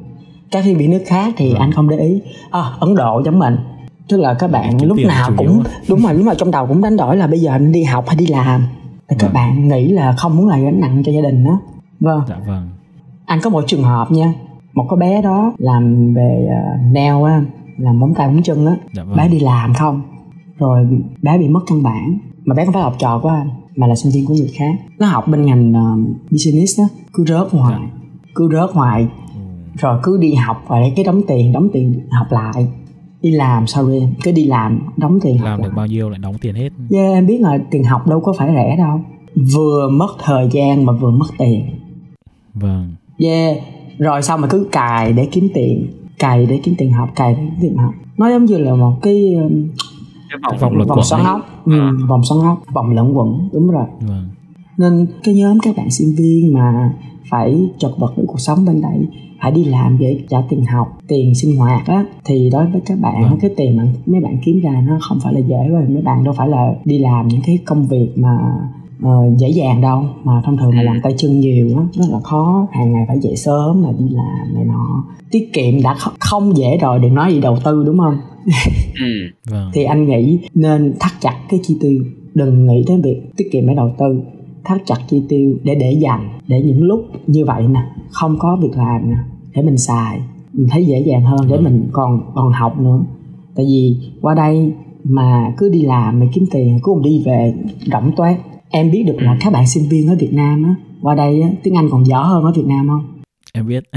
Các 0.50 0.64
sinh 0.64 0.76
viên 0.76 0.90
nước 0.90 1.02
khác 1.07 1.35
thì 1.37 1.50
ừ. 1.50 1.57
anh 1.59 1.72
không 1.72 1.88
để 1.88 1.98
ý. 1.98 2.20
À, 2.50 2.62
ấn 2.80 2.94
độ 2.94 3.22
giống 3.24 3.38
mình 3.38 3.57
tức 4.08 4.16
là 4.16 4.34
các 4.34 4.50
bạn 4.50 4.84
lúc 4.84 4.98
nào 5.06 5.30
cũng 5.36 5.62
đúng 5.88 6.02
rồi 6.02 6.14
lúc 6.14 6.26
nào 6.26 6.34
trong 6.34 6.50
đầu 6.50 6.66
cũng 6.66 6.82
đánh 6.82 6.96
đổi 6.96 7.16
là 7.16 7.26
bây 7.26 7.40
giờ 7.40 7.50
anh 7.50 7.72
đi 7.72 7.82
học 7.82 8.04
hay 8.06 8.16
đi 8.16 8.26
làm. 8.26 8.66
Thì 9.08 9.16
các 9.18 9.26
vâng. 9.26 9.34
bạn 9.34 9.68
nghĩ 9.68 9.88
là 9.88 10.12
không 10.12 10.36
muốn 10.36 10.48
là 10.48 10.58
gánh 10.58 10.80
nặng 10.80 11.02
cho 11.06 11.12
gia 11.12 11.20
đình 11.20 11.44
đó. 11.44 11.60
Vâng. 12.00 12.20
Dạ 12.28 12.36
vâng. 12.46 12.68
Anh 13.26 13.40
có 13.42 13.50
một 13.50 13.64
trường 13.66 13.82
hợp 13.82 14.10
nha. 14.10 14.34
Một 14.72 14.86
cái 14.90 14.96
bé 14.96 15.22
đó 15.22 15.52
làm 15.58 16.14
về 16.14 16.46
uh, 16.46 16.94
nail 16.94 17.24
á 17.24 17.42
làm 17.78 18.00
móng 18.00 18.14
tay 18.14 18.28
móng 18.28 18.42
chân 18.42 18.66
á. 18.66 18.76
Dạ 18.92 19.04
vâng. 19.04 19.16
bé 19.16 19.28
đi 19.28 19.40
làm 19.40 19.74
không? 19.74 20.02
Rồi 20.58 20.86
bé 21.22 21.38
bị 21.38 21.48
mất 21.48 21.60
căn 21.66 21.82
bản. 21.82 22.18
Mà 22.44 22.54
bé 22.54 22.64
không 22.64 22.74
phải 22.74 22.82
học 22.82 22.94
trò 22.98 23.18
của 23.18 23.28
anh 23.28 23.48
mà 23.76 23.86
là 23.86 23.94
sinh 23.94 24.12
viên 24.12 24.26
của 24.26 24.34
người 24.34 24.50
khác. 24.54 24.74
Nó 24.98 25.06
học 25.06 25.28
bên 25.28 25.46
ngành 25.46 25.72
uh, 25.72 26.30
business 26.30 26.80
đó. 26.80 26.84
Cứ 27.12 27.24
rớt 27.24 27.50
hoài 27.50 27.78
dạ. 27.80 27.88
cứ 28.34 28.48
rớt 28.52 28.70
hoài. 28.72 29.08
Ừ. 29.34 29.40
rồi 29.78 29.98
cứ 30.02 30.18
đi 30.20 30.34
học 30.34 30.64
và 30.66 30.76
cái 30.96 31.04
đóng 31.04 31.22
tiền 31.28 31.52
đóng 31.52 31.68
tiền 31.72 32.00
học 32.10 32.26
lại 32.30 32.66
đi 33.24 33.30
làm 33.30 33.66
sau 33.66 33.88
đi 33.88 34.02
cứ 34.22 34.32
đi 34.32 34.44
làm 34.44 34.80
đóng 34.96 35.18
tiền 35.22 35.42
làm 35.42 35.58
được 35.58 35.68
lại. 35.68 35.76
bao 35.76 35.87
nhiêu 35.87 36.10
lại 36.10 36.18
đóng 36.22 36.34
tiền 36.40 36.54
hết. 36.54 36.68
Yeah 36.90 37.12
em 37.12 37.26
biết 37.26 37.40
là 37.40 37.58
tiền 37.70 37.84
học 37.84 38.06
đâu 38.06 38.20
có 38.20 38.32
phải 38.38 38.52
rẻ 38.54 38.76
đâu. 38.78 39.00
Vừa 39.54 39.88
mất 39.88 40.16
thời 40.18 40.48
gian 40.52 40.84
mà 40.84 40.92
vừa 40.92 41.10
mất 41.10 41.26
tiền. 41.38 41.66
Vâng. 42.54 42.94
Yeah 43.18 43.56
rồi 43.98 44.22
xong 44.22 44.40
mà 44.40 44.48
cứ 44.48 44.68
cài 44.72 45.12
để 45.12 45.28
kiếm 45.32 45.48
tiền? 45.54 45.87
Cài 46.18 46.46
để 46.46 46.60
kiếm 46.62 46.74
tiền 46.78 46.92
học 46.92 47.08
cài 47.16 47.34
để 47.34 47.40
kiếm 47.40 47.54
tiền 47.60 47.76
học. 47.76 47.94
Nó 48.18 48.30
giống 48.30 48.44
như 48.44 48.58
là 48.58 48.74
một 48.74 48.98
cái 49.02 49.34
um, 49.34 49.68
cái 50.30 50.58
vòng, 50.60 50.78
vòng, 50.78 50.87
vòng 50.88 51.04
xoắn 51.04 51.24
ốc. 51.24 51.40
Ừ, 51.64 51.80
à. 51.80 51.92
vòng 52.08 52.24
xoắn 52.24 52.40
ốc 52.40 52.62
vòng 52.72 52.94
lẫn 52.94 53.18
quẩn 53.18 53.48
đúng 53.52 53.70
rồi. 53.70 53.87
Vâng. 54.00 54.28
nên 54.78 55.06
cái 55.24 55.34
nhóm 55.34 55.58
các 55.60 55.76
bạn 55.76 55.90
sinh 55.90 56.14
viên 56.18 56.54
mà 56.54 56.92
phải 57.30 57.68
chật 57.78 57.90
vật 57.98 58.12
với 58.16 58.26
cuộc 58.28 58.40
sống 58.40 58.64
bên 58.64 58.80
đây 58.80 59.06
phải 59.44 59.52
đi 59.52 59.64
làm 59.64 59.98
để 59.98 60.18
trả 60.28 60.38
tiền 60.48 60.64
học 60.64 60.98
tiền 61.09 61.35
sinh 61.35 61.57
hoạt 61.57 61.87
á 61.87 62.04
thì 62.24 62.50
đối 62.52 62.66
với 62.66 62.80
các 62.87 62.98
bạn 63.00 63.22
vâng. 63.22 63.38
cái 63.40 63.50
tiền 63.57 63.76
mà 63.76 63.85
mấy 64.07 64.20
bạn 64.20 64.38
kiếm 64.44 64.61
ra 64.61 64.83
nó 64.87 64.98
không 65.00 65.18
phải 65.22 65.35
là 65.35 65.40
dễ 65.40 65.57
bởi 65.72 65.88
mấy 65.88 66.02
bạn 66.02 66.24
đâu 66.24 66.35
phải 66.37 66.48
là 66.48 66.74
đi 66.85 66.98
làm 66.98 67.28
những 67.28 67.40
cái 67.46 67.59
công 67.64 67.87
việc 67.87 68.09
mà 68.16 68.38
uh, 69.07 69.38
dễ 69.38 69.48
dàng 69.48 69.80
đâu 69.80 70.04
mà 70.24 70.42
thông 70.44 70.57
thường 70.57 70.74
là 70.74 70.83
làm 70.83 71.00
tay 71.02 71.14
chân 71.16 71.40
nhiều 71.40 71.78
á 71.78 71.85
rất 71.92 72.04
là 72.11 72.20
khó 72.20 72.66
hàng 72.72 72.92
ngày 72.92 73.04
phải 73.09 73.18
dậy 73.20 73.37
sớm 73.37 73.83
là 73.83 73.92
đi 73.98 74.04
làm 74.09 74.54
này 74.54 74.64
nọ 74.64 75.04
tiết 75.30 75.52
kiệm 75.52 75.83
đã 75.83 75.96
không 76.20 76.57
dễ 76.57 76.78
rồi 76.80 76.98
đừng 76.98 77.14
nói 77.14 77.33
gì 77.33 77.40
đầu 77.40 77.59
tư 77.64 77.85
đúng 77.87 77.98
không 77.98 78.16
ừ. 79.00 79.30
vâng. 79.50 79.70
thì 79.74 79.85
anh 79.85 80.07
nghĩ 80.07 80.38
nên 80.54 80.94
thắt 81.00 81.12
chặt 81.20 81.37
cái 81.48 81.61
chi 81.62 81.76
tiêu 81.80 82.04
đừng 82.35 82.66
nghĩ 82.66 82.85
đến 82.88 83.02
việc 83.02 83.20
tiết 83.37 83.48
kiệm 83.52 83.66
để 83.66 83.74
đầu 83.74 83.94
tư 83.98 84.22
thắt 84.64 84.83
chặt 84.87 84.98
chi 85.09 85.22
tiêu 85.28 85.57
để 85.62 85.74
để 85.74 85.92
dành 85.92 86.28
để 86.46 86.62
những 86.62 86.83
lúc 86.83 87.00
như 87.26 87.44
vậy 87.44 87.62
nè 87.68 87.80
không 88.11 88.37
có 88.38 88.59
việc 88.62 88.76
làm 88.76 89.11
nè 89.11 89.16
để 89.54 89.62
mình 89.62 89.78
xài. 89.78 90.20
Mình 90.52 90.68
thấy 90.70 90.86
dễ 90.86 91.00
dàng 91.06 91.24
hơn 91.24 91.40
để 91.48 91.56
vâng. 91.56 91.64
mình 91.64 91.88
còn 91.92 92.32
còn 92.34 92.52
học 92.52 92.80
nữa. 92.80 93.00
Tại 93.54 93.66
vì 93.66 93.96
qua 94.20 94.34
đây 94.34 94.72
mà 95.04 95.54
cứ 95.56 95.68
đi 95.68 95.82
làm 95.82 96.20
mà 96.20 96.26
kiếm 96.32 96.44
tiền 96.50 96.78
cứ 96.82 96.92
đi 97.02 97.22
về 97.26 97.54
rỗng 97.86 98.12
toét 98.16 98.36
em 98.70 98.90
biết 98.90 99.02
được 99.02 99.16
là 99.18 99.36
các 99.40 99.52
bạn 99.52 99.66
sinh 99.66 99.88
viên 99.88 100.08
ở 100.08 100.16
Việt 100.18 100.32
Nam 100.32 100.62
á 100.62 100.74
qua 101.02 101.14
đây 101.14 101.40
á, 101.40 101.48
tiếng 101.62 101.74
Anh 101.74 101.88
còn 101.90 102.06
dở 102.06 102.18
hơn 102.18 102.44
ở 102.44 102.52
Việt 102.52 102.66
Nam 102.66 102.88
không? 102.88 103.22
Em 103.52 103.66
biết. 103.68 103.84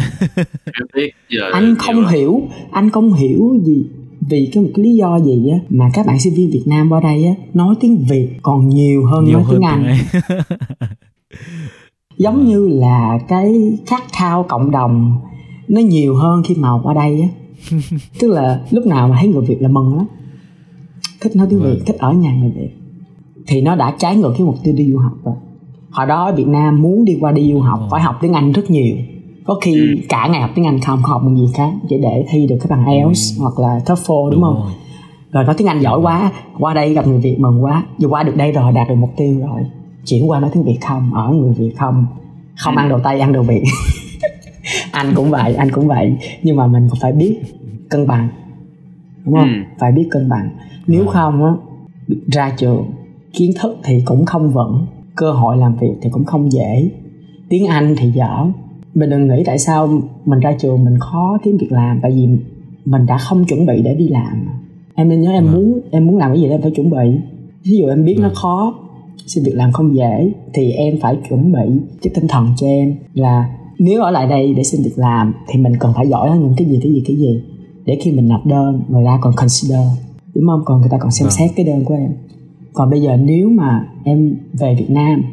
Em 0.65 0.87
biết 0.95 1.11
giờ 1.29 1.41
anh 1.53 1.75
không 1.75 2.07
hiểu 2.07 2.41
anh 2.71 2.89
không 2.89 3.13
hiểu 3.13 3.59
gì 3.63 3.85
vì 4.29 4.49
cái 4.53 4.63
một 4.63 4.69
cái 4.75 4.85
lý 4.85 4.95
do 4.95 5.19
gì 5.19 5.49
á 5.51 5.57
mà 5.69 5.89
các 5.93 6.05
bạn 6.05 6.19
sinh 6.19 6.33
viên 6.33 6.49
Việt 6.51 6.63
Nam 6.65 6.89
qua 6.89 6.99
đây 6.99 7.25
á 7.25 7.33
nói 7.53 7.75
tiếng 7.79 8.05
Việt 8.09 8.29
còn 8.41 8.69
nhiều 8.69 9.05
hơn 9.05 9.25
nhiều 9.25 9.33
nói 9.33 9.43
hơn 9.43 9.55
tiếng 9.55 9.67
Anh. 9.69 9.97
giống 12.17 12.47
như 12.47 12.67
là 12.67 13.19
cái 13.27 13.77
khát 13.85 14.03
khao 14.13 14.43
cộng 14.43 14.71
đồng 14.71 15.21
nó 15.67 15.81
nhiều 15.81 16.15
hơn 16.15 16.43
khi 16.43 16.55
mà 16.55 16.69
qua 16.83 16.93
đây 16.93 17.21
á. 17.21 17.27
Tức 18.19 18.27
là 18.27 18.61
lúc 18.71 18.85
nào 18.85 19.07
mà 19.07 19.17
thấy 19.19 19.29
người 19.29 19.45
Việt 19.45 19.61
là 19.61 19.69
mừng 19.69 19.97
lắm. 19.97 20.05
Thích 21.21 21.35
nói 21.35 21.47
tiếng 21.49 21.59
Việt 21.59 21.69
vâng. 21.69 21.85
thích 21.85 21.95
ở 21.99 22.13
nhà 22.13 22.33
người 22.33 22.51
Việt. 22.51 22.69
Thì 23.47 23.61
nó 23.61 23.75
đã 23.75 23.95
trái 23.99 24.15
ngược 24.15 24.33
cái 24.37 24.47
mục 24.47 24.55
tiêu 24.63 24.73
đi 24.77 24.91
du 24.91 24.97
học 24.97 25.13
rồi. 25.23 25.35
Hồi 25.89 26.07
đó 26.07 26.25
ở 26.25 26.35
Việt 26.35 26.47
Nam 26.47 26.81
muốn 26.81 27.05
đi 27.05 27.17
qua 27.21 27.31
đi 27.31 27.53
du 27.53 27.59
học 27.59 27.79
phải 27.91 28.01
học 28.01 28.15
tiếng 28.21 28.33
Anh 28.33 28.51
rất 28.51 28.69
nhiều. 28.69 28.95
Có 29.45 29.55
khi 29.61 29.73
ừ. 29.73 29.95
cả 30.09 30.27
ngày 30.27 30.41
học 30.41 30.51
tiếng 30.55 30.65
Anh 30.65 30.79
không, 30.79 30.99
học 30.99 31.23
một 31.23 31.31
gì 31.35 31.47
khác 31.53 31.71
chỉ 31.89 31.97
để 31.97 32.25
thi 32.29 32.47
được 32.47 32.57
cái 32.59 32.67
bằng 32.69 32.85
IELTS 32.85 33.39
ừ. 33.39 33.41
hoặc 33.41 33.59
là 33.59 33.79
TOEFL 33.85 34.29
đúng, 34.29 34.31
đúng 34.31 34.41
không? 34.41 34.61
rồi. 34.63 34.71
rồi 35.31 35.43
nói 35.43 35.55
tiếng 35.57 35.67
Anh 35.67 35.81
giỏi 35.81 35.99
quá 35.99 36.31
qua 36.59 36.73
đây 36.73 36.93
gặp 36.93 37.07
người 37.07 37.19
Việt 37.19 37.39
mừng 37.39 37.63
quá. 37.63 37.83
Vừa 38.01 38.07
qua 38.07 38.23
được 38.23 38.35
đây 38.35 38.51
rồi 38.51 38.71
đạt 38.71 38.89
được 38.89 38.95
mục 38.95 39.13
tiêu 39.17 39.39
rồi. 39.39 39.61
Chuyển 40.05 40.29
qua 40.29 40.39
nói 40.39 40.49
tiếng 40.53 40.63
Việt 40.63 40.77
không 40.81 41.13
ở 41.13 41.33
người 41.33 41.53
Việt 41.53 41.73
không. 41.77 42.05
Không 42.55 42.75
ừ. 42.75 42.79
ăn 42.79 42.89
đồ 42.89 42.99
Tây 43.03 43.19
ăn 43.19 43.33
đồ 43.33 43.43
Việt 43.43 43.63
anh 44.97 45.13
cũng 45.15 45.29
vậy 45.29 45.55
anh 45.55 45.71
cũng 45.71 45.87
vậy 45.87 46.17
nhưng 46.43 46.55
mà 46.55 46.67
mình 46.67 46.87
cũng 46.89 46.99
phải 47.01 47.11
biết 47.11 47.39
cân 47.89 48.07
bằng 48.07 48.29
đúng 49.25 49.35
không 49.35 49.53
ừ. 49.53 49.63
phải 49.79 49.91
biết 49.91 50.07
cân 50.11 50.29
bằng 50.29 50.49
nếu 50.87 51.01
ừ. 51.01 51.11
không 51.13 51.45
á 51.45 51.51
ra 52.27 52.53
trường 52.57 52.85
kiến 53.33 53.51
thức 53.61 53.77
thì 53.83 54.01
cũng 54.05 54.25
không 54.25 54.49
vững 54.49 54.85
cơ 55.15 55.31
hội 55.31 55.57
làm 55.57 55.75
việc 55.75 55.93
thì 56.01 56.09
cũng 56.09 56.25
không 56.25 56.51
dễ 56.51 56.89
tiếng 57.49 57.67
anh 57.67 57.95
thì 57.97 58.11
dở 58.11 58.45
mình 58.93 59.09
đừng 59.09 59.27
nghĩ 59.27 59.43
tại 59.45 59.59
sao 59.59 60.01
mình 60.25 60.39
ra 60.39 60.55
trường 60.59 60.83
mình 60.83 60.99
khó 60.99 61.37
kiếm 61.43 61.57
việc 61.57 61.71
làm 61.71 61.99
tại 62.01 62.11
vì 62.11 62.27
mình 62.85 63.05
đã 63.05 63.17
không 63.17 63.45
chuẩn 63.45 63.65
bị 63.65 63.81
để 63.81 63.95
đi 63.95 64.07
làm 64.07 64.47
em 64.95 65.09
nên 65.09 65.21
nhớ 65.21 65.31
em 65.31 65.45
ừ. 65.45 65.51
muốn 65.51 65.79
em 65.91 66.07
muốn 66.07 66.17
làm 66.17 66.31
cái 66.31 66.41
gì 66.41 66.49
em 66.49 66.61
phải 66.61 66.71
chuẩn 66.71 66.89
bị 66.89 67.19
ví 67.63 67.77
dụ 67.77 67.87
em 67.87 68.05
biết 68.05 68.15
ừ. 68.17 68.21
nó 68.21 68.29
khó 68.35 68.73
xin 69.27 69.43
việc 69.43 69.55
làm 69.55 69.71
không 69.71 69.95
dễ 69.95 70.31
thì 70.53 70.71
em 70.71 70.95
phải 71.01 71.17
chuẩn 71.29 71.51
bị 71.51 71.79
cái 72.01 72.11
tinh 72.15 72.27
thần 72.27 72.47
cho 72.57 72.67
em 72.67 72.95
là 73.13 73.49
nếu 73.79 74.01
ở 74.01 74.11
lại 74.11 74.27
đây 74.27 74.53
để 74.53 74.63
xin 74.63 74.81
việc 74.83 74.97
làm 74.97 75.33
thì 75.47 75.59
mình 75.59 75.73
cần 75.79 75.93
phải 75.95 76.07
giỏi 76.07 76.29
hơn 76.29 76.43
những 76.43 76.53
cái 76.57 76.67
gì 76.67 76.79
cái 76.83 76.93
gì 76.93 77.03
cái 77.07 77.15
gì 77.15 77.41
để 77.85 77.97
khi 78.01 78.11
mình 78.11 78.27
nộp 78.27 78.45
đơn 78.45 78.81
người 78.89 79.03
ta 79.05 79.17
còn 79.21 79.33
consider. 79.35 79.79
Đúng 80.35 80.47
không? 80.47 80.61
Còn 80.65 80.79
người 80.81 80.89
ta 80.89 80.97
còn 80.97 81.11
xem 81.11 81.27
ừ. 81.27 81.31
xét 81.31 81.51
cái 81.55 81.65
đơn 81.65 81.85
của 81.85 81.93
em. 81.93 82.11
Còn 82.73 82.89
bây 82.89 83.01
giờ 83.01 83.17
nếu 83.17 83.49
mà 83.49 83.87
em 84.03 84.35
về 84.53 84.75
Việt 84.79 84.89
Nam 84.89 85.23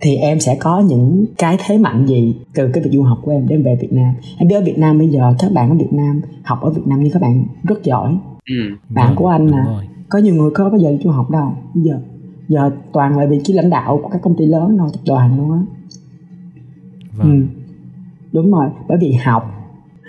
thì 0.00 0.16
em 0.16 0.40
sẽ 0.40 0.56
có 0.60 0.80
những 0.80 1.26
cái 1.38 1.56
thế 1.66 1.78
mạnh 1.78 2.06
gì 2.06 2.34
từ 2.54 2.68
cái 2.72 2.84
việc 2.84 2.90
du 2.92 3.02
học 3.02 3.18
của 3.22 3.30
em 3.30 3.48
đem 3.48 3.62
về 3.62 3.76
Việt 3.80 3.92
Nam? 3.92 4.14
Em 4.38 4.48
biết 4.48 4.54
ở 4.54 4.62
Việt 4.64 4.78
Nam 4.78 4.98
bây 4.98 5.08
giờ 5.08 5.34
các 5.38 5.52
bạn 5.52 5.70
ở 5.70 5.76
Việt 5.76 5.92
Nam 5.92 6.20
học 6.42 6.60
ở 6.62 6.70
Việt 6.70 6.86
Nam 6.86 7.02
như 7.02 7.10
các 7.12 7.22
bạn 7.22 7.44
rất 7.62 7.84
giỏi. 7.84 8.18
Ừ, 8.46 8.54
bạn 8.88 9.06
rồi, 9.06 9.16
của 9.16 9.26
anh 9.26 9.46
là 9.46 9.82
có 10.08 10.18
nhiều 10.18 10.34
người 10.34 10.50
có 10.54 10.70
bao 10.70 10.78
giờ 10.78 10.96
du 11.04 11.10
học 11.10 11.30
đâu 11.30 11.52
bây 11.74 11.84
giờ. 11.84 12.00
Giờ 12.48 12.70
toàn 12.92 13.18
là 13.18 13.26
vị 13.26 13.40
trí 13.44 13.52
lãnh 13.52 13.70
đạo 13.70 14.00
của 14.02 14.08
các 14.08 14.22
công 14.22 14.36
ty 14.36 14.46
lớn 14.46 14.76
thôi 14.78 14.88
tập 14.92 15.00
đoàn 15.06 15.38
luôn 15.38 15.52
á. 15.52 15.60
Vâng. 17.16 17.30
ừ. 17.30 17.57
Đúng 18.32 18.52
rồi 18.52 18.68
bởi 18.88 18.98
vì 19.00 19.12
học 19.12 19.42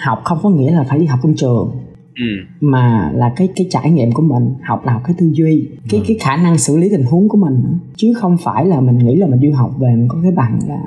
học 0.04 0.22
không 0.24 0.38
có 0.44 0.50
nghĩa 0.50 0.72
là 0.72 0.84
phải 0.84 1.00
đi 1.00 1.06
học 1.06 1.20
trong 1.24 1.34
trường. 1.38 1.72
Ừ. 2.16 2.26
mà 2.62 3.12
là 3.16 3.34
cái 3.36 3.48
cái 3.56 3.68
trải 3.70 3.92
nghiệm 3.92 4.12
của 4.12 4.22
mình 4.22 4.54
học 4.64 4.86
là 4.86 4.94
học 4.94 5.02
cái 5.06 5.16
tư 5.20 5.32
duy 5.34 5.68
cái 5.90 6.00
ừ. 6.00 6.06
cái 6.08 6.18
khả 6.20 6.38
năng 6.38 6.58
xử 6.58 6.78
lý 6.78 6.90
tình 6.90 7.04
huống 7.04 7.30
của 7.30 7.38
mình 7.38 7.64
chứ 7.96 8.14
không 8.14 8.38
phải 8.38 8.66
là 8.66 8.82
mình 8.82 8.98
nghĩ 8.98 9.16
là 9.16 9.28
mình 9.28 9.40
du 9.42 9.58
học 9.58 9.72
về 9.80 9.96
mình 9.96 10.08
có 10.08 10.18
cái 10.24 10.32
bằng 10.32 10.60
là 10.68 10.82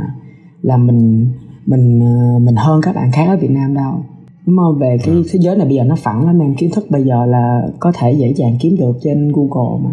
là 0.62 0.77
mình 0.77 1.29
mình 1.66 2.01
ờ, 2.01 2.38
mình 2.38 2.55
hơn 2.57 2.81
các 2.83 2.95
bạn 2.95 3.12
khác 3.12 3.25
ở 3.29 3.37
Việt 3.37 3.51
Nam 3.51 3.75
đâu. 3.75 4.05
Đúng 4.47 4.57
không? 4.57 4.79
Về 4.79 4.97
cái 5.05 5.14
ừ. 5.14 5.25
thế 5.33 5.38
giới 5.42 5.57
này 5.57 5.66
bây 5.66 5.75
giờ 5.75 5.85
nó 5.85 5.97
phẳng 5.97 6.27
lắm 6.27 6.38
em. 6.38 6.55
Kiến 6.55 6.71
thức 6.75 6.87
bây 6.90 7.05
giờ 7.05 7.27
là 7.27 7.68
có 7.81 7.92
thể 7.92 8.12
dễ 8.12 8.33
dàng 8.37 8.57
kiếm 8.61 8.77
được 8.77 8.92
trên 9.03 9.33
Google 9.33 9.85
mà. 9.85 9.90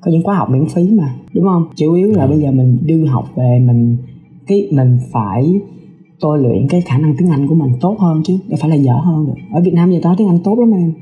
Có 0.00 0.10
những 0.10 0.22
khóa 0.22 0.34
học 0.34 0.50
miễn 0.50 0.66
phí 0.66 0.90
mà. 0.90 1.14
Đúng 1.34 1.44
không? 1.44 1.68
Chủ 1.76 1.92
yếu 1.92 2.12
là 2.12 2.26
bây 2.26 2.38
giờ 2.38 2.50
mình 2.50 2.78
đưa 2.82 3.06
học 3.06 3.28
về 3.36 3.58
mình 3.66 3.96
cái 4.46 4.68
mình 4.72 4.98
phải 5.12 5.60
tôi 6.20 6.38
luyện 6.38 6.66
cái 6.68 6.80
khả 6.80 6.98
năng 6.98 7.16
tiếng 7.18 7.30
Anh 7.30 7.46
của 7.46 7.54
mình 7.54 7.72
tốt 7.80 7.96
hơn 7.98 8.22
chứ 8.24 8.38
đâu 8.48 8.58
phải 8.60 8.70
là 8.70 8.76
dở 8.76 8.94
hơn 9.04 9.26
được. 9.26 9.34
Ở 9.52 9.60
Việt 9.60 9.74
Nam 9.74 9.90
giờ 9.90 9.98
đó 10.02 10.14
tiếng 10.18 10.28
Anh 10.28 10.38
tốt 10.44 10.58
lắm 10.58 10.70
em. 10.70 10.92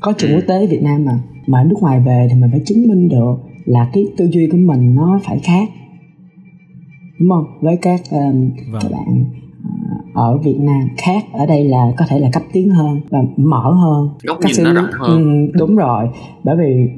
Có 0.00 0.12
trường 0.18 0.30
quốc 0.34 0.44
tế 0.46 0.66
Việt 0.66 0.82
Nam 0.82 1.04
mà 1.04 1.18
mà 1.46 1.60
ở 1.60 1.64
nước 1.64 1.76
ngoài 1.80 2.00
về 2.06 2.28
thì 2.30 2.40
mình 2.40 2.50
phải 2.50 2.60
chứng 2.66 2.88
minh 2.88 3.08
được 3.08 3.34
là 3.64 3.90
cái 3.92 4.06
tư 4.16 4.28
duy 4.32 4.48
của 4.50 4.56
mình 4.56 4.94
nó 4.94 5.20
phải 5.24 5.38
khác. 5.38 5.68
Đúng 7.20 7.28
không? 7.30 7.44
Với 7.60 7.76
các 7.82 8.00
um, 8.10 8.50
vâng. 8.72 8.82
các 8.82 8.92
bạn 8.92 9.24
uh, 9.24 10.14
ở 10.14 10.38
Việt 10.38 10.56
Nam 10.60 10.88
khác 10.96 11.24
ở 11.32 11.46
đây 11.46 11.64
là 11.64 11.92
có 11.96 12.04
thể 12.08 12.18
là 12.18 12.30
cấp 12.32 12.42
tiến 12.52 12.70
hơn 12.70 13.00
và 13.10 13.18
mở 13.36 13.72
hơn. 13.72 14.08
Góc 14.22 14.38
nhìn 14.44 14.64
nó 14.64 14.72
rộng 14.72 14.90
hơn. 14.92 15.46
Ừ, 15.46 15.52
đúng 15.58 15.76
rồi. 15.76 16.08
Bởi 16.44 16.56
vì 16.56 16.88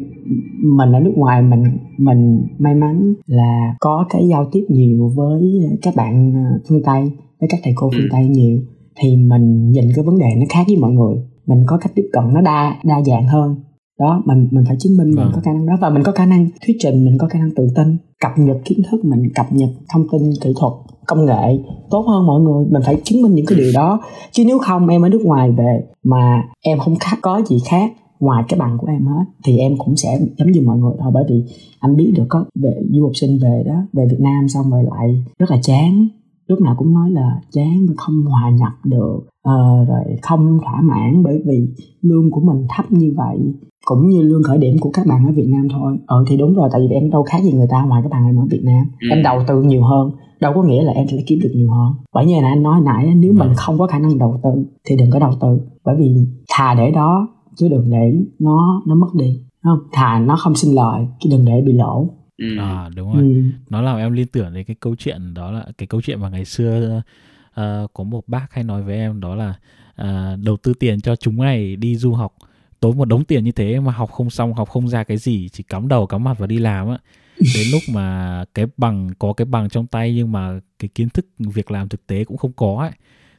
mình 0.63 0.93
ở 0.93 1.01
nước 1.01 1.13
ngoài 1.17 1.43
mình 1.43 1.65
mình 1.99 2.47
may 2.59 2.75
mắn 2.75 3.15
là 3.27 3.75
có 3.81 4.07
cái 4.11 4.29
giao 4.29 4.49
tiếp 4.53 4.65
nhiều 4.69 5.13
với 5.17 5.41
các 5.83 5.97
bạn 5.97 6.33
ờ, 6.35 6.59
phương 6.69 6.83
Tây 6.85 7.11
với 7.41 7.49
các 7.49 7.61
thầy 7.65 7.73
cô 7.77 7.91
phương 7.93 8.03
ừ. 8.03 8.09
tây 8.13 8.27
nhiều 8.27 8.61
thì 9.01 9.17
mình 9.17 9.71
nhìn 9.71 9.85
cái 9.97 10.05
vấn 10.05 10.19
đề 10.19 10.27
nó 10.37 10.45
khác 10.49 10.65
với 10.67 10.77
mọi 10.77 10.93
người. 10.93 11.17
Mình 11.47 11.65
có 11.67 11.79
cách 11.79 11.93
tiếp 11.95 12.09
cận 12.13 12.25
nó 12.35 12.41
đa 12.41 12.77
đa 12.85 13.03
dạng 13.03 13.27
hơn. 13.27 13.57
Đó 14.01 14.23
mình 14.27 14.49
mình 14.51 14.65
phải 14.69 14.77
chứng 14.79 14.97
minh 14.97 15.11
mình 15.15 15.27
có 15.35 15.41
khả 15.45 15.53
năng 15.53 15.67
đó 15.67 15.75
và 15.81 15.91
mình 15.91 16.03
có 16.03 16.13
khả 16.13 16.27
năng 16.27 16.49
thuyết 16.67 16.77
trình 16.81 17.05
mình 17.05 17.19
có 17.19 17.29
khả 17.29 17.39
năng 17.39 17.51
tự 17.57 17.69
tin 17.75 17.97
cập 18.21 18.33
nhật 18.37 18.57
kiến 18.65 18.79
thức 18.91 19.05
mình 19.05 19.23
cập 19.35 19.47
nhật 19.53 19.71
thông 19.93 20.07
tin 20.13 20.23
kỹ 20.43 20.53
thuật 20.61 20.73
công 21.07 21.27
nghệ 21.27 21.59
tốt 21.91 22.05
hơn 22.09 22.27
mọi 22.27 22.41
người. 22.41 22.67
Mình 22.71 22.83
phải 22.87 23.01
chứng 23.05 23.23
minh 23.23 23.35
những 23.35 23.47
cái 23.47 23.59
điều 23.59 23.73
đó. 23.75 24.01
Chứ 24.33 24.45
nếu 24.47 24.59
không 24.59 24.89
em 24.89 25.03
ở 25.03 25.09
nước 25.09 25.21
ngoài 25.25 25.51
về 25.51 25.81
mà 26.05 26.43
em 26.61 26.79
không 26.79 26.97
khác 27.01 27.19
có 27.23 27.43
gì 27.47 27.59
khác 27.69 27.93
ngoài 28.21 28.45
cái 28.49 28.61
bằng 28.61 28.79
của 28.81 28.87
em 28.87 29.07
hết 29.07 29.25
thì 29.45 29.59
em 29.59 29.73
cũng 29.79 29.97
sẽ 29.97 30.19
giống 30.39 30.51
như 30.51 30.61
mọi 30.67 30.79
người 30.79 30.93
thôi. 31.01 31.11
Bởi 31.15 31.25
vì 31.29 31.45
anh 31.81 31.97
biết 31.97 32.13
được 32.17 32.25
có 32.29 32.45
về 32.63 32.73
du 32.91 33.03
học 33.03 33.13
sinh 33.15 33.39
về 33.43 33.63
đó 33.67 33.75
về 33.93 34.07
Việt 34.11 34.21
Nam 34.21 34.49
xong 34.49 34.71
rồi 34.71 34.85
lại 34.85 35.25
rất 35.39 35.51
là 35.51 35.59
chán 35.63 36.09
lúc 36.49 36.61
nào 36.61 36.75
cũng 36.79 36.95
nói 36.95 37.11
là 37.11 37.41
chán 37.53 37.87
và 37.89 37.95
không 37.97 38.25
hòa 38.25 38.51
nhập 38.51 38.73
được 38.85 39.17
uh, 39.49 39.89
rồi 39.89 40.17
không 40.23 40.59
thỏa 40.65 40.81
mãn 40.81 41.23
bởi 41.23 41.43
vì 41.47 41.69
lương 42.03 42.31
của 42.31 42.41
mình 42.41 42.67
thấp 42.69 42.93
như 42.93 43.15
vậy 43.17 43.39
cũng 43.85 44.09
như 44.09 44.23
lương 44.23 44.43
khởi 44.43 44.59
điểm 44.59 44.77
của 44.81 44.91
các 44.91 45.07
bạn 45.07 45.27
ở 45.27 45.33
Việt 45.33 45.47
Nam 45.49 45.69
thôi. 45.73 45.99
Ờ 46.07 46.25
thì 46.29 46.37
đúng 46.37 46.55
rồi 46.55 46.69
tại 46.73 46.81
vì 46.81 46.95
em 46.95 47.11
đâu 47.11 47.23
khác 47.23 47.39
gì 47.43 47.53
người 47.53 47.67
ta 47.71 47.83
ngoài 47.83 48.03
các 48.03 48.11
bạn 48.13 48.27
em 48.27 48.37
ở 48.37 48.45
Việt 48.51 48.63
Nam. 48.65 48.85
Ừ. 49.01 49.09
em 49.11 49.23
đầu 49.23 49.43
tư 49.49 49.63
nhiều 49.63 49.83
hơn 49.83 50.11
đâu 50.41 50.53
có 50.55 50.63
nghĩa 50.63 50.83
là 50.83 50.93
em 50.93 51.07
sẽ 51.09 51.17
kiếm 51.27 51.39
được 51.43 51.51
nhiều 51.55 51.71
hơn. 51.71 51.93
Bởi 52.15 52.27
như 52.27 52.41
là 52.41 52.49
anh 52.49 52.63
nói 52.63 52.81
nãy 52.81 53.15
nếu 53.17 53.33
mình 53.33 53.49
không 53.57 53.79
có 53.79 53.87
khả 53.87 53.99
năng 53.99 54.19
đầu 54.19 54.41
tư 54.43 54.51
thì 54.89 54.97
đừng 54.97 55.11
có 55.11 55.19
đầu 55.19 55.33
tư 55.41 55.61
bởi 55.85 55.97
vì 55.99 56.27
thà 56.51 56.75
để 56.75 56.91
đó 56.91 57.29
chứ 57.57 57.69
đừng 57.69 57.91
để 57.91 58.19
nó 58.39 58.83
nó 58.87 58.95
mất 58.95 59.15
đi 59.15 59.41
không? 59.65 59.79
Thà 59.93 60.19
nó 60.19 60.37
không 60.37 60.55
sinh 60.55 60.75
lợi 60.75 61.07
chứ 61.21 61.31
đừng 61.33 61.45
để 61.45 61.63
bị 61.67 61.73
lỗ 61.73 62.09
ừ. 62.39 62.59
à 62.59 62.89
đúng 62.95 63.13
rồi 63.13 63.23
ừ. 63.23 63.43
nó 63.71 63.83
làm 63.83 63.99
em 63.99 64.13
liên 64.13 64.27
tưởng 64.27 64.55
đến 64.55 64.65
cái 64.65 64.77
câu 64.81 64.97
chuyện 64.97 65.35
đó 65.35 65.51
là 65.51 65.67
cái 65.79 65.87
câu 65.87 66.03
chuyện 66.03 66.21
mà 66.21 66.29
ngày 66.29 66.45
xưa 66.45 67.03
uh, 67.49 67.93
có 67.95 68.05
một 68.05 68.29
bác 68.29 68.47
hay 68.53 68.65
nói 68.65 68.83
với 68.83 68.97
em 68.97 69.21
đó 69.21 69.35
là 69.35 69.55
uh, 70.03 70.39
đầu 70.45 70.57
tư 70.57 70.75
tiền 70.75 71.01
cho 71.01 71.17
chúng 71.17 71.37
này 71.37 71.77
đi 71.77 71.97
du 71.97 72.13
học 72.13 72.35
tốn 72.81 72.99
một 72.99 73.05
đống 73.05 73.25
tiền 73.25 73.45
như 73.45 73.53
thế 73.53 73.81
mà 73.81 73.93
học 73.93 74.11
không 74.11 74.31
xong 74.31 74.55
học 74.55 74.69
không 74.69 74.89
ra 74.89 75.05
cái 75.05 75.17
gì 75.17 75.49
chỉ 75.49 75.63
cắm 75.63 75.89
đầu 75.89 76.07
cắm 76.07 76.25
mặt 76.25 76.39
vào 76.39 76.47
đi 76.47 76.59
làm 76.59 76.89
á 76.89 76.99
đến 77.55 77.67
lúc 77.73 77.83
mà 77.93 78.45
cái 78.55 78.67
bằng 78.77 79.11
có 79.19 79.33
cái 79.33 79.45
bằng 79.45 79.69
trong 79.69 79.87
tay 79.87 80.15
nhưng 80.15 80.33
mà 80.33 80.61
cái 80.79 80.89
kiến 80.95 81.09
thức 81.09 81.27
việc 81.39 81.71
làm 81.71 81.89
thực 81.89 82.07
tế 82.07 82.25
cũng 82.25 82.37
không 82.37 82.53
có 82.53 82.77
ấy 82.81 82.91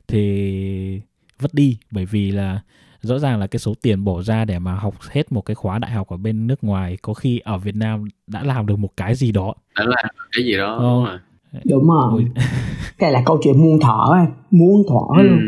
thì 0.07 1.01
vất 1.39 1.53
đi 1.53 1.77
bởi 1.91 2.05
vì 2.05 2.31
là 2.31 2.61
rõ 3.01 3.19
ràng 3.19 3.39
là 3.39 3.47
cái 3.47 3.59
số 3.59 3.73
tiền 3.81 4.03
bỏ 4.03 4.21
ra 4.21 4.45
để 4.45 4.59
mà 4.59 4.75
học 4.75 4.95
hết 5.09 5.31
một 5.31 5.41
cái 5.41 5.55
khóa 5.55 5.79
đại 5.79 5.91
học 5.91 6.07
ở 6.09 6.17
bên 6.17 6.47
nước 6.47 6.63
ngoài 6.63 6.97
có 7.01 7.13
khi 7.13 7.39
ở 7.39 7.57
Việt 7.57 7.75
Nam 7.75 8.03
đã 8.27 8.43
làm 8.43 8.65
được 8.65 8.79
một 8.79 8.97
cái 8.97 9.15
gì 9.15 9.31
đó. 9.31 9.53
Đã 9.77 9.85
làm 9.87 10.05
cái 10.31 10.45
gì 10.45 10.57
đó 10.57 10.77
đúng 10.81 11.05
rồi. 11.05 11.17
Đúng 11.65 11.87
rồi. 11.87 12.25
Cái 12.99 13.11
là 13.11 13.23
câu 13.25 13.39
chuyện 13.43 13.61
muôn 13.61 13.79
thỏ 13.79 14.15
muôn 14.51 14.83
thỏ 14.89 15.07
ừ. 15.17 15.23
luôn. 15.23 15.39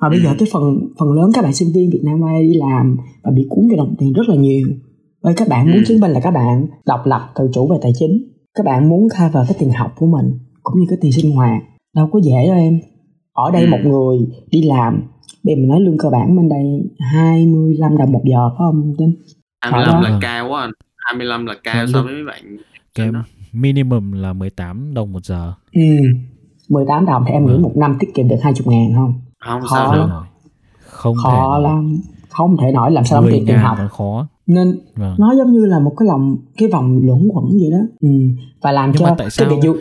Và 0.00 0.08
bây 0.08 0.20
giờ 0.20 0.34
cái 0.38 0.48
phần 0.52 0.62
phần 0.98 1.12
lớn 1.12 1.30
các 1.34 1.42
bạn 1.42 1.52
sinh 1.52 1.68
viên 1.74 1.90
Việt 1.90 2.00
Nam 2.04 2.20
qua 2.20 2.32
đi 2.40 2.54
làm 2.54 2.96
và 3.22 3.30
bị 3.30 3.46
cuốn 3.48 3.68
cái 3.70 3.76
đồng 3.76 3.94
tiền 3.98 4.12
rất 4.12 4.28
là 4.28 4.36
nhiều. 4.36 4.68
Bởi 5.22 5.34
các 5.36 5.48
bạn 5.48 5.66
muốn 5.66 5.76
ừ. 5.76 5.82
chứng 5.86 6.00
minh 6.00 6.10
là 6.10 6.20
các 6.20 6.30
bạn 6.30 6.66
độc 6.86 7.00
lập 7.04 7.32
tự 7.34 7.50
chủ 7.54 7.68
về 7.68 7.78
tài 7.82 7.92
chính. 7.98 8.18
Các 8.54 8.66
bạn 8.66 8.88
muốn 8.88 9.08
cover 9.08 9.48
cái 9.48 9.56
tiền 9.58 9.70
học 9.70 9.92
của 9.96 10.06
mình 10.06 10.38
cũng 10.62 10.80
như 10.80 10.86
cái 10.88 10.98
tiền 11.00 11.12
sinh 11.12 11.30
hoạt. 11.30 11.62
Đâu 11.96 12.08
có 12.12 12.20
dễ 12.22 12.46
đâu 12.46 12.56
em. 12.56 12.80
Ở 13.32 13.50
đây 13.50 13.62
ừ. 13.62 13.70
một 13.70 13.78
người 13.84 14.18
đi 14.50 14.62
làm 14.62 15.02
bây 15.44 15.54
giờ 15.54 15.60
mình 15.60 15.68
nói 15.68 15.80
lương 15.80 15.98
cơ 15.98 16.10
bản 16.10 16.36
bên 16.36 16.48
đây 16.48 16.90
25 17.12 17.96
đồng 17.96 18.12
một 18.12 18.22
giờ 18.24 18.48
phải 18.48 18.56
không 18.58 18.94
Tính? 18.98 19.14
25 19.60 20.02
là 20.02 20.18
cao 20.20 20.48
quá 20.48 20.60
anh. 20.60 20.70
25 20.96 21.46
là 21.46 21.54
cao 21.64 21.86
so 21.86 22.02
với 22.02 22.14
mấy 22.14 22.24
bạn 22.24 22.56
cái 22.94 23.10
minimum 23.52 24.12
là 24.12 24.32
18 24.32 24.94
đồng 24.94 25.12
một 25.12 25.24
giờ. 25.24 25.52
Ừ. 25.72 25.80
18 26.68 27.06
đồng 27.06 27.24
thì 27.26 27.32
em 27.32 27.46
nghĩ 27.46 27.52
ừ. 27.52 27.58
một 27.58 27.72
năm 27.76 27.96
tiết 28.00 28.14
kiệm 28.14 28.28
được 28.28 28.36
20 28.42 28.62
ngàn 28.66 28.94
không? 28.94 29.14
Không 29.38 29.62
khó 29.62 29.76
sao 29.76 29.94
lắm. 29.94 30.10
không 30.86 31.16
khó 31.22 31.58
thể 31.58 31.62
lắm. 31.62 32.00
Không 32.28 32.56
thể 32.56 32.72
nói 32.72 32.90
làm 32.90 33.04
sao 33.04 33.20
đóng 33.20 33.30
tiền 33.32 33.44
tiền 33.46 33.58
học. 33.58 33.78
khó. 33.90 34.26
Nên 34.46 34.78
vâng. 34.96 35.14
nó 35.18 35.34
giống 35.34 35.52
như 35.52 35.66
là 35.66 35.78
một 35.78 35.94
cái 35.96 36.08
lòng 36.08 36.36
cái 36.56 36.68
vòng 36.68 37.00
luẩn 37.02 37.28
quẩn 37.28 37.44
vậy 37.60 37.70
đó. 37.70 37.78
Ừ. 38.00 38.08
và 38.62 38.72
làm 38.72 38.90
Nhưng 38.90 38.98
cho 38.98 39.14
tại 39.18 39.30
sao... 39.30 39.46
cái 39.46 39.56
việc 39.56 39.62
du 39.62 39.76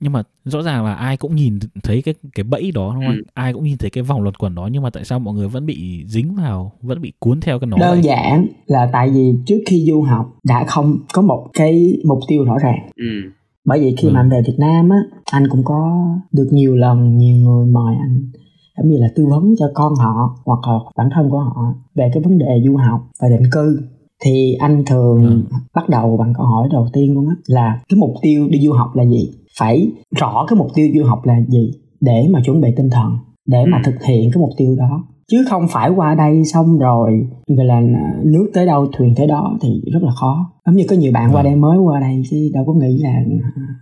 Nhưng 0.00 0.12
mà 0.12 0.22
rõ 0.44 0.62
ràng 0.62 0.84
là 0.84 0.94
ai 0.94 1.16
cũng 1.16 1.36
nhìn 1.36 1.58
thấy 1.82 2.02
cái 2.02 2.14
cái 2.34 2.44
bẫy 2.44 2.72
đó 2.74 2.92
đúng 2.94 3.04
không? 3.06 3.16
Ừ. 3.16 3.22
ai 3.34 3.52
cũng 3.52 3.64
nhìn 3.64 3.78
thấy 3.78 3.90
cái 3.90 4.02
vòng 4.04 4.22
luẩn 4.22 4.34
quẩn 4.34 4.54
đó 4.54 4.68
nhưng 4.72 4.82
mà 4.82 4.90
tại 4.90 5.04
sao 5.04 5.18
mọi 5.18 5.34
người 5.34 5.48
vẫn 5.48 5.66
bị 5.66 6.04
dính 6.08 6.34
vào 6.34 6.72
vẫn 6.82 7.00
bị 7.00 7.12
cuốn 7.18 7.40
theo 7.40 7.58
cái 7.58 7.66
nó 7.66 7.76
đơn 7.76 7.90
vậy? 7.90 8.02
giản 8.02 8.46
là 8.66 8.88
tại 8.92 9.10
vì 9.10 9.34
trước 9.46 9.58
khi 9.66 9.84
du 9.88 10.02
học 10.02 10.36
đã 10.44 10.64
không 10.64 10.98
có 11.12 11.22
một 11.22 11.46
cái 11.52 11.98
mục 12.04 12.18
tiêu 12.28 12.44
rõ 12.44 12.58
ràng 12.62 12.88
ừ. 12.96 13.30
bởi 13.64 13.80
vì 13.80 13.94
khi 13.98 14.08
ừ. 14.08 14.12
mà 14.12 14.20
anh 14.20 14.30
về 14.30 14.42
Việt 14.46 14.56
Nam 14.58 14.88
á 14.88 14.98
anh 15.30 15.48
cũng 15.50 15.64
có 15.64 16.08
được 16.32 16.48
nhiều 16.50 16.76
lần 16.76 17.18
nhiều 17.18 17.36
người 17.36 17.66
mời 17.66 17.96
anh 18.00 18.30
giống 18.76 18.90
như 18.90 18.96
là 18.96 19.08
tư 19.16 19.26
vấn 19.26 19.54
cho 19.58 19.70
con 19.74 19.94
họ 19.94 20.36
hoặc 20.44 20.60
là 20.66 20.78
bản 20.96 21.08
thân 21.14 21.30
của 21.30 21.38
họ 21.38 21.74
về 21.94 22.10
cái 22.14 22.22
vấn 22.22 22.38
đề 22.38 22.62
du 22.64 22.76
học 22.76 23.00
và 23.20 23.28
định 23.28 23.50
cư 23.52 23.80
thì 24.24 24.54
anh 24.54 24.84
thường 24.86 25.46
ừ. 25.50 25.56
bắt 25.74 25.88
đầu 25.88 26.16
bằng 26.16 26.32
câu 26.36 26.46
hỏi 26.46 26.68
đầu 26.72 26.88
tiên 26.92 27.14
luôn 27.14 27.28
á 27.28 27.34
là 27.46 27.80
cái 27.88 27.98
mục 27.98 28.14
tiêu 28.22 28.48
đi 28.50 28.60
du 28.60 28.72
học 28.72 28.96
là 28.96 29.04
gì 29.04 29.30
phải 29.60 29.92
rõ 30.16 30.46
cái 30.48 30.56
mục 30.58 30.68
tiêu 30.74 30.88
du 30.94 31.04
học 31.04 31.20
là 31.24 31.34
gì 31.48 31.70
để 32.00 32.28
mà 32.30 32.40
chuẩn 32.44 32.60
bị 32.60 32.68
tinh 32.76 32.90
thần 32.90 33.18
để 33.46 33.64
mà 33.66 33.80
thực 33.84 34.04
hiện 34.04 34.30
cái 34.32 34.40
mục 34.40 34.50
tiêu 34.56 34.76
đó. 34.78 35.04
Chứ 35.30 35.44
không 35.50 35.68
phải 35.68 35.90
qua 35.90 36.14
đây 36.14 36.44
xong 36.44 36.78
rồi 36.78 37.26
gọi 37.56 37.66
là 37.66 37.80
nước 38.24 38.50
tới 38.54 38.66
đâu 38.66 38.86
thuyền 38.92 39.14
tới 39.16 39.26
đó 39.26 39.58
thì 39.60 39.82
rất 39.92 40.02
là 40.02 40.10
khó. 40.10 40.50
Giống 40.66 40.76
như 40.76 40.84
có 40.88 40.96
nhiều 40.96 41.12
bạn 41.12 41.30
qua 41.32 41.42
đây 41.42 41.56
mới 41.56 41.78
qua 41.78 42.00
đây 42.00 42.22
chứ 42.30 42.50
đâu 42.54 42.64
có 42.66 42.72
nghĩ 42.72 42.98
là 42.98 43.22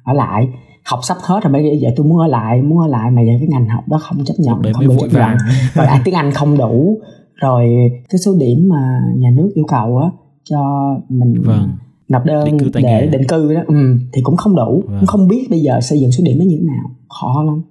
ở 0.05 0.13
lại. 0.13 0.49
Học 0.85 1.01
sắp 1.03 1.17
hết 1.23 1.41
rồi 1.43 1.53
bây 1.53 1.79
giờ 1.79 1.89
tôi 1.97 2.07
muốn 2.07 2.19
ở 2.19 2.27
lại 2.27 2.63
muốn 2.63 2.79
ở 2.79 2.87
lại. 2.87 3.11
Mà 3.11 3.23
giờ 3.23 3.33
cái 3.39 3.49
ngành 3.49 3.69
học 3.69 3.85
đó 3.89 3.99
không 4.01 4.25
chấp 4.25 4.35
nhận 4.39 4.63
không 4.73 4.87
đủ 4.87 4.95
chấp 5.01 5.19
nhận. 5.19 5.37
rồi 5.75 5.87
à, 5.87 6.01
tiếng 6.05 6.15
anh 6.15 6.31
không 6.31 6.59
đủ. 6.59 6.99
Rồi 7.35 7.67
cái 8.09 8.19
số 8.19 8.35
điểm 8.39 8.69
mà 8.69 9.01
nhà 9.17 9.31
nước 9.31 9.51
yêu 9.55 9.65
cầu 9.69 9.99
á 9.99 10.11
cho 10.51 10.95
mình 11.09 11.35
vâng. 11.47 11.69
Nộp 12.09 12.25
đơn 12.25 12.45
định 12.45 12.71
để 12.75 12.83
nghề. 12.83 13.07
định 13.07 13.27
cư 13.29 13.55
đó. 13.55 13.61
Ừ, 13.67 13.75
thì 14.13 14.23
cũng 14.23 14.37
không 14.37 14.57
đủ. 14.57 14.85
Vâng. 14.87 14.97
cũng 15.01 15.07
không 15.07 15.29
biết 15.29 15.47
bây 15.51 15.61
giờ 15.61 15.81
xây 15.81 16.01
dựng 16.01 16.13
số 16.13 16.25
điểm 16.25 16.39
nó 16.39 16.45
như 16.45 16.57
thế 16.61 16.67
nào. 16.67 16.91
Khó 17.09 17.43
lắm. 17.43 17.63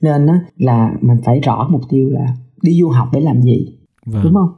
Nên 0.00 0.26
á, 0.26 0.40
là 0.56 0.92
mình 1.00 1.16
phải 1.24 1.40
rõ 1.40 1.68
mục 1.70 1.82
tiêu 1.88 2.08
là 2.10 2.26
đi 2.62 2.80
du 2.80 2.88
học 2.88 3.08
để 3.12 3.20
làm 3.20 3.42
gì. 3.42 3.66
Vâng. 4.06 4.22
đúng 4.24 4.34
không? 4.34 4.48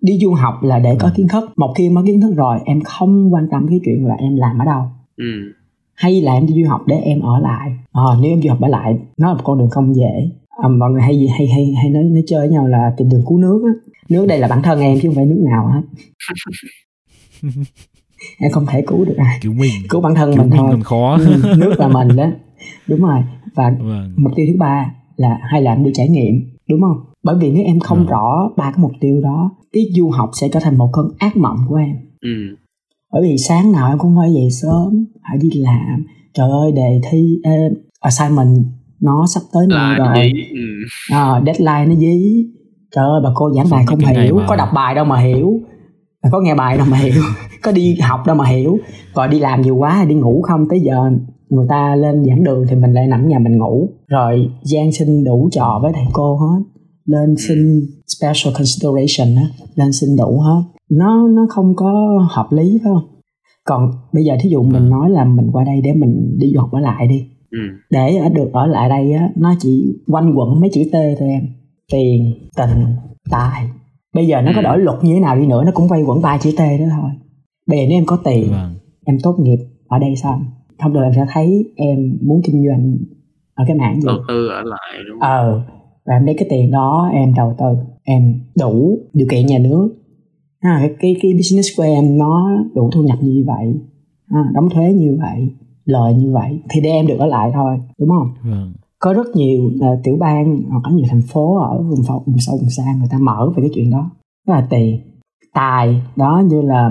Đi 0.00 0.18
du 0.22 0.32
học 0.32 0.54
là 0.62 0.78
để 0.78 0.90
vâng. 0.90 0.98
có 0.98 1.10
kiến 1.16 1.28
thức. 1.28 1.50
Một 1.56 1.74
khi 1.76 1.86
em 1.86 1.94
có 1.94 2.02
kiến 2.06 2.20
thức 2.20 2.34
rồi 2.36 2.58
em 2.64 2.80
không 2.80 3.34
quan 3.34 3.48
tâm 3.50 3.66
cái 3.68 3.80
chuyện 3.84 4.06
là 4.06 4.14
em 4.14 4.36
làm 4.36 4.58
ở 4.58 4.64
đâu. 4.64 4.82
Ừ. 5.16 5.52
hay 5.94 6.20
là 6.20 6.32
em 6.32 6.46
đi 6.46 6.54
du 6.62 6.68
học 6.70 6.80
để 6.86 6.96
em 6.96 7.20
ở 7.20 7.38
lại. 7.38 7.70
À, 7.92 8.02
nếu 8.20 8.30
em 8.30 8.42
du 8.42 8.50
học 8.50 8.60
ở 8.60 8.68
lại 8.68 8.98
nó 9.18 9.28
là 9.28 9.34
một 9.34 9.40
con 9.44 9.58
đường 9.58 9.70
không 9.70 9.96
dễ. 9.96 10.30
À, 10.62 10.68
mọi 10.68 10.90
người 10.90 11.02
hay 11.02 11.28
hay 11.38 11.46
hay 11.46 11.74
hay 11.82 11.90
nói 11.90 12.04
nói 12.04 12.22
chơi 12.26 12.40
với 12.40 12.48
nhau 12.48 12.66
là 12.66 12.94
tìm 12.96 13.08
đường 13.08 13.22
cứu 13.28 13.38
nước 13.38 13.62
á. 13.64 13.72
Nước 14.08 14.26
đây 14.26 14.38
là 14.38 14.48
bản 14.48 14.62
thân 14.62 14.80
em 14.80 14.98
chứ 15.02 15.08
không 15.08 15.14
phải 15.14 15.26
nước 15.26 15.44
nào 15.50 15.66
hết 15.66 15.82
không 18.52 18.66
thể 18.66 18.84
cứu 18.86 19.04
được 19.04 19.16
ai. 19.16 19.38
Cứu 19.40 19.52
mình. 19.52 19.72
Cứu 19.88 20.00
bản 20.00 20.14
thân 20.14 20.32
cứu 20.32 20.42
mình, 20.42 20.50
mình 20.50 20.58
thôi. 20.58 20.70
mình 20.70 20.82
khó. 20.82 21.16
Ừ, 21.18 21.54
nước 21.58 21.74
là 21.78 21.88
mình 21.88 22.16
đó. 22.16 22.26
Đúng 22.88 23.00
rồi. 23.00 23.20
Và 23.54 23.70
vâng. 23.78 24.14
mục 24.16 24.32
tiêu 24.36 24.46
thứ 24.48 24.58
ba 24.58 24.94
là 25.16 25.38
hay 25.42 25.62
là 25.62 25.72
em 25.72 25.84
đi 25.84 25.90
trải 25.94 26.08
nghiệm 26.08 26.34
đúng 26.68 26.80
không? 26.80 26.96
Bởi 27.22 27.36
vì 27.38 27.50
nếu 27.50 27.64
em 27.64 27.80
không 27.80 27.98
vâng. 27.98 28.06
rõ 28.06 28.50
ba 28.56 28.64
cái 28.64 28.78
mục 28.78 28.92
tiêu 29.00 29.20
đó 29.20 29.50
cái 29.72 29.82
du 29.96 30.10
học 30.10 30.30
sẽ 30.32 30.48
trở 30.48 30.60
thành 30.60 30.78
một 30.78 30.90
cơn 30.92 31.08
ác 31.18 31.36
mộng 31.36 31.56
của 31.68 31.76
em. 31.76 31.96
Ừ. 32.20 32.56
bởi 33.12 33.22
vì 33.22 33.36
sáng 33.38 33.72
nào 33.72 33.88
em 33.88 33.98
cũng 33.98 34.16
phải 34.16 34.32
dậy 34.34 34.50
sớm 34.62 35.04
phải 35.22 35.38
đi 35.38 35.50
làm. 35.54 36.06
Trời 36.34 36.50
ơi 36.50 36.72
đề 36.72 37.00
thi 37.10 37.38
ê, 37.44 37.68
assignment 38.00 38.56
nó 39.00 39.26
sắp 39.26 39.40
tới 39.52 39.66
nơi 39.66 39.94
rồi. 39.98 40.32
ừ. 40.50 40.60
à, 41.10 41.42
deadline 41.46 41.86
nó 41.86 41.94
dí. 41.94 42.46
Trời 42.94 43.04
ơi 43.04 43.20
bà 43.24 43.30
cô 43.34 43.52
giảng 43.54 43.66
bài 43.70 43.84
không 43.86 43.98
hiểu. 43.98 44.40
có 44.48 44.56
đọc 44.56 44.68
bài 44.74 44.94
đâu 44.94 45.04
mà 45.04 45.20
hiểu 45.20 45.60
có 46.32 46.40
nghe 46.40 46.54
bài 46.54 46.78
đâu 46.78 46.86
mà 46.90 46.96
hiểu? 46.96 47.22
Có 47.62 47.72
đi 47.72 47.96
học 48.00 48.20
đâu 48.26 48.36
mà 48.36 48.46
hiểu? 48.46 48.78
Rồi 49.14 49.28
đi 49.28 49.38
làm 49.38 49.62
nhiều 49.62 49.76
quá 49.76 50.04
đi 50.08 50.14
ngủ 50.14 50.42
không? 50.42 50.68
Tới 50.68 50.80
giờ 50.80 51.10
người 51.48 51.66
ta 51.68 51.96
lên 51.96 52.24
giảng 52.24 52.44
đường 52.44 52.66
thì 52.68 52.76
mình 52.76 52.92
lại 52.92 53.06
nằm 53.06 53.28
nhà 53.28 53.38
mình 53.38 53.58
ngủ. 53.58 53.88
Rồi 54.08 54.50
gian 54.62 54.92
xin 54.92 55.24
đủ 55.24 55.48
trò 55.52 55.78
với 55.82 55.92
thầy 55.92 56.04
cô 56.12 56.36
hết. 56.36 56.62
Lên 57.04 57.34
xin 57.36 57.80
special 58.06 58.54
consideration 58.54 59.36
á 59.36 59.48
lên 59.74 59.92
xin 59.92 60.16
đủ 60.16 60.40
hết. 60.40 60.62
Nó 60.90 61.28
nó 61.28 61.46
không 61.50 61.76
có 61.76 62.18
hợp 62.30 62.46
lý 62.50 62.80
phải 62.84 62.92
không? 62.94 63.02
Còn 63.64 63.90
bây 64.12 64.24
giờ 64.24 64.36
thí 64.40 64.50
dụ 64.50 64.62
mình 64.62 64.84
ừ. 64.84 64.90
nói 64.90 65.10
là 65.10 65.24
mình 65.24 65.50
qua 65.52 65.64
đây 65.64 65.80
để 65.84 65.92
mình 65.92 66.38
đi 66.38 66.52
du 66.54 66.60
học 66.60 66.72
ở 66.72 66.80
lại 66.80 67.06
đi. 67.06 67.24
Ừ. 67.50 67.58
để 67.90 68.16
ở 68.16 68.28
được 68.28 68.50
ở 68.52 68.66
lại 68.66 68.88
đây 68.88 69.12
á 69.12 69.28
nó 69.36 69.54
chỉ 69.58 69.96
quanh 70.06 70.38
quẩn 70.38 70.60
mấy 70.60 70.70
chữ 70.72 70.82
t 70.92 70.94
thôi 71.18 71.28
em. 71.28 71.42
Tiền 71.92 72.34
tình 72.56 72.84
tài 73.30 73.66
bây 74.14 74.26
giờ 74.26 74.42
nó 74.42 74.52
có 74.54 74.60
ừ. 74.60 74.64
đổi 74.64 74.78
luật 74.78 75.04
như 75.04 75.14
thế 75.14 75.20
nào 75.20 75.36
đi 75.36 75.46
nữa 75.46 75.62
nó 75.64 75.70
cũng 75.74 75.88
quay 75.88 76.02
quẩn 76.02 76.22
ba 76.22 76.38
chữ 76.38 76.50
t 76.56 76.58
đó 76.58 76.86
thôi. 76.90 77.10
Bây 77.66 77.78
giờ 77.78 77.84
nếu 77.88 77.98
em 77.98 78.06
có 78.06 78.18
tiền 78.24 78.50
vâng. 78.50 78.74
em 79.04 79.18
tốt 79.22 79.36
nghiệp 79.38 79.58
ở 79.88 79.98
đây 79.98 80.16
xong 80.16 80.44
thông 80.78 80.94
thường 80.94 81.02
em 81.02 81.12
sẽ 81.16 81.26
thấy 81.32 81.72
em 81.76 82.18
muốn 82.22 82.40
kinh 82.44 82.66
doanh 82.66 82.96
ở 83.54 83.64
cái 83.66 83.76
mảng 83.76 84.00
gì? 84.00 84.06
Đầu 84.06 84.18
tư 84.28 84.48
ở 84.48 84.62
lại 84.62 84.98
đúng 85.08 85.20
không? 85.20 85.28
Ờ 85.28 85.62
và 86.06 86.14
em 86.14 86.26
lấy 86.26 86.34
cái 86.38 86.46
tiền 86.50 86.70
đó 86.70 87.10
em 87.12 87.34
đầu 87.34 87.54
tư 87.58 87.64
em 88.02 88.40
đủ 88.60 88.98
điều 89.12 89.26
kiện 89.30 89.46
nhà 89.46 89.58
nước. 89.58 89.94
À, 90.60 90.78
cái, 90.80 90.96
cái 91.00 91.16
cái 91.22 91.32
business 91.32 91.68
của 91.76 91.82
em 91.82 92.18
nó 92.18 92.48
đủ 92.74 92.90
thu 92.94 93.02
nhập 93.02 93.18
như 93.22 93.44
vậy 93.46 93.74
à, 94.28 94.44
đóng 94.54 94.68
thuế 94.70 94.92
như 94.92 95.18
vậy 95.20 95.48
lời 95.84 96.14
như 96.14 96.32
vậy 96.32 96.60
thì 96.70 96.80
để 96.80 96.90
em 96.90 97.06
được 97.06 97.18
ở 97.18 97.26
lại 97.26 97.50
thôi 97.54 97.78
đúng 97.98 98.08
không? 98.08 98.28
Vâng 98.42 98.72
có 99.04 99.12
rất 99.12 99.36
nhiều 99.36 99.64
uh, 99.64 99.98
tiểu 100.04 100.16
bang 100.20 100.62
hoặc 100.70 100.80
có 100.84 100.90
nhiều 100.90 101.06
thành 101.10 101.22
phố 101.22 101.56
ở 101.58 101.82
vùng 101.82 102.02
sâu 102.08 102.22
vùng 102.26 102.38
sâu 102.38 102.56
vùng 102.60 102.70
xa 102.70 102.84
người 102.98 103.08
ta 103.10 103.18
mở 103.18 103.52
về 103.56 103.62
cái 103.62 103.70
chuyện 103.74 103.90
đó. 103.90 104.10
Đó 104.48 104.54
là 104.54 104.66
tiền 104.70 105.00
tài 105.54 106.02
đó 106.16 106.42
như 106.48 106.62
là 106.62 106.90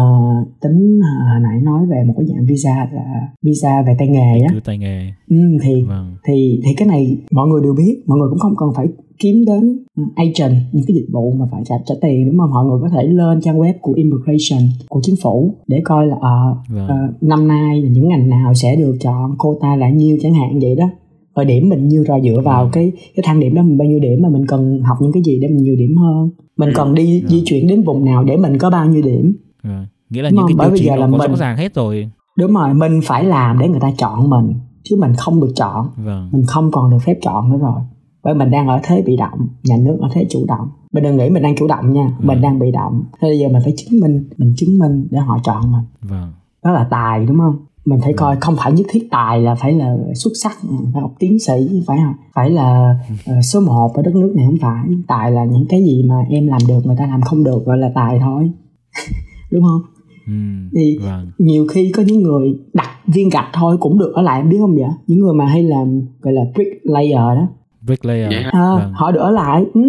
uh, 0.00 0.48
tính 0.60 0.98
uh, 0.98 1.28
hồi 1.30 1.40
nãy 1.42 1.60
nói 1.62 1.86
về 1.86 2.04
một 2.06 2.14
cái 2.18 2.26
dạng 2.26 2.46
visa 2.46 2.88
là 2.92 3.04
visa 3.42 3.82
về 3.86 3.96
tay 3.98 4.08
nghề 4.08 4.40
á. 4.40 4.54
Tay 4.64 4.78
nghề. 4.78 5.12
Ừ, 5.30 5.36
thì 5.62 5.84
vâng. 5.88 6.16
thì 6.26 6.60
thì 6.64 6.74
cái 6.76 6.88
này 6.88 7.16
mọi 7.32 7.48
người 7.48 7.60
đều 7.62 7.74
biết 7.74 8.02
mọi 8.06 8.18
người 8.18 8.28
cũng 8.30 8.38
không 8.38 8.54
cần 8.58 8.68
phải 8.76 8.86
kiếm 9.18 9.44
đến 9.46 9.78
agent 10.16 10.56
những 10.72 10.84
cái 10.86 10.94
dịch 10.94 11.08
vụ 11.12 11.32
mà 11.38 11.46
phải 11.50 11.62
trả 11.64 11.74
trả 11.86 11.94
tiền 12.02 12.26
đúng 12.26 12.38
không? 12.38 12.50
Mọi 12.50 12.64
người 12.64 12.78
có 12.82 12.88
thể 12.88 13.04
lên 13.04 13.40
trang 13.40 13.58
web 13.58 13.74
của 13.80 13.92
immigration 13.92 14.68
của 14.88 15.00
chính 15.02 15.16
phủ 15.22 15.54
để 15.66 15.80
coi 15.84 16.06
là 16.06 16.16
uh, 16.16 16.56
vâng. 16.68 16.84
uh, 16.84 17.22
năm 17.22 17.48
nay 17.48 17.82
là 17.82 17.88
những 17.88 18.08
ngành 18.08 18.28
nào 18.28 18.54
sẽ 18.54 18.76
được 18.76 18.96
chọn 19.00 19.34
quota 19.38 19.76
là 19.76 19.90
nhiêu 19.90 20.16
chẳng 20.20 20.34
hạn 20.34 20.58
vậy 20.60 20.76
đó 20.76 20.90
rồi 21.36 21.44
điểm 21.44 21.68
mình 21.68 21.88
nhiêu 21.88 22.04
rồi 22.06 22.20
dựa 22.24 22.40
vào 22.40 22.62
vâng. 22.62 22.72
cái 22.72 22.92
cái 23.16 23.22
thang 23.26 23.40
điểm 23.40 23.54
đó 23.54 23.62
mình 23.62 23.78
bao 23.78 23.88
nhiêu 23.88 24.00
điểm 24.00 24.18
mà 24.22 24.28
mình 24.28 24.46
cần 24.46 24.80
học 24.82 24.96
những 25.00 25.12
cái 25.12 25.22
gì 25.22 25.38
để 25.42 25.48
mình 25.48 25.62
nhiều 25.62 25.76
điểm 25.76 25.96
hơn 25.96 26.30
mình 26.56 26.68
ừ. 26.68 26.72
cần 26.76 26.94
đi 26.94 27.22
di 27.28 27.42
chuyển 27.46 27.66
đến 27.66 27.82
vùng 27.82 28.04
nào 28.04 28.24
để 28.24 28.36
mình 28.36 28.58
có 28.58 28.70
bao 28.70 28.86
nhiêu 28.86 29.02
điểm 29.02 29.36
ừ. 29.62 29.70
nghĩa 30.10 30.22
là 30.22 30.30
những 30.30 30.46
cái 30.48 30.68
tiêu 30.68 30.76
chí 30.78 30.88
nó 30.88 30.96
có 30.96 31.06
mình, 31.06 31.30
rõ 31.30 31.36
ràng 31.36 31.56
hết 31.56 31.74
rồi 31.74 32.10
đúng 32.38 32.54
rồi 32.54 32.74
mình 32.74 33.00
phải 33.04 33.24
làm 33.24 33.58
để 33.58 33.68
người 33.68 33.80
ta 33.80 33.92
chọn 33.98 34.30
mình 34.30 34.52
chứ 34.82 34.96
mình 35.00 35.12
không 35.18 35.40
được 35.40 35.52
chọn 35.56 35.86
vâng. 35.96 36.28
mình 36.32 36.44
không 36.46 36.70
còn 36.70 36.90
được 36.90 36.98
phép 37.04 37.18
chọn 37.22 37.50
nữa 37.50 37.58
rồi 37.58 37.80
bởi 38.22 38.34
mình 38.34 38.50
đang 38.50 38.68
ở 38.68 38.80
thế 38.82 39.02
bị 39.06 39.16
động 39.16 39.48
nhà 39.62 39.76
nước 39.76 39.96
ở 40.00 40.08
thế 40.12 40.26
chủ 40.30 40.44
động 40.48 40.68
mình 40.92 41.04
đừng 41.04 41.16
nghĩ 41.16 41.30
mình 41.30 41.42
đang 41.42 41.56
chủ 41.56 41.66
động 41.66 41.92
nha 41.92 42.04
vâng. 42.18 42.26
mình 42.26 42.40
đang 42.40 42.58
bị 42.58 42.70
động 42.70 43.04
thế 43.20 43.28
bây 43.28 43.38
giờ 43.38 43.48
mình 43.48 43.62
phải 43.64 43.74
chứng 43.76 44.00
minh 44.00 44.28
mình 44.36 44.54
chứng 44.56 44.78
minh 44.78 45.06
để 45.10 45.18
họ 45.18 45.38
chọn 45.44 45.72
mình 45.72 45.84
vâng. 46.10 46.32
đó 46.64 46.72
là 46.72 46.86
tài 46.90 47.26
đúng 47.26 47.38
không 47.38 47.56
mình 47.84 48.00
phải 48.02 48.12
coi 48.12 48.36
không 48.40 48.56
phải 48.58 48.72
nhất 48.72 48.86
thiết 48.90 49.08
tài 49.10 49.40
là 49.40 49.54
phải 49.54 49.72
là 49.72 49.96
xuất 50.14 50.30
sắc 50.42 50.58
phải 50.92 51.02
học 51.02 51.14
tiến 51.18 51.38
sĩ 51.38 51.82
phải 51.86 51.98
không 52.04 52.14
phải 52.34 52.50
là 52.50 52.94
uh, 53.38 53.44
số 53.44 53.60
1 53.60 53.92
ở 53.94 54.02
đất 54.02 54.14
nước 54.14 54.32
này 54.36 54.46
không 54.46 54.58
phải 54.60 54.88
tài 55.08 55.30
là 55.30 55.44
những 55.44 55.66
cái 55.68 55.84
gì 55.84 56.02
mà 56.08 56.14
em 56.30 56.46
làm 56.46 56.60
được 56.68 56.80
người 56.84 56.96
ta 56.98 57.06
làm 57.06 57.20
không 57.20 57.44
được 57.44 57.64
gọi 57.66 57.78
là 57.78 57.90
tài 57.94 58.18
thôi 58.20 58.50
đúng 59.50 59.62
không 59.64 59.80
ừ, 60.26 60.32
thì 60.76 60.98
vâng. 60.98 61.30
nhiều 61.38 61.66
khi 61.66 61.92
có 61.94 62.02
những 62.02 62.22
người 62.22 62.54
đặt 62.72 62.90
viên 63.06 63.28
gạch 63.28 63.48
thôi 63.52 63.76
cũng 63.80 63.98
được 63.98 64.12
ở 64.14 64.22
lại 64.22 64.40
em 64.40 64.48
biết 64.48 64.58
không 64.60 64.74
vậy 64.74 64.90
những 65.06 65.18
người 65.18 65.34
mà 65.34 65.46
hay 65.46 65.62
làm 65.62 66.00
gọi 66.20 66.34
là 66.34 66.42
bricklayer 66.54 67.14
đó 67.14 67.48
bricklayer 67.86 68.32
à, 68.52 68.74
vâng. 68.74 68.92
họ 68.92 69.12
được 69.12 69.20
ở 69.20 69.30
lại 69.30 69.64
ừ. 69.74 69.80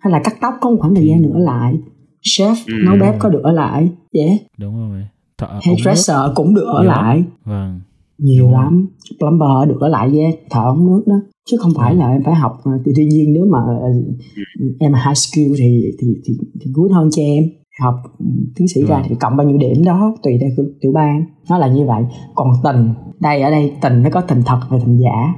hay 0.00 0.12
là 0.12 0.20
cắt 0.24 0.34
tóc 0.40 0.54
có 0.60 0.70
một 0.70 0.76
khoảng 0.80 0.94
thời 0.94 1.06
gian 1.06 1.22
nữa 1.22 1.32
ở 1.34 1.38
lại 1.38 1.74
chef 2.22 2.54
ừ. 2.66 2.74
nấu 2.84 2.96
bếp 3.00 3.18
có 3.18 3.28
được 3.28 3.42
ở 3.42 3.52
lại 3.52 3.88
vậy 4.12 4.26
yeah. 4.26 4.40
đúng 4.58 4.90
rồi 4.90 5.02
thợ 5.38 5.46
hairdresser 5.62 6.16
cũng 6.34 6.54
được 6.54 6.66
ở 6.66 6.82
Nhiều 6.82 6.90
lại. 6.90 7.24
Vâng. 7.44 7.80
Nhiều 8.18 8.44
Đúng 8.44 8.52
lắm. 8.52 8.86
Plumber 9.18 9.68
được 9.68 9.80
ở 9.80 9.88
lại 9.88 10.08
với 10.08 10.38
thợ 10.50 10.60
ống 10.64 10.86
nước 10.86 11.02
đó. 11.06 11.14
Chứ 11.50 11.56
không 11.60 11.72
phải 11.76 11.92
ừ. 11.92 11.98
là 11.98 12.08
em 12.08 12.22
phải 12.24 12.34
học 12.34 12.60
ờ, 12.64 12.72
thì 12.84 12.92
tuy 12.96 13.04
nhiên 13.04 13.32
nếu 13.32 13.44
mà 13.52 13.58
ờ, 13.58 13.88
em 14.80 14.92
high 14.92 15.16
skill 15.16 15.54
thì 15.58 15.92
thì 16.00 16.08
thì, 16.24 16.34
thì 16.60 16.70
good 16.74 16.92
hơn 16.92 17.08
cho 17.12 17.22
em. 17.22 17.44
Học 17.80 17.94
tiến 18.56 18.68
sĩ 18.68 18.84
ra 18.84 19.02
thì 19.08 19.14
cộng 19.20 19.36
bao 19.36 19.46
nhiêu 19.46 19.58
điểm 19.58 19.84
đó 19.84 20.16
tùy 20.22 20.38
theo 20.40 20.50
tiểu 20.80 20.92
ban 20.92 21.24
nó 21.50 21.58
là 21.58 21.68
như 21.68 21.84
vậy. 21.86 22.02
Còn 22.34 22.48
tình 22.64 22.94
đây 23.20 23.42
ở 23.42 23.50
đây 23.50 23.72
tình 23.82 24.02
nó 24.02 24.10
có 24.10 24.20
tình 24.20 24.42
thật 24.46 24.60
và 24.70 24.78
tình 24.84 25.00
giả. 25.00 25.34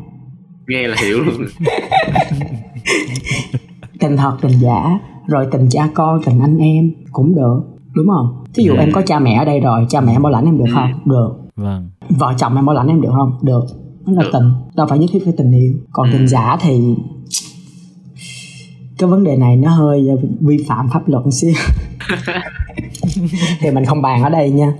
Nghe 0.69 0.89
là 0.89 0.97
hiểu 1.05 1.19
luôn. 1.19 1.35
Tình 4.01 4.17
thật 4.17 4.37
tình 4.43 4.61
giả. 4.61 4.99
Rồi 5.27 5.47
tình 5.53 5.69
cha 5.71 5.89
con 5.95 6.21
tình 6.25 6.41
anh 6.41 6.59
em 6.59 6.91
cũng 7.13 7.35
được 7.35 7.76
đúng 7.97 8.07
không? 8.09 8.45
Ví 8.55 8.65
dụ 8.65 8.73
ừ. 8.73 8.79
em 8.79 8.93
có 8.93 9.03
cha 9.07 9.19
mẹ 9.19 9.35
ở 9.35 9.45
đây 9.45 9.61
rồi 9.61 9.87
cha 9.89 10.01
mẹ 10.01 10.13
em 10.13 10.23
bảo 10.23 10.33
lãnh 10.33 10.45
em 10.45 10.59
được 10.59 10.73
không? 10.75 10.91
Được. 11.05 11.31
Vâng. 11.57 11.91
Vợ 12.09 12.35
chồng 12.39 12.57
em 12.57 12.67
bảo 12.67 12.77
lãnh 12.77 12.89
em 12.89 13.01
được 13.01 13.11
không? 13.13 13.39
Được. 13.43 13.65
Đó 14.07 14.13
là 14.17 14.25
tình. 14.33 14.51
Đâu 14.77 14.87
phải 14.91 14.99
nhất 14.99 15.11
thiết 15.13 15.21
phải 15.25 15.35
tình 15.37 15.53
yêu. 15.53 15.75
Còn 15.93 16.09
tình 16.13 16.29
giả 16.29 16.57
thì 16.61 16.95
cái 18.99 19.11
vấn 19.11 19.25
đề 19.25 19.37
này 19.37 19.57
nó 19.57 19.71
hơi 19.71 20.09
vi 20.41 20.65
phạm 20.69 20.89
pháp 20.93 21.09
luật 21.09 21.25
một 21.25 21.31
xíu. 21.31 21.53
Thì 23.61 23.71
mình 23.71 23.85
không 23.85 24.03
bàn 24.03 24.23
ở 24.23 24.29
đây 24.29 24.51
nha. 24.51 24.73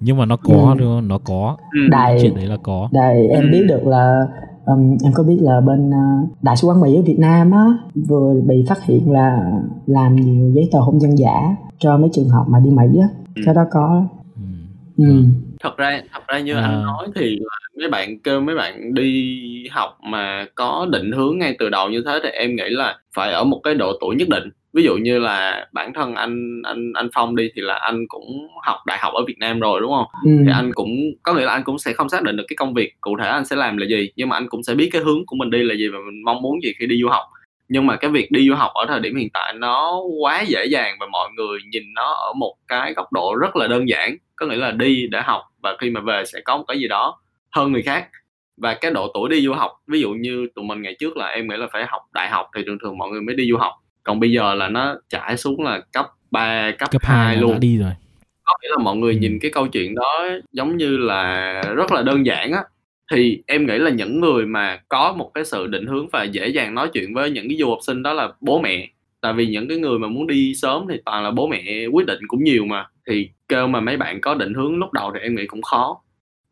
Nhưng 0.00 0.16
mà 0.16 0.26
nó 0.26 0.36
có 0.36 0.54
ừ. 0.54 0.74
đúng 0.78 1.08
nó 1.08 1.18
có. 1.18 1.56
Đây 1.90 2.18
chuyện 2.22 2.34
đấy 2.34 2.46
là 2.46 2.56
có. 2.62 2.88
đây 2.92 3.28
em 3.28 3.50
biết 3.50 3.62
được 3.68 3.86
là 3.86 4.26
um, 4.66 4.96
em 5.04 5.12
có 5.12 5.22
biết 5.22 5.38
là 5.40 5.60
bên 5.60 5.90
uh, 5.90 6.28
đại 6.42 6.56
sứ 6.56 6.68
quán 6.68 6.80
mỹ 6.80 6.96
ở 6.96 7.02
việt 7.02 7.18
nam 7.18 7.50
á 7.50 7.64
vừa 8.08 8.34
bị 8.46 8.64
phát 8.68 8.84
hiện 8.84 9.10
là 9.10 9.52
làm 9.86 10.16
nhiều 10.16 10.52
giấy 10.54 10.68
tờ 10.72 10.80
hôn 10.80 10.98
nhân 10.98 11.18
giả 11.18 11.56
cho 11.78 11.98
mấy 11.98 12.10
trường 12.12 12.28
hợp 12.28 12.44
mà 12.48 12.58
đi 12.64 12.70
mỹ 12.70 13.00
á 13.00 13.08
ừ. 13.34 13.42
cái 13.46 13.54
đó 13.54 13.62
có 13.70 14.04
ừ. 14.96 15.04
Ừ. 15.08 15.24
thật 15.60 15.76
ra 15.76 16.02
thật 16.12 16.20
ra 16.28 16.38
như 16.38 16.54
à. 16.54 16.62
anh 16.62 16.82
nói 16.82 17.08
thì 17.14 17.38
mấy 17.78 17.88
bạn 17.88 18.18
kêu 18.18 18.40
mấy 18.40 18.54
bạn 18.54 18.94
đi 18.94 19.68
học 19.70 19.98
mà 20.02 20.46
có 20.54 20.86
định 20.90 21.12
hướng 21.12 21.38
ngay 21.38 21.56
từ 21.58 21.68
đầu 21.68 21.88
như 21.90 22.02
thế 22.06 22.20
thì 22.22 22.28
em 22.28 22.56
nghĩ 22.56 22.68
là 22.68 22.98
phải 23.14 23.32
ở 23.32 23.44
một 23.44 23.60
cái 23.64 23.74
độ 23.74 23.92
tuổi 24.00 24.16
nhất 24.16 24.28
định 24.28 24.50
ví 24.72 24.82
dụ 24.82 24.96
như 24.96 25.18
là 25.18 25.66
bản 25.72 25.92
thân 25.94 26.14
anh 26.14 26.62
anh 26.64 26.92
anh 26.94 27.08
phong 27.14 27.36
đi 27.36 27.48
thì 27.54 27.62
là 27.62 27.74
anh 27.74 28.04
cũng 28.08 28.48
học 28.62 28.76
đại 28.86 28.98
học 28.98 29.12
ở 29.14 29.24
việt 29.26 29.38
nam 29.38 29.60
rồi 29.60 29.80
đúng 29.80 29.92
không 29.92 30.06
ừ. 30.24 30.30
thì 30.46 30.52
anh 30.52 30.72
cũng 30.74 30.90
có 31.22 31.34
nghĩa 31.34 31.44
là 31.44 31.52
anh 31.52 31.64
cũng 31.64 31.78
sẽ 31.78 31.92
không 31.92 32.08
xác 32.08 32.22
định 32.22 32.36
được 32.36 32.44
cái 32.48 32.56
công 32.56 32.74
việc 32.74 32.92
cụ 33.00 33.16
thể 33.20 33.28
anh 33.28 33.44
sẽ 33.44 33.56
làm 33.56 33.76
là 33.76 33.86
gì 33.86 34.10
nhưng 34.16 34.28
mà 34.28 34.36
anh 34.36 34.48
cũng 34.48 34.62
sẽ 34.62 34.74
biết 34.74 34.90
cái 34.92 35.02
hướng 35.02 35.26
của 35.26 35.36
mình 35.36 35.50
đi 35.50 35.62
là 35.62 35.74
gì 35.74 35.88
và 35.88 35.98
mình 36.06 36.22
mong 36.24 36.42
muốn 36.42 36.62
gì 36.62 36.72
khi 36.78 36.86
đi 36.86 37.00
du 37.02 37.08
học 37.08 37.22
nhưng 37.68 37.86
mà 37.86 37.96
cái 37.96 38.10
việc 38.10 38.30
đi 38.30 38.48
du 38.48 38.54
học 38.54 38.70
ở 38.74 38.86
thời 38.88 39.00
điểm 39.00 39.16
hiện 39.16 39.28
tại 39.30 39.52
nó 39.52 40.00
quá 40.20 40.42
dễ 40.46 40.64
dàng 40.64 40.96
và 41.00 41.06
mọi 41.06 41.30
người 41.36 41.58
nhìn 41.72 41.82
nó 41.94 42.12
ở 42.12 42.32
một 42.32 42.54
cái 42.68 42.92
góc 42.92 43.12
độ 43.12 43.34
rất 43.40 43.56
là 43.56 43.66
đơn 43.66 43.88
giản. 43.88 44.16
Có 44.36 44.46
nghĩa 44.46 44.56
là 44.56 44.70
đi 44.70 45.06
để 45.06 45.20
học 45.22 45.42
và 45.62 45.76
khi 45.80 45.90
mà 45.90 46.00
về 46.00 46.24
sẽ 46.24 46.40
có 46.40 46.56
một 46.56 46.64
cái 46.68 46.78
gì 46.78 46.88
đó 46.88 47.18
hơn 47.50 47.72
người 47.72 47.82
khác. 47.82 48.08
Và 48.56 48.74
cái 48.74 48.90
độ 48.90 49.10
tuổi 49.14 49.28
đi 49.28 49.40
du 49.40 49.52
học 49.52 49.72
ví 49.86 50.00
dụ 50.00 50.10
như 50.10 50.46
tụi 50.54 50.64
mình 50.64 50.82
ngày 50.82 50.96
trước 50.98 51.16
là 51.16 51.26
em 51.26 51.48
nghĩ 51.48 51.56
là 51.56 51.66
phải 51.72 51.84
học 51.86 52.02
đại 52.14 52.28
học 52.30 52.46
thì 52.56 52.62
thường 52.66 52.78
thường 52.82 52.98
mọi 52.98 53.10
người 53.10 53.20
mới 53.20 53.34
đi 53.34 53.50
du 53.50 53.56
học. 53.56 53.72
Còn 54.02 54.20
bây 54.20 54.32
giờ 54.32 54.54
là 54.54 54.68
nó 54.68 54.94
trải 55.08 55.36
xuống 55.36 55.62
là 55.62 55.80
cấp 55.92 56.06
3, 56.30 56.70
cấp, 56.78 56.90
cấp 56.90 57.02
2, 57.04 57.26
2 57.26 57.36
luôn. 57.36 57.60
đi 57.60 57.78
rồi. 57.78 57.92
Có 58.44 58.54
nghĩa 58.62 58.68
là 58.68 58.78
mọi 58.78 58.96
người 58.96 59.12
ừ. 59.12 59.18
nhìn 59.18 59.38
cái 59.42 59.50
câu 59.50 59.66
chuyện 59.66 59.94
đó 59.94 60.26
giống 60.52 60.76
như 60.76 60.96
là 60.96 61.52
rất 61.76 61.92
là 61.92 62.02
đơn 62.02 62.26
giản 62.26 62.52
á 62.52 62.62
thì 63.12 63.42
em 63.46 63.66
nghĩ 63.66 63.78
là 63.78 63.90
những 63.90 64.20
người 64.20 64.46
mà 64.46 64.80
có 64.88 65.14
một 65.18 65.30
cái 65.34 65.44
sự 65.44 65.66
định 65.66 65.86
hướng 65.86 66.08
và 66.08 66.24
dễ 66.24 66.48
dàng 66.48 66.74
nói 66.74 66.88
chuyện 66.92 67.14
với 67.14 67.30
những 67.30 67.48
cái 67.48 67.56
du 67.58 67.68
học 67.68 67.78
sinh 67.86 68.02
đó 68.02 68.12
là 68.12 68.28
bố 68.40 68.60
mẹ. 68.60 68.88
Tại 69.20 69.32
vì 69.32 69.46
những 69.46 69.68
cái 69.68 69.78
người 69.78 69.98
mà 69.98 70.08
muốn 70.08 70.26
đi 70.26 70.54
sớm 70.54 70.86
thì 70.90 70.96
toàn 71.04 71.24
là 71.24 71.30
bố 71.30 71.46
mẹ 71.46 71.86
quyết 71.92 72.06
định 72.06 72.20
cũng 72.28 72.44
nhiều 72.44 72.64
mà. 72.64 72.86
Thì 73.08 73.30
kêu 73.48 73.66
mà 73.66 73.80
mấy 73.80 73.96
bạn 73.96 74.20
có 74.20 74.34
định 74.34 74.54
hướng 74.54 74.78
lúc 74.78 74.92
đầu 74.92 75.10
thì 75.14 75.20
em 75.20 75.34
nghĩ 75.34 75.46
cũng 75.46 75.62
khó. 75.62 76.02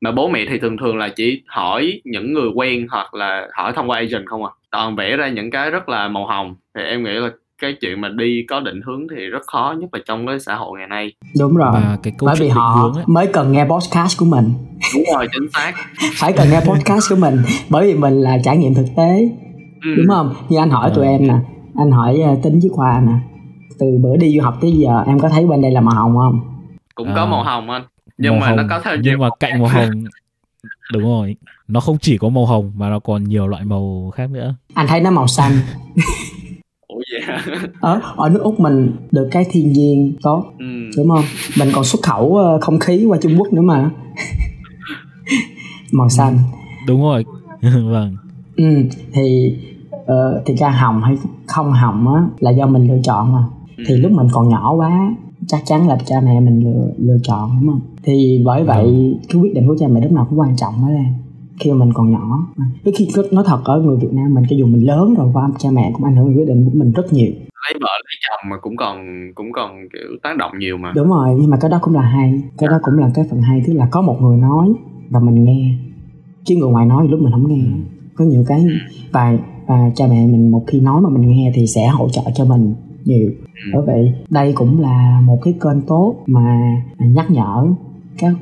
Mà 0.01 0.13
bố 0.13 0.29
mẹ 0.29 0.45
thì 0.49 0.59
thường 0.59 0.77
thường 0.77 0.97
là 0.99 1.09
chỉ 1.09 1.43
hỏi 1.47 2.01
những 2.05 2.33
người 2.33 2.49
quen 2.55 2.87
hoặc 2.91 3.15
là 3.15 3.49
hỏi 3.53 3.73
thông 3.73 3.91
qua 3.91 3.99
agent 3.99 4.27
không 4.27 4.45
à. 4.45 4.51
Toàn 4.71 4.97
vẽ 4.97 5.17
ra 5.17 5.29
những 5.29 5.51
cái 5.51 5.71
rất 5.71 5.89
là 5.89 6.09
màu 6.09 6.27
hồng. 6.27 6.57
Thì 6.75 6.83
em 6.83 7.05
nghĩ 7.05 7.13
là 7.13 7.31
cái 7.63 7.77
chuyện 7.81 8.01
mà 8.01 8.09
đi 8.09 8.45
có 8.49 8.61
định 8.61 8.81
hướng 8.87 9.07
thì 9.11 9.17
rất 9.17 9.43
khó 9.47 9.75
nhất 9.79 9.91
là 9.93 10.01
trong 10.07 10.27
cái 10.27 10.41
xã 10.41 10.55
hội 10.55 10.79
ngày 10.79 10.89
nay. 10.89 11.13
Đúng 11.39 11.57
rồi. 11.57 11.71
Và 11.73 11.99
cái 12.03 12.13
câu 12.19 12.27
bởi 12.27 12.37
vì 12.41 12.49
họ 12.49 12.69
hướng 12.83 12.95
ấy. 12.95 13.05
mới 13.07 13.27
cần 13.27 13.53
nghe 13.53 13.65
podcast 13.65 14.19
của 14.19 14.27
mình. 14.27 14.53
Đúng 14.95 15.05
rồi 15.15 15.27
chính 15.33 15.51
xác. 15.55 15.73
Phải 16.15 16.33
cần 16.33 16.49
nghe 16.51 16.61
podcast 16.61 17.11
của 17.11 17.17
mình 17.17 17.37
bởi 17.69 17.87
vì 17.87 17.95
mình 17.99 18.21
là 18.21 18.39
trải 18.45 18.57
nghiệm 18.57 18.75
thực 18.75 18.87
tế. 18.97 19.29
Ừ. 19.85 19.95
đúng 19.97 20.07
không? 20.09 20.35
Như 20.49 20.59
anh 20.59 20.71
hỏi 20.71 20.91
ừ. 20.91 20.95
tụi 20.97 21.07
em 21.07 21.29
nè 21.29 21.35
anh 21.79 21.91
hỏi 21.91 22.21
uh, 22.33 22.43
tính 22.43 22.61
với 22.61 22.71
khoa 22.73 23.01
nè 23.07 23.13
từ 23.79 23.87
bữa 24.03 24.17
đi 24.17 24.37
du 24.37 24.43
học 24.45 24.55
tới 24.61 24.73
giờ 24.73 25.03
em 25.07 25.19
có 25.19 25.29
thấy 25.29 25.47
bên 25.47 25.63
đây 25.63 25.71
là 25.71 25.81
màu 25.81 25.95
hồng 25.95 26.17
không? 26.17 26.41
Cũng 26.95 27.09
à, 27.09 27.15
có 27.15 27.27
màu 27.27 27.43
hồng 27.43 27.71
anh 27.71 27.83
nhưng 28.19 28.33
màu 28.33 28.41
mà 28.41 28.47
hồng, 28.47 28.57
nó 28.57 28.63
có 28.71 28.81
thêm 28.85 29.01
nhưng 29.03 29.21
mà 29.21 29.29
cạnh 29.41 29.59
màu 29.59 29.69
hồng 29.69 30.05
đúng 30.93 31.03
rồi. 31.03 31.37
Nó 31.69 31.81
không 31.81 31.99
chỉ 32.01 32.19
có 32.19 32.29
màu 32.29 32.47
hồng 32.47 32.73
mà 32.77 32.89
nó 32.89 32.99
còn 32.99 33.25
nhiều 33.25 33.47
loại 33.47 33.65
màu 33.65 34.13
khác 34.15 34.31
nữa. 34.31 34.55
Anh 34.75 34.87
thấy 34.87 35.01
nó 35.01 35.11
màu 35.11 35.27
xanh 35.27 35.53
vậy 37.13 37.21
hả? 37.23 37.45
Ở, 37.81 38.01
ở 38.17 38.29
nước 38.29 38.41
Úc 38.43 38.61
mình 38.61 38.97
được 39.11 39.29
cái 39.31 39.47
thiên 39.51 39.73
nhiên 39.73 40.17
tốt 40.23 40.45
ừ. 40.59 40.91
đúng 40.97 41.09
không? 41.09 41.25
Mình 41.59 41.69
còn 41.75 41.85
xuất 41.85 42.03
khẩu 42.03 42.37
ờ, 42.37 42.61
không 42.61 42.79
khí 42.79 43.05
qua 43.09 43.19
Trung 43.23 43.37
Quốc 43.39 43.53
nữa 43.53 43.63
mà 43.63 43.91
màu 45.93 46.09
xanh 46.09 46.39
đúng 46.87 47.03
rồi 47.03 47.25
vâng 47.63 48.17
ừ, 48.57 48.65
thì 49.13 49.57
uh, 49.95 50.43
thì 50.47 50.55
ra 50.55 50.71
hồng 50.71 51.03
hay 51.03 51.17
không 51.47 51.73
hồng 51.73 52.15
á 52.15 52.27
là 52.39 52.51
do 52.51 52.67
mình 52.67 52.89
lựa 52.89 53.01
chọn 53.05 53.33
mà 53.33 53.45
ừ. 53.77 53.85
thì 53.87 53.97
lúc 53.97 54.13
mình 54.13 54.27
còn 54.33 54.49
nhỏ 54.49 54.75
quá 54.75 55.15
chắc 55.47 55.63
chắn 55.67 55.89
là 55.89 55.99
cha 56.07 56.21
mẹ 56.25 56.41
mình 56.41 56.65
lựa 56.65 56.93
lựa 56.99 57.19
chọn 57.23 57.51
đúng 57.61 57.71
không 57.71 57.81
thì 58.03 58.43
bởi 58.45 58.65
vậy 58.65 58.85
ừ. 58.85 59.15
cái 59.29 59.43
quyết 59.43 59.55
định 59.55 59.69
của 59.69 59.77
cha 59.81 59.87
mẹ 59.89 60.01
lúc 60.01 60.13
nào 60.13 60.27
cũng 60.31 60.41
quan 60.41 60.57
trọng 60.57 60.75
đó 60.81 60.89
em 60.89 61.15
khi 61.61 61.71
mà 61.71 61.77
mình 61.77 61.93
còn 61.95 62.13
nhỏ 62.13 62.47
cái 62.85 62.95
khi 62.97 63.09
nói 63.33 63.45
thật 63.47 63.61
ở 63.65 63.81
người 63.81 63.97
Việt 63.97 64.13
Nam 64.13 64.35
mình 64.35 64.45
cho 64.51 64.57
dù 64.57 64.67
mình 64.67 64.87
lớn 64.87 65.15
rồi 65.15 65.31
qua 65.33 65.49
cha 65.59 65.69
mẹ 65.73 65.91
cũng 65.95 66.05
ảnh 66.05 66.17
hưởng 66.17 66.37
quyết 66.37 66.49
định 66.49 66.65
của 66.65 66.71
mình 66.75 66.93
rất 66.93 67.13
nhiều. 67.13 67.33
Lấy 67.65 67.75
vợ 67.81 67.89
lấy 68.05 68.17
chồng 68.29 68.51
mà 68.51 68.57
cũng 68.63 68.77
còn 68.77 68.97
cũng 69.35 69.53
còn 69.53 69.89
kiểu 69.93 70.17
tác 70.23 70.37
động 70.37 70.53
nhiều 70.59 70.77
mà. 70.77 70.93
Đúng 70.97 71.09
rồi 71.09 71.37
nhưng 71.41 71.51
mà 71.51 71.57
cái 71.61 71.71
đó 71.71 71.79
cũng 71.83 71.95
là 71.95 72.03
hay. 72.03 72.43
Cái 72.59 72.69
đó 72.69 72.79
cũng 72.83 72.99
là 72.99 73.11
cái 73.15 73.25
phần 73.31 73.43
hay 73.43 73.63
tức 73.67 73.73
là 73.73 73.89
có 73.91 74.03
một 74.03 74.23
người 74.23 74.37
nói 74.37 74.69
và 75.11 75.21
mình 75.21 75.45
nghe. 75.45 75.75
Chứ 76.45 76.57
người 76.57 76.71
ngoài 76.71 76.87
nói 76.87 77.09
lúc 77.09 77.21
mình 77.21 77.33
không 77.33 77.49
nghe. 77.49 77.65
Ừ. 77.65 77.81
có 78.17 78.25
nhiều 78.25 78.45
cái 78.47 78.67
và 79.13 79.39
và 79.67 79.91
cha 79.95 80.07
mẹ 80.11 80.27
mình 80.27 80.51
một 80.51 80.65
khi 80.67 80.81
nói 80.81 81.01
mà 81.01 81.09
mình 81.09 81.31
nghe 81.31 81.53
thì 81.55 81.67
sẽ 81.67 81.89
hỗ 81.89 82.09
trợ 82.09 82.23
cho 82.35 82.45
mình 82.45 82.75
nhiều. 83.05 83.31
Ừ. 83.55 83.71
bởi 83.73 83.83
vậy 83.87 84.15
đây 84.31 84.53
cũng 84.53 84.81
là 84.81 85.21
một 85.25 85.39
cái 85.43 85.55
kênh 85.63 85.81
tốt 85.87 86.15
mà 86.27 86.77
nhắc 86.99 87.31
nhở 87.31 87.67
các 88.19 88.33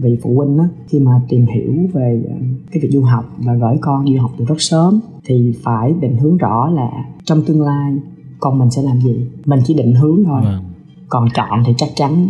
vị 0.00 0.18
phụ 0.22 0.34
huynh 0.36 0.56
đó, 0.56 0.64
khi 0.88 1.00
mà 1.00 1.12
tìm 1.28 1.46
hiểu 1.46 1.74
về 1.92 2.22
ờ, 2.28 2.34
cái 2.72 2.82
việc 2.82 2.88
du 2.92 3.02
học 3.02 3.24
và 3.38 3.54
gửi 3.54 3.76
con 3.80 4.06
du 4.06 4.20
học 4.20 4.30
từ 4.38 4.44
rất 4.44 4.60
sớm 4.60 5.00
thì 5.24 5.54
phải 5.62 5.94
định 6.00 6.16
hướng 6.16 6.36
rõ 6.36 6.70
là 6.70 6.90
trong 7.24 7.42
tương 7.42 7.62
lai 7.62 7.92
con 8.40 8.58
mình 8.58 8.70
sẽ 8.70 8.82
làm 8.82 9.00
gì. 9.00 9.26
Mình 9.44 9.60
chỉ 9.64 9.74
định 9.74 9.94
hướng 9.94 10.24
thôi. 10.24 10.40
Vâng. 10.44 10.64
còn 11.08 11.28
chọn 11.34 11.62
thì 11.66 11.72
chắc 11.76 11.88
chắn 11.96 12.28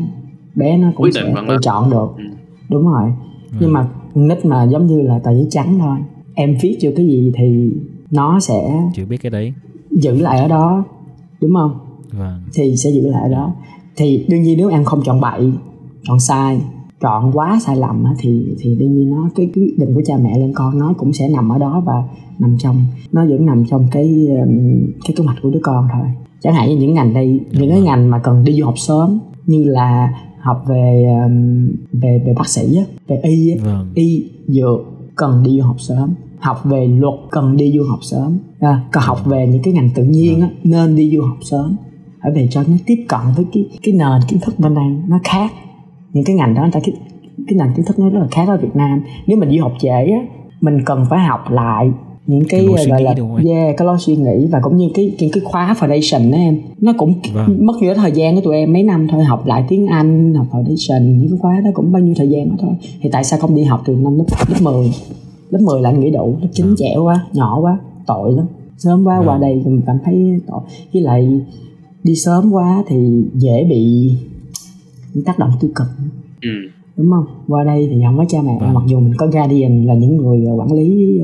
bé 0.55 0.77
nó 0.77 0.89
cũng 0.95 1.05
Quyết 1.05 1.15
sẽ 1.15 1.35
tự 1.49 1.57
chọn 1.63 1.91
được. 1.91 2.09
Ừ. 2.17 2.25
đúng 2.71 2.85
rồi. 2.85 3.13
Ừ. 3.51 3.57
nhưng 3.61 3.73
mà 3.73 3.89
nít 4.15 4.45
mà 4.45 4.65
giống 4.65 4.87
như 4.87 5.01
là 5.01 5.19
tờ 5.19 5.33
giấy 5.33 5.47
trắng 5.51 5.79
thôi. 5.79 5.99
Em 6.35 6.57
viết 6.63 6.79
chưa 6.81 6.93
cái 6.97 7.07
gì 7.07 7.33
thì 7.35 7.71
nó 8.11 8.41
sẽ 8.41 8.91
chưa 8.95 9.05
biết 9.05 9.17
cái 9.17 9.31
đấy. 9.31 9.53
giữ 9.91 10.15
lại 10.15 10.39
ở 10.39 10.49
đó. 10.49 10.85
Đúng 11.41 11.55
không? 11.55 11.79
Vâng. 12.13 12.43
thì 12.55 12.77
sẽ 12.77 12.91
giữ 12.91 13.07
lại 13.07 13.23
ở 13.23 13.29
đó. 13.29 13.53
Thì 13.97 14.27
đương 14.29 14.43
nhiên 14.43 14.59
nếu 14.59 14.69
em 14.69 14.85
không 14.85 15.03
chọn 15.05 15.21
bậy 15.21 15.53
chọn 16.03 16.21
sai 16.21 16.61
chọn 17.03 17.33
quá 17.33 17.59
sai 17.67 17.77
lầm 17.77 18.05
thì 18.19 18.55
thì 18.61 18.77
đương 18.77 18.95
nhiên 18.95 19.11
nó 19.11 19.31
cái 19.35 19.51
quyết 19.55 19.79
định 19.79 19.95
của 19.95 20.03
cha 20.05 20.15
mẹ 20.23 20.39
lên 20.39 20.53
con 20.55 20.79
nó 20.79 20.95
cũng 20.99 21.13
sẽ 21.13 21.29
nằm 21.29 21.49
ở 21.49 21.59
đó 21.59 21.83
và 21.87 22.03
nằm 22.39 22.57
trong 22.59 22.87
nó 23.13 23.25
vẫn 23.27 23.47
nằm 23.47 23.65
trong 23.71 23.89
cái 23.91 24.29
cái 25.05 25.17
kế 25.17 25.25
hoạch 25.25 25.37
của 25.43 25.51
đứa 25.51 25.61
con 25.63 25.89
thôi. 25.93 26.07
Chẳng 26.41 26.55
hạn 26.55 26.69
như 26.69 26.77
những 26.77 26.95
ngành 26.95 27.15
đây 27.15 27.41
những 27.53 27.71
cái 27.71 27.81
ngành 27.81 28.11
mà 28.11 28.19
cần 28.19 28.45
đi 28.45 28.53
du 28.53 28.65
học 28.65 28.79
sớm 28.79 29.19
như 29.47 29.65
là 29.65 30.15
học 30.41 30.65
về 30.69 31.07
về 31.93 32.23
về 32.27 32.35
bác 32.37 32.49
sĩ 32.49 32.79
về 33.09 33.21
y 33.23 33.55
vâng. 33.55 33.93
y 33.95 34.31
dược 34.47 34.81
cần 35.17 35.43
đi 35.43 35.59
du 35.59 35.63
học 35.63 35.77
sớm. 35.79 36.15
Học 36.39 36.65
về 36.65 36.87
luật 36.87 37.15
cần 37.31 37.57
đi 37.57 37.73
du 37.79 37.85
học 37.91 37.99
sớm. 38.03 38.39
À, 38.61 38.85
còn 38.93 39.05
học 39.07 39.27
về 39.27 39.47
những 39.47 39.63
cái 39.63 39.75
ngành 39.75 39.91
tự 39.95 40.05
nhiên 40.05 40.41
á, 40.41 40.51
nên 40.65 40.97
đi 40.97 41.11
du 41.17 41.23
học 41.23 41.39
sớm. 41.41 41.77
Phải 42.23 42.33
về 42.33 42.49
cho 42.51 42.63
nó 42.69 42.75
tiếp 42.87 43.05
cận 43.09 43.21
với 43.37 43.45
cái 43.53 43.69
cái 43.83 43.95
nền 43.95 44.29
kiến 44.29 44.41
thức 44.43 44.55
bên 44.59 44.75
đây 44.75 44.87
nó 45.09 45.19
khác 45.25 45.53
những 46.13 46.25
cái 46.25 46.37
ngành 46.37 46.55
đó 46.55 46.63
người 46.63 46.71
ta 46.73 46.81
cái, 46.81 46.95
cái 47.49 47.59
nền 47.59 47.69
kiến 47.77 47.85
thức 47.87 47.99
nó 47.99 48.09
rất 48.09 48.21
là 48.21 48.27
khác 48.31 48.49
ở 48.49 48.57
Việt 48.57 48.77
Nam. 48.77 49.03
Nếu 49.27 49.39
mình 49.39 49.51
du 49.51 49.63
học 49.63 49.73
trễ 49.81 49.89
á 49.89 50.21
mình 50.61 50.85
cần 50.85 51.07
phải 51.11 51.21
học 51.21 51.51
lại 51.51 51.91
những 52.27 52.45
cái, 52.49 52.67
cái 52.77 52.87
gọi 52.87 53.03
là 53.03 53.15
yeah, 53.45 53.77
cái 53.77 53.87
lối 53.87 53.99
suy 53.99 54.17
nghĩ 54.17 54.47
và 54.51 54.61
cũng 54.63 54.77
như 54.77 54.91
cái 54.95 55.15
cái, 55.19 55.31
cái 55.33 55.43
khóa 55.45 55.75
foundation 55.81 56.33
đó 56.33 56.39
em. 56.39 56.59
Nó 56.81 56.93
cũng 56.99 57.15
vâng. 57.35 57.67
mất 57.67 57.73
nhiều 57.81 57.95
thời 57.95 58.13
gian 58.13 58.35
của 58.35 58.41
tụi 58.41 58.57
em 58.57 58.73
mấy 58.73 58.83
năm 58.83 59.09
thôi 59.09 59.25
học 59.25 59.47
lại 59.47 59.65
tiếng 59.69 59.87
Anh 59.87 60.35
học 60.35 60.47
foundation 60.51 61.19
những 61.19 61.29
cái 61.29 61.39
khóa 61.39 61.61
đó 61.61 61.71
cũng 61.75 61.93
bao 61.93 62.03
nhiêu 62.03 62.15
thời 62.17 62.29
gian 62.29 62.49
đó 62.49 62.55
thôi. 62.61 62.75
Thì 63.01 63.11
tại 63.13 63.25
sao 63.25 63.39
không 63.39 63.55
đi 63.55 63.65
học 63.65 63.83
từ 63.85 63.95
năm 63.95 64.19
lớp 64.19 64.25
lớp 64.49 64.57
10 64.61 64.91
lớp 65.51 65.59
10 65.61 65.81
là 65.81 65.91
anh 65.91 66.01
nghĩ 66.01 66.11
đủ 66.11 66.37
lớp 66.41 66.49
9 66.53 66.67
vâng. 66.67 66.75
trẻ 66.79 66.97
quá 66.97 67.27
nhỏ 67.33 67.61
quá 67.61 67.79
tội 68.07 68.33
lắm. 68.33 68.47
Sớm 68.79 69.05
quá 69.05 69.19
vâng. 69.19 69.29
qua 69.29 69.39
đây 69.39 69.55
mình 69.55 69.83
cảm 69.87 69.99
thấy 70.05 70.41
tội. 70.47 70.61
Với 70.93 71.03
lại 71.03 71.41
đi 72.05 72.15
sớm 72.15 72.53
quá 72.53 72.85
thì 72.89 73.23
dễ 73.35 73.65
bị 73.65 74.13
những 75.15 75.25
tác 75.25 75.39
động 75.39 75.51
tiêu 75.61 75.71
cực 75.75 75.87
ừ. 76.43 76.51
đúng 76.97 77.11
không 77.11 77.27
qua 77.49 77.65
đây 77.65 77.89
thì 77.91 78.03
không 78.07 78.19
có 78.19 78.25
cha 78.29 78.39
mẹ 78.45 78.59
vâng. 78.61 78.75
mặc 78.75 78.83
dù 78.87 79.01
mình 79.01 79.15
có 79.19 79.27
guardian 79.27 79.87
là 79.87 79.95
những 79.95 80.17
người 80.17 80.47
quản 80.57 80.73
lý 80.73 81.19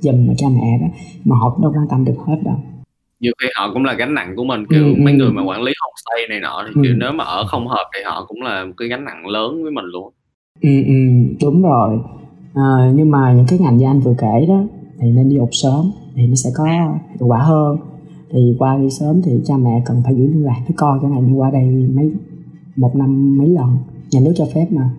dùm 0.00 0.26
mà 0.26 0.34
cha 0.38 0.46
mẹ 0.48 0.78
đó 0.80 0.86
mà 1.24 1.36
họ 1.36 1.50
cũng 1.50 1.62
đâu 1.62 1.72
quan 1.76 1.86
tâm 1.90 2.04
được 2.04 2.16
hết 2.26 2.36
đâu 2.44 2.56
nhiều 3.20 3.32
khi 3.42 3.48
họ 3.56 3.70
cũng 3.72 3.84
là 3.84 3.94
gánh 3.94 4.14
nặng 4.14 4.36
của 4.36 4.44
mình 4.44 4.66
kiểu 4.70 4.84
ừ, 4.84 4.94
mấy 4.98 5.12
ừ. 5.12 5.18
người 5.18 5.30
mà 5.30 5.42
quản 5.44 5.62
lý 5.62 5.72
homestay 5.80 6.28
này 6.28 6.40
nọ 6.40 6.64
thì 6.66 6.72
ừ. 6.74 6.80
kiểu 6.82 6.94
nếu 6.96 7.12
mà 7.12 7.24
ở 7.24 7.46
không 7.46 7.68
hợp 7.68 7.90
thì 7.94 8.00
họ 8.04 8.24
cũng 8.28 8.42
là 8.42 8.64
một 8.64 8.72
cái 8.76 8.88
gánh 8.88 9.04
nặng 9.04 9.26
lớn 9.26 9.62
với 9.62 9.72
mình 9.72 9.84
luôn 9.84 10.12
ừ, 10.60 10.82
ừ 10.86 10.94
đúng 11.42 11.62
rồi 11.62 11.98
à, 12.54 12.92
nhưng 12.94 13.10
mà 13.10 13.32
những 13.36 13.46
cái 13.48 13.58
ngành 13.58 13.76
như 13.76 13.86
anh 13.86 14.00
vừa 14.00 14.14
kể 14.18 14.46
đó 14.48 14.64
thì 15.00 15.08
nên 15.12 15.28
đi 15.28 15.38
học 15.38 15.48
sớm 15.52 15.90
thì 16.14 16.26
nó 16.26 16.34
sẽ 16.34 16.50
có 16.56 16.64
hiệu 16.64 17.26
quả 17.26 17.38
hơn 17.38 17.78
thì 18.30 18.56
qua 18.58 18.78
đi 18.78 18.90
sớm 18.90 19.22
thì 19.22 19.32
cha 19.44 19.54
mẹ 19.56 19.82
cần 19.86 20.02
phải 20.04 20.14
giữ 20.14 20.26
liên 20.26 20.44
lạc 20.44 20.60
với 20.68 20.74
con 20.76 20.98
chẳng 21.02 21.12
hạn 21.12 21.26
như 21.26 21.32
qua 21.32 21.50
đây 21.50 21.64
mấy 21.94 22.12
một 22.76 22.96
năm 22.96 23.38
mấy 23.38 23.48
lần. 23.48 23.76
Nhà 24.10 24.20
nước 24.20 24.32
cho 24.36 24.46
phép 24.54 24.66
mà 24.70 24.90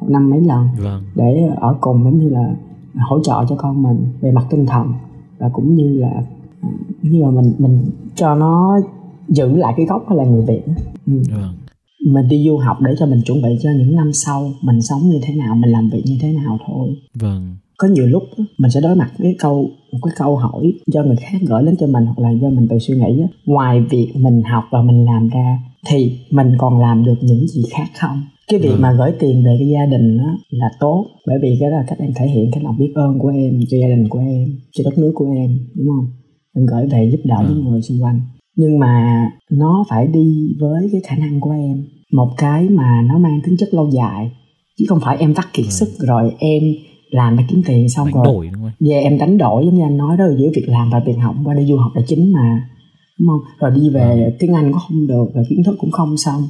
một 0.00 0.06
năm 0.10 0.30
mấy 0.30 0.40
lần. 0.40 0.68
Vâng. 0.78 1.02
để 1.14 1.48
ở 1.56 1.76
cùng 1.80 2.04
giống 2.04 2.18
như 2.18 2.28
là 2.28 2.54
hỗ 2.94 3.22
trợ 3.22 3.44
cho 3.48 3.56
con 3.56 3.82
mình 3.82 4.06
về 4.20 4.32
mặt 4.32 4.46
tinh 4.50 4.66
thần. 4.66 4.92
Và 5.38 5.48
cũng 5.52 5.74
như 5.74 5.98
là 5.98 6.22
à, 6.60 6.70
như 7.02 7.22
là 7.22 7.30
mình 7.30 7.52
mình 7.58 7.90
cho 8.14 8.34
nó 8.34 8.80
giữ 9.28 9.56
lại 9.56 9.74
cái 9.76 9.86
gốc 9.86 10.10
là 10.10 10.24
người 10.24 10.44
Việt 10.46 10.62
ừ. 11.06 11.22
vâng. 11.30 11.54
mình 12.06 12.28
đi 12.28 12.44
du 12.46 12.56
học 12.56 12.76
để 12.80 12.94
cho 12.98 13.06
mình 13.06 13.20
chuẩn 13.24 13.42
bị 13.42 13.48
cho 13.62 13.70
những 13.70 13.96
năm 13.96 14.12
sau 14.12 14.50
mình 14.62 14.82
sống 14.82 15.00
như 15.02 15.20
thế 15.22 15.34
nào 15.34 15.54
mình 15.54 15.70
làm 15.70 15.90
việc 15.90 16.02
như 16.06 16.18
thế 16.20 16.32
nào 16.32 16.58
thôi. 16.66 16.88
Vâng. 17.14 17.56
Có 17.78 17.88
nhiều 17.88 18.06
lúc 18.06 18.22
mình 18.58 18.70
sẽ 18.70 18.80
đối 18.80 18.96
mặt 18.96 19.10
với 19.18 19.36
câu 19.38 19.70
một 19.92 19.98
cái 20.02 20.14
câu 20.18 20.36
hỏi 20.36 20.72
do 20.86 21.02
người 21.02 21.16
khác 21.16 21.38
gửi 21.48 21.62
đến 21.62 21.76
cho 21.80 21.86
mình 21.86 22.06
hoặc 22.06 22.18
là 22.18 22.30
do 22.30 22.48
mình 22.48 22.68
tự 22.68 22.78
suy 22.78 22.94
nghĩ 22.94 23.22
ngoài 23.46 23.80
việc 23.90 24.12
mình 24.16 24.42
học 24.42 24.64
và 24.70 24.82
mình 24.82 25.04
làm 25.04 25.28
ra 25.28 25.58
thì 25.86 26.18
mình 26.30 26.52
còn 26.58 26.78
làm 26.78 27.04
được 27.04 27.16
những 27.20 27.46
gì 27.46 27.62
khác 27.70 27.86
không? 27.98 28.22
Cái 28.48 28.60
việc 28.60 28.70
ừ. 28.70 28.76
mà 28.80 28.92
gửi 28.92 29.12
tiền 29.18 29.44
về 29.44 29.56
cái 29.58 29.68
gia 29.68 29.86
đình 29.86 30.18
đó 30.18 30.38
là 30.50 30.70
tốt. 30.80 31.06
Bởi 31.26 31.38
vì 31.42 31.56
cái 31.60 31.70
đó 31.70 31.76
là 31.76 31.84
cách 31.88 31.98
em 31.98 32.10
thể 32.16 32.26
hiện 32.26 32.50
cái 32.52 32.62
lòng 32.62 32.78
biết 32.78 32.92
ơn 32.94 33.18
của 33.18 33.28
em 33.28 33.60
cho 33.70 33.76
gia 33.78 33.86
đình 33.86 34.08
của 34.08 34.18
em 34.18 34.48
cho 34.72 34.84
đất 34.84 34.98
nước 34.98 35.12
của 35.14 35.26
em 35.36 35.58
đúng 35.74 35.86
không? 35.88 36.06
Em 36.56 36.66
gửi 36.66 36.86
về 36.86 37.10
giúp 37.10 37.20
đỡ 37.24 37.36
ừ. 37.38 37.46
những 37.48 37.64
người 37.64 37.82
xung 37.82 38.02
quanh. 38.02 38.20
Nhưng 38.56 38.78
mà 38.78 39.26
nó 39.50 39.84
phải 39.88 40.06
đi 40.06 40.56
với 40.60 40.88
cái 40.92 41.00
khả 41.04 41.16
năng 41.16 41.40
của 41.40 41.50
em. 41.50 41.84
Một 42.12 42.30
cái 42.36 42.68
mà 42.68 43.02
nó 43.08 43.18
mang 43.18 43.40
tính 43.46 43.56
chất 43.56 43.74
lâu 43.74 43.90
dài. 43.90 44.30
Chứ 44.78 44.84
không 44.88 45.00
phải 45.02 45.16
em 45.16 45.32
vắt 45.32 45.44
kiệt 45.52 45.66
ừ. 45.66 45.70
sức 45.70 45.88
rồi 45.98 46.32
em 46.38 46.62
làm 47.10 47.36
để 47.36 47.44
kiếm 47.48 47.62
tiền 47.66 47.88
xong 47.88 48.08
đánh 48.14 48.24
rồi 48.24 48.50
về 48.80 49.00
em 49.00 49.18
đánh 49.18 49.38
đổi 49.38 49.64
giống 49.64 49.74
như 49.74 49.82
anh 49.82 49.96
nói 49.96 50.16
đó 50.16 50.24
giữa 50.38 50.50
việc 50.54 50.68
làm 50.68 50.90
và 50.90 51.00
việc 51.06 51.16
học. 51.22 51.34
Qua 51.44 51.54
đi 51.54 51.66
du 51.66 51.76
học 51.76 51.92
là 51.94 52.02
chính 52.06 52.32
mà 52.32 52.68
đúng 53.18 53.28
không 53.28 53.40
rồi 53.58 53.70
đi 53.70 53.90
về 53.90 54.24
ừ. 54.24 54.36
tiếng 54.38 54.54
anh 54.54 54.72
cũng 54.72 54.80
không 54.88 55.06
được 55.06 55.26
và 55.34 55.42
kiến 55.48 55.62
thức 55.64 55.76
cũng 55.78 55.90
không 55.90 56.16
xong 56.16 56.42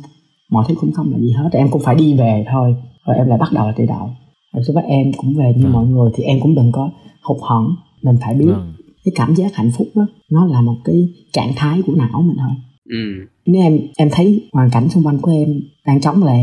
mọi 0.50 0.64
thứ 0.68 0.74
cũng 0.80 0.92
không 0.92 1.12
là 1.12 1.18
gì 1.18 1.32
hết 1.32 1.48
em 1.52 1.70
cũng 1.70 1.82
phải 1.82 1.94
đi 1.94 2.14
về 2.14 2.44
thôi 2.52 2.76
rồi 3.06 3.16
em 3.16 3.26
lại 3.26 3.38
bắt 3.38 3.48
đầu 3.52 3.72
từ 3.76 3.86
đầu 3.86 4.10
rồi 4.52 4.64
lúc 4.66 4.76
đó 4.76 4.82
em 4.86 5.12
cũng 5.16 5.34
về 5.34 5.54
như 5.56 5.64
ừ. 5.64 5.70
mọi 5.70 5.86
người 5.86 6.10
thì 6.14 6.24
em 6.24 6.40
cũng 6.40 6.54
đừng 6.54 6.72
có 6.72 6.90
hụt 7.22 7.38
hẫng 7.42 7.74
mình 8.02 8.16
phải 8.20 8.34
biết 8.34 8.46
ừ. 8.46 8.62
cái 9.04 9.12
cảm 9.14 9.34
giác 9.34 9.54
hạnh 9.54 9.70
phúc 9.78 9.88
đó 9.94 10.06
nó 10.30 10.46
là 10.46 10.60
một 10.60 10.76
cái 10.84 11.08
trạng 11.32 11.52
thái 11.56 11.82
của 11.86 11.94
não 11.94 12.22
mình 12.22 12.36
thôi 12.38 12.56
ừ. 12.90 13.26
nếu 13.46 13.62
em 13.62 13.78
em 13.96 14.08
thấy 14.12 14.48
hoàn 14.52 14.70
cảnh 14.70 14.88
xung 14.88 15.06
quanh 15.06 15.18
của 15.18 15.30
em 15.30 15.60
đang 15.86 16.00
chống 16.00 16.22
là 16.22 16.36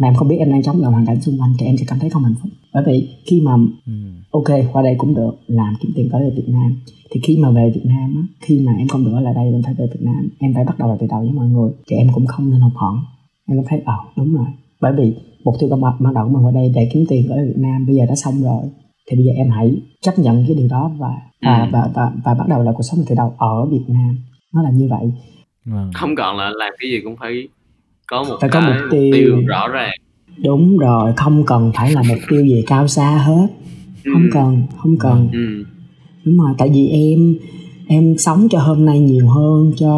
mà 0.00 0.08
em 0.08 0.14
không 0.14 0.28
biết 0.28 0.36
em 0.38 0.50
đang 0.50 0.62
chống 0.62 0.80
lại 0.80 0.92
hoàn 0.92 1.06
cảnh 1.06 1.20
xung 1.20 1.40
quanh 1.40 1.52
thì 1.58 1.66
em 1.66 1.76
sẽ 1.76 1.84
cảm 1.88 1.98
thấy 1.98 2.10
không 2.10 2.24
hạnh 2.24 2.34
phúc. 2.42 2.50
Bởi 2.74 2.82
vì 2.86 3.08
khi 3.26 3.40
mà 3.40 3.52
ừ. 3.86 3.92
ok 4.30 4.72
qua 4.72 4.82
đây 4.82 4.94
cũng 4.98 5.14
được 5.14 5.32
làm 5.46 5.74
kiếm 5.80 5.92
tiền 5.96 6.08
tới 6.12 6.30
Việt 6.36 6.48
Nam. 6.48 6.76
Thì 7.10 7.20
khi 7.24 7.38
mà 7.42 7.50
về 7.50 7.72
Việt 7.74 7.84
Nam 7.84 8.14
á 8.16 8.22
khi 8.40 8.60
mà 8.66 8.72
em 8.78 8.88
không 8.88 9.04
được 9.04 9.12
ở 9.14 9.20
lại 9.20 9.34
đây 9.34 9.44
em 9.44 9.62
phải 9.62 9.74
về 9.74 9.86
Việt 9.86 10.00
Nam 10.00 10.28
em 10.38 10.54
phải 10.54 10.64
bắt 10.64 10.78
đầu 10.78 10.88
lại 10.88 10.96
từ 11.00 11.06
đầu 11.10 11.20
với 11.20 11.30
mọi 11.30 11.48
người. 11.48 11.70
Thì 11.90 11.96
em 11.96 12.08
cũng 12.14 12.26
không 12.26 12.50
nên 12.50 12.60
học 12.60 12.72
hỏi. 12.74 12.96
Em 13.48 13.58
cũng 13.58 13.66
thấy 13.68 13.82
ờ 13.84 13.96
đúng 14.16 14.34
rồi. 14.34 14.46
Bởi 14.80 14.92
vì 14.98 15.14
mục 15.44 15.54
tiêu 15.60 15.68
ban 15.68 15.80
ban 16.00 16.14
đầu 16.14 16.24
của 16.24 16.30
mình 16.30 16.46
qua 16.46 16.52
đây 16.52 16.72
để 16.74 16.88
kiếm 16.92 17.04
tiền 17.08 17.28
ở 17.28 17.36
Việt 17.46 17.58
Nam 17.58 17.86
bây 17.86 17.96
giờ 17.96 18.06
đã 18.08 18.14
xong 18.14 18.42
rồi. 18.42 18.62
Thì 19.10 19.16
bây 19.16 19.24
giờ 19.24 19.32
em 19.36 19.50
hãy 19.50 19.82
chấp 20.00 20.18
nhận 20.18 20.44
cái 20.46 20.56
điều 20.56 20.68
đó 20.68 20.90
và 20.98 21.14
và 21.42 21.62
ừ. 21.62 21.68
và, 21.72 21.90
và, 21.94 22.12
và 22.24 22.34
bắt 22.34 22.48
đầu 22.48 22.62
lại 22.62 22.74
cuộc 22.76 22.82
sống 22.82 23.00
từ 23.08 23.14
đầu 23.14 23.34
ở 23.38 23.66
Việt 23.66 23.84
Nam. 23.88 24.18
Nó 24.54 24.62
là 24.62 24.70
như 24.70 24.88
vậy. 24.90 25.12
Vâng. 25.64 25.90
không 25.94 26.16
còn 26.16 26.36
là 26.36 26.50
làm 26.50 26.72
cái 26.78 26.90
gì 26.90 27.00
cũng 27.04 27.16
phải 27.16 27.48
có 28.10 28.22
một 28.22 28.36
phải 28.40 28.50
có 28.50 28.60
mục 28.60 28.76
tiêu. 28.90 29.10
tiêu 29.12 29.42
rõ 29.46 29.68
ràng 29.68 29.94
đúng 30.38 30.78
rồi 30.78 31.12
không 31.16 31.44
cần 31.46 31.72
phải 31.74 31.92
là 31.92 32.02
mục 32.08 32.18
tiêu 32.28 32.44
gì 32.46 32.64
cao 32.66 32.88
xa 32.88 33.10
hết 33.10 33.46
không 34.04 34.22
ừ. 34.22 34.28
cần 34.32 34.62
không 34.78 34.96
cần 34.98 35.28
ừ. 35.32 35.64
đúng 36.24 36.38
rồi 36.38 36.54
tại 36.58 36.70
vì 36.74 36.88
em 36.88 37.36
em 37.88 38.18
sống 38.18 38.48
cho 38.50 38.58
hôm 38.58 38.84
nay 38.84 38.98
nhiều 38.98 39.28
hơn 39.28 39.72
cho 39.76 39.92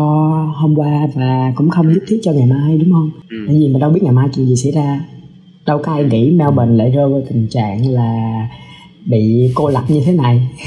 hôm 0.57 0.75
qua 0.75 1.09
và 1.15 1.53
cũng 1.57 1.71
không 1.71 1.93
nhất 1.93 2.03
thiết 2.09 2.21
cho 2.23 2.33
ngày 2.33 2.47
mai 2.47 2.79
đúng 2.79 2.93
không 2.93 3.11
ừ. 3.29 3.37
tại 3.47 3.57
vì 3.57 3.69
mình 3.69 3.79
đâu 3.79 3.91
biết 3.91 4.01
ngày 4.03 4.13
mai 4.13 4.29
chuyện 4.35 4.47
gì 4.47 4.57
xảy 4.57 4.73
ra 4.73 5.05
đâu 5.67 5.83
có 5.85 5.93
ai 5.93 6.05
nghĩ 6.05 6.31
Melbourne 6.31 6.77
lại 6.77 6.91
rơi 6.91 7.09
vào 7.09 7.23
tình 7.31 7.47
trạng 7.51 7.91
là 7.91 8.49
bị 9.07 9.51
cô 9.55 9.69
lập 9.69 9.85
như 9.89 10.03
thế 10.05 10.13
này 10.13 10.49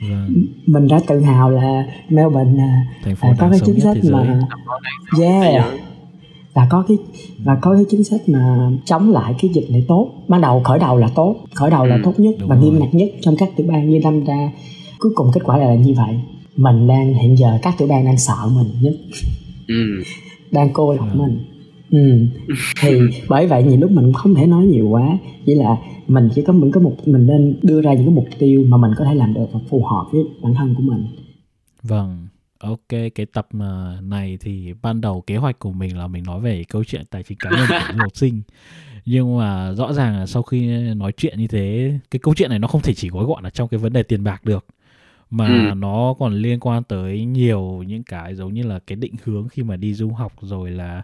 Vâng. 0.00 0.46
mình 0.66 0.88
đã 0.88 1.00
tự 1.06 1.20
hào 1.20 1.50
là 1.50 1.86
Melbourne 2.08 2.62
à, 2.62 2.86
à, 3.20 3.34
có 3.38 3.48
cái 3.50 3.60
chính 3.66 3.80
sách 3.80 3.96
mà 4.10 4.40
yeah. 5.20 5.64
và 6.54 6.66
có 6.70 6.84
cái 6.88 6.96
và 7.44 7.58
có 7.62 7.74
cái 7.74 7.84
chính 7.90 8.04
sách 8.04 8.20
mà 8.26 8.70
chống 8.84 9.12
lại 9.12 9.34
cái 9.42 9.50
dịch 9.54 9.70
này 9.70 9.84
tốt. 9.88 10.10
Ban 10.28 10.40
đầu 10.40 10.60
khởi 10.64 10.78
đầu 10.78 10.98
là 10.98 11.08
tốt 11.14 11.36
khởi 11.54 11.70
đầu 11.70 11.86
là 11.86 11.96
ừ, 11.96 12.00
tốt 12.04 12.12
nhất 12.16 12.34
và 12.40 12.56
nghiêm 12.56 12.78
ngặt 12.78 12.94
nhất 12.94 13.08
trong 13.20 13.36
các 13.36 13.48
tiểu 13.56 13.66
bang 13.70 13.90
như 13.90 14.00
năm 14.00 14.24
ra 14.24 14.52
cuối 14.98 15.12
cùng 15.14 15.30
kết 15.34 15.40
quả 15.44 15.56
là 15.56 15.74
như 15.74 15.94
vậy. 15.96 16.20
Mình 16.56 16.86
đang 16.86 17.14
hiện 17.14 17.38
giờ 17.38 17.58
các 17.62 17.74
tiểu 17.78 17.88
bang 17.88 18.04
đang 18.04 18.18
sợ 18.18 18.36
mình 18.54 18.70
nhất. 18.80 18.94
Ừ. 19.68 20.02
đang 20.50 20.70
cô 20.72 20.92
lập 20.92 21.06
ừ. 21.12 21.18
mình 21.18 21.38
ừ. 21.90 22.26
thì 22.80 23.00
bởi 23.28 23.46
vậy 23.46 23.62
nhiều 23.62 23.80
lúc 23.80 23.90
mình 23.90 24.04
cũng 24.04 24.12
không 24.12 24.34
thể 24.34 24.46
nói 24.46 24.66
nhiều 24.66 24.88
quá 24.88 25.18
chỉ 25.46 25.54
là 25.54 25.76
mình 26.08 26.28
chỉ 26.34 26.42
có 26.42 26.52
mình 26.52 26.70
có 26.70 26.80
một 26.80 26.96
mình 27.06 27.26
nên 27.26 27.56
đưa 27.62 27.80
ra 27.80 27.92
những 27.92 28.04
cái 28.04 28.14
mục 28.14 28.28
tiêu 28.38 28.64
mà 28.68 28.76
mình 28.76 28.90
có 28.98 29.04
thể 29.04 29.14
làm 29.14 29.34
được 29.34 29.46
và 29.52 29.60
phù 29.68 29.84
hợp 29.84 30.06
với 30.12 30.22
bản 30.42 30.54
thân 30.54 30.74
của 30.74 30.82
mình 30.82 31.06
vâng 31.82 32.26
Ok, 32.58 32.88
cái 32.88 33.26
tập 33.32 33.48
này 34.02 34.38
thì 34.40 34.74
ban 34.82 35.00
đầu 35.00 35.20
kế 35.20 35.36
hoạch 35.36 35.58
của 35.58 35.72
mình 35.72 35.98
là 35.98 36.06
mình 36.06 36.24
nói 36.24 36.40
về 36.40 36.64
câu 36.68 36.84
chuyện 36.84 37.04
tài 37.10 37.22
chính 37.22 37.38
cá 37.38 37.50
nhân 37.50 37.66
của 37.68 37.96
học 37.98 38.16
sinh. 38.16 38.42
Nhưng 39.04 39.38
mà 39.38 39.72
rõ 39.72 39.92
ràng 39.92 40.18
là 40.18 40.26
sau 40.26 40.42
khi 40.42 40.68
nói 40.94 41.12
chuyện 41.16 41.38
như 41.38 41.46
thế, 41.46 41.98
cái 42.10 42.20
câu 42.22 42.34
chuyện 42.34 42.50
này 42.50 42.58
nó 42.58 42.68
không 42.68 42.80
thể 42.80 42.94
chỉ 42.94 43.08
gói 43.08 43.24
gọn 43.24 43.42
ở 43.42 43.50
trong 43.50 43.68
cái 43.68 43.78
vấn 43.78 43.92
đề 43.92 44.02
tiền 44.02 44.24
bạc 44.24 44.44
được 44.44 44.66
mà 45.30 45.46
ừ. 45.46 45.74
nó 45.74 46.14
còn 46.18 46.34
liên 46.34 46.60
quan 46.60 46.84
tới 46.84 47.24
nhiều 47.24 47.84
những 47.86 48.02
cái 48.02 48.34
giống 48.34 48.54
như 48.54 48.62
là 48.62 48.78
cái 48.86 48.96
định 48.96 49.14
hướng 49.24 49.48
khi 49.48 49.62
mà 49.62 49.76
đi 49.76 49.94
du 49.94 50.10
học 50.10 50.32
rồi 50.40 50.70
là 50.70 51.02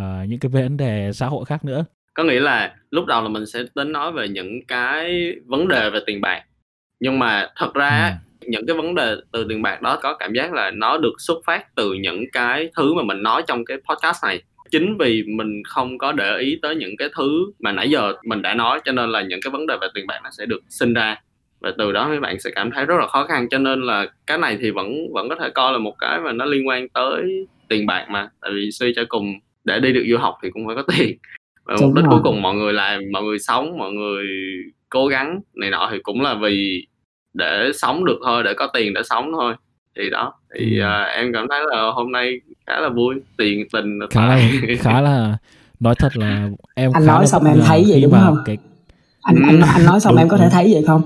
uh, 0.00 0.28
những 0.28 0.38
cái 0.38 0.48
vấn 0.48 0.76
đề 0.76 1.10
xã 1.12 1.26
hội 1.26 1.44
khác 1.44 1.64
nữa. 1.64 1.84
Có 2.14 2.24
nghĩa 2.24 2.40
là 2.40 2.74
lúc 2.90 3.06
đầu 3.06 3.22
là 3.22 3.28
mình 3.28 3.46
sẽ 3.46 3.62
tính 3.74 3.92
nói 3.92 4.12
về 4.12 4.28
những 4.28 4.66
cái 4.68 5.32
vấn 5.46 5.68
đề 5.68 5.90
về 5.90 6.00
tiền 6.06 6.20
bạc 6.20 6.44
nhưng 7.02 7.18
mà 7.18 7.48
thật 7.56 7.74
ra 7.74 8.18
ừ. 8.40 8.46
những 8.50 8.66
cái 8.66 8.76
vấn 8.76 8.94
đề 8.94 9.16
từ 9.32 9.46
tiền 9.48 9.62
bạc 9.62 9.82
đó 9.82 9.98
có 10.02 10.14
cảm 10.14 10.32
giác 10.32 10.52
là 10.52 10.70
nó 10.70 10.98
được 10.98 11.12
xuất 11.18 11.38
phát 11.44 11.74
từ 11.74 11.92
những 11.92 12.24
cái 12.32 12.70
thứ 12.76 12.94
mà 12.94 13.02
mình 13.02 13.22
nói 13.22 13.42
trong 13.46 13.64
cái 13.64 13.76
podcast 13.88 14.24
này. 14.24 14.42
Chính 14.70 14.96
vì 14.98 15.22
mình 15.22 15.62
không 15.64 15.98
có 15.98 16.12
để 16.12 16.36
ý 16.38 16.58
tới 16.62 16.74
những 16.74 16.96
cái 16.96 17.08
thứ 17.16 17.52
mà 17.58 17.72
nãy 17.72 17.90
giờ 17.90 18.12
mình 18.24 18.42
đã 18.42 18.54
nói 18.54 18.80
cho 18.84 18.92
nên 18.92 19.10
là 19.10 19.22
những 19.22 19.40
cái 19.42 19.50
vấn 19.50 19.66
đề 19.66 19.76
về 19.80 19.88
tiền 19.94 20.06
bạc 20.06 20.20
nó 20.24 20.30
sẽ 20.38 20.46
được 20.46 20.60
sinh 20.68 20.94
ra. 20.94 21.22
Và 21.60 21.72
từ 21.78 21.92
đó 21.92 22.08
mấy 22.08 22.20
bạn 22.20 22.40
sẽ 22.40 22.50
cảm 22.54 22.70
thấy 22.70 22.86
rất 22.86 22.96
là 23.00 23.06
khó 23.06 23.26
khăn 23.26 23.48
cho 23.48 23.58
nên 23.58 23.82
là 23.82 24.06
cái 24.26 24.38
này 24.38 24.58
thì 24.60 24.70
vẫn 24.70 25.12
vẫn 25.12 25.28
có 25.28 25.36
thể 25.40 25.50
coi 25.50 25.72
là 25.72 25.78
một 25.78 25.94
cái 25.98 26.20
mà 26.20 26.32
nó 26.32 26.44
liên 26.44 26.68
quan 26.68 26.88
tới 26.88 27.46
tiền 27.68 27.86
bạc 27.86 28.06
mà. 28.10 28.28
Tại 28.40 28.50
vì 28.54 28.70
suy 28.70 28.92
cho 28.96 29.02
cùng 29.08 29.34
để 29.64 29.80
đi 29.80 29.92
được 29.92 30.04
du 30.10 30.16
học 30.18 30.38
thì 30.42 30.50
cũng 30.50 30.66
phải 30.66 30.76
có 30.76 30.82
tiền. 30.96 31.18
Và 31.64 31.76
mục 31.80 31.94
đích 31.94 32.04
cuối 32.10 32.20
cùng 32.24 32.42
mọi 32.42 32.54
người 32.54 32.72
làm 32.72 33.00
mọi 33.12 33.22
người 33.22 33.38
sống 33.38 33.78
mọi 33.78 33.92
người 33.92 34.26
cố 34.88 35.06
gắng 35.06 35.40
này 35.54 35.70
nọ 35.70 35.88
thì 35.92 35.98
cũng 36.02 36.20
là 36.20 36.34
vì 36.42 36.86
để 37.34 37.70
sống 37.74 38.04
được 38.04 38.18
thôi 38.24 38.42
để 38.42 38.54
có 38.54 38.66
tiền 38.74 38.94
để 38.94 39.02
sống 39.04 39.32
thôi. 39.32 39.54
Thì 39.96 40.10
đó 40.10 40.34
thì 40.54 40.78
ừ. 40.78 40.84
uh, 40.84 41.16
em 41.16 41.32
cảm 41.32 41.46
thấy 41.50 41.60
là 41.70 41.82
hôm 41.94 42.12
nay 42.12 42.40
khá 42.66 42.80
là 42.80 42.88
vui 42.88 43.14
tiền 43.36 43.64
tình 43.72 43.98
khá 44.10 44.26
là 44.26 44.40
khá 44.78 45.00
là 45.00 45.38
nói 45.80 45.94
thật 45.98 46.16
là 46.16 46.48
em 46.74 46.90
anh 46.94 47.06
nói 47.06 47.26
xong 47.26 47.44
em 47.44 47.60
thấy 47.66 47.84
vậy 47.88 48.00
đúng 48.02 48.12
không? 48.12 48.36
cái... 48.44 48.58
anh, 49.22 49.36
anh 49.46 49.60
anh 49.74 49.86
nói 49.86 50.00
xong 50.00 50.16
em 50.16 50.28
có 50.28 50.36
thể 50.36 50.48
thấy 50.52 50.70
vậy 50.72 50.84
không? 50.86 51.02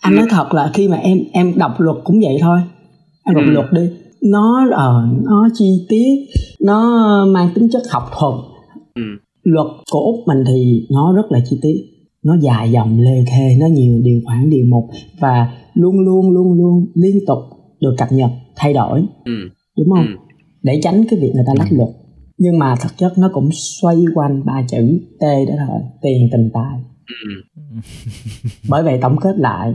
Anh 0.00 0.16
nói 0.16 0.26
thật 0.30 0.54
là 0.54 0.70
khi 0.74 0.88
mà 0.88 0.96
em 0.96 1.18
em 1.32 1.52
đọc 1.58 1.80
luật 1.80 1.96
cũng 2.04 2.20
vậy 2.20 2.38
thôi. 2.40 2.60
Em 3.24 3.34
đọc 3.34 3.44
ừ. 3.46 3.50
luật 3.50 3.66
đi 3.72 3.90
nó 4.22 4.66
uh, 4.66 5.24
nó 5.24 5.48
chi 5.54 5.86
tiết 5.88 6.26
nó 6.60 7.00
mang 7.26 7.50
tính 7.54 7.68
chất 7.72 7.82
học 7.90 8.02
thuật 8.18 8.34
ừ. 8.94 9.02
luật 9.42 9.66
của 9.90 9.98
úc 9.98 10.16
mình 10.26 10.44
thì 10.46 10.86
nó 10.90 11.12
rất 11.16 11.32
là 11.32 11.40
chi 11.50 11.58
tiết 11.62 11.76
nó 12.22 12.36
dài 12.40 12.72
dòng 12.72 13.00
lê 13.00 13.24
thê 13.26 13.56
nó 13.60 13.66
nhiều 13.66 14.00
điều 14.02 14.20
khoản 14.24 14.50
điều 14.50 14.64
mục 14.68 14.84
và 15.20 15.52
luôn 15.74 16.00
luôn 16.00 16.30
luôn 16.30 16.52
luôn 16.52 16.86
liên 16.94 17.16
tục 17.26 17.38
được 17.80 17.94
cập 17.98 18.12
nhật 18.12 18.30
thay 18.56 18.72
đổi 18.72 19.04
ừ. 19.24 19.32
đúng 19.78 19.90
không 19.90 20.06
ừ. 20.06 20.34
để 20.62 20.80
tránh 20.82 21.04
cái 21.10 21.20
việc 21.20 21.30
người 21.34 21.44
ta 21.46 21.52
lách 21.58 21.72
luật 21.72 21.88
nhưng 22.38 22.58
mà 22.58 22.74
thực 22.82 22.98
chất 22.98 23.18
nó 23.18 23.30
cũng 23.32 23.48
xoay 23.52 23.96
quanh 24.14 24.42
ba 24.46 24.62
chữ 24.68 25.00
t 25.20 25.22
đó 25.22 25.54
thôi 25.66 25.80
tiền 26.02 26.28
tình 26.32 26.50
tài 26.54 26.80
ừ. 27.06 27.50
bởi 28.68 28.82
vậy 28.82 28.98
tổng 29.02 29.16
kết 29.20 29.38
lại 29.38 29.74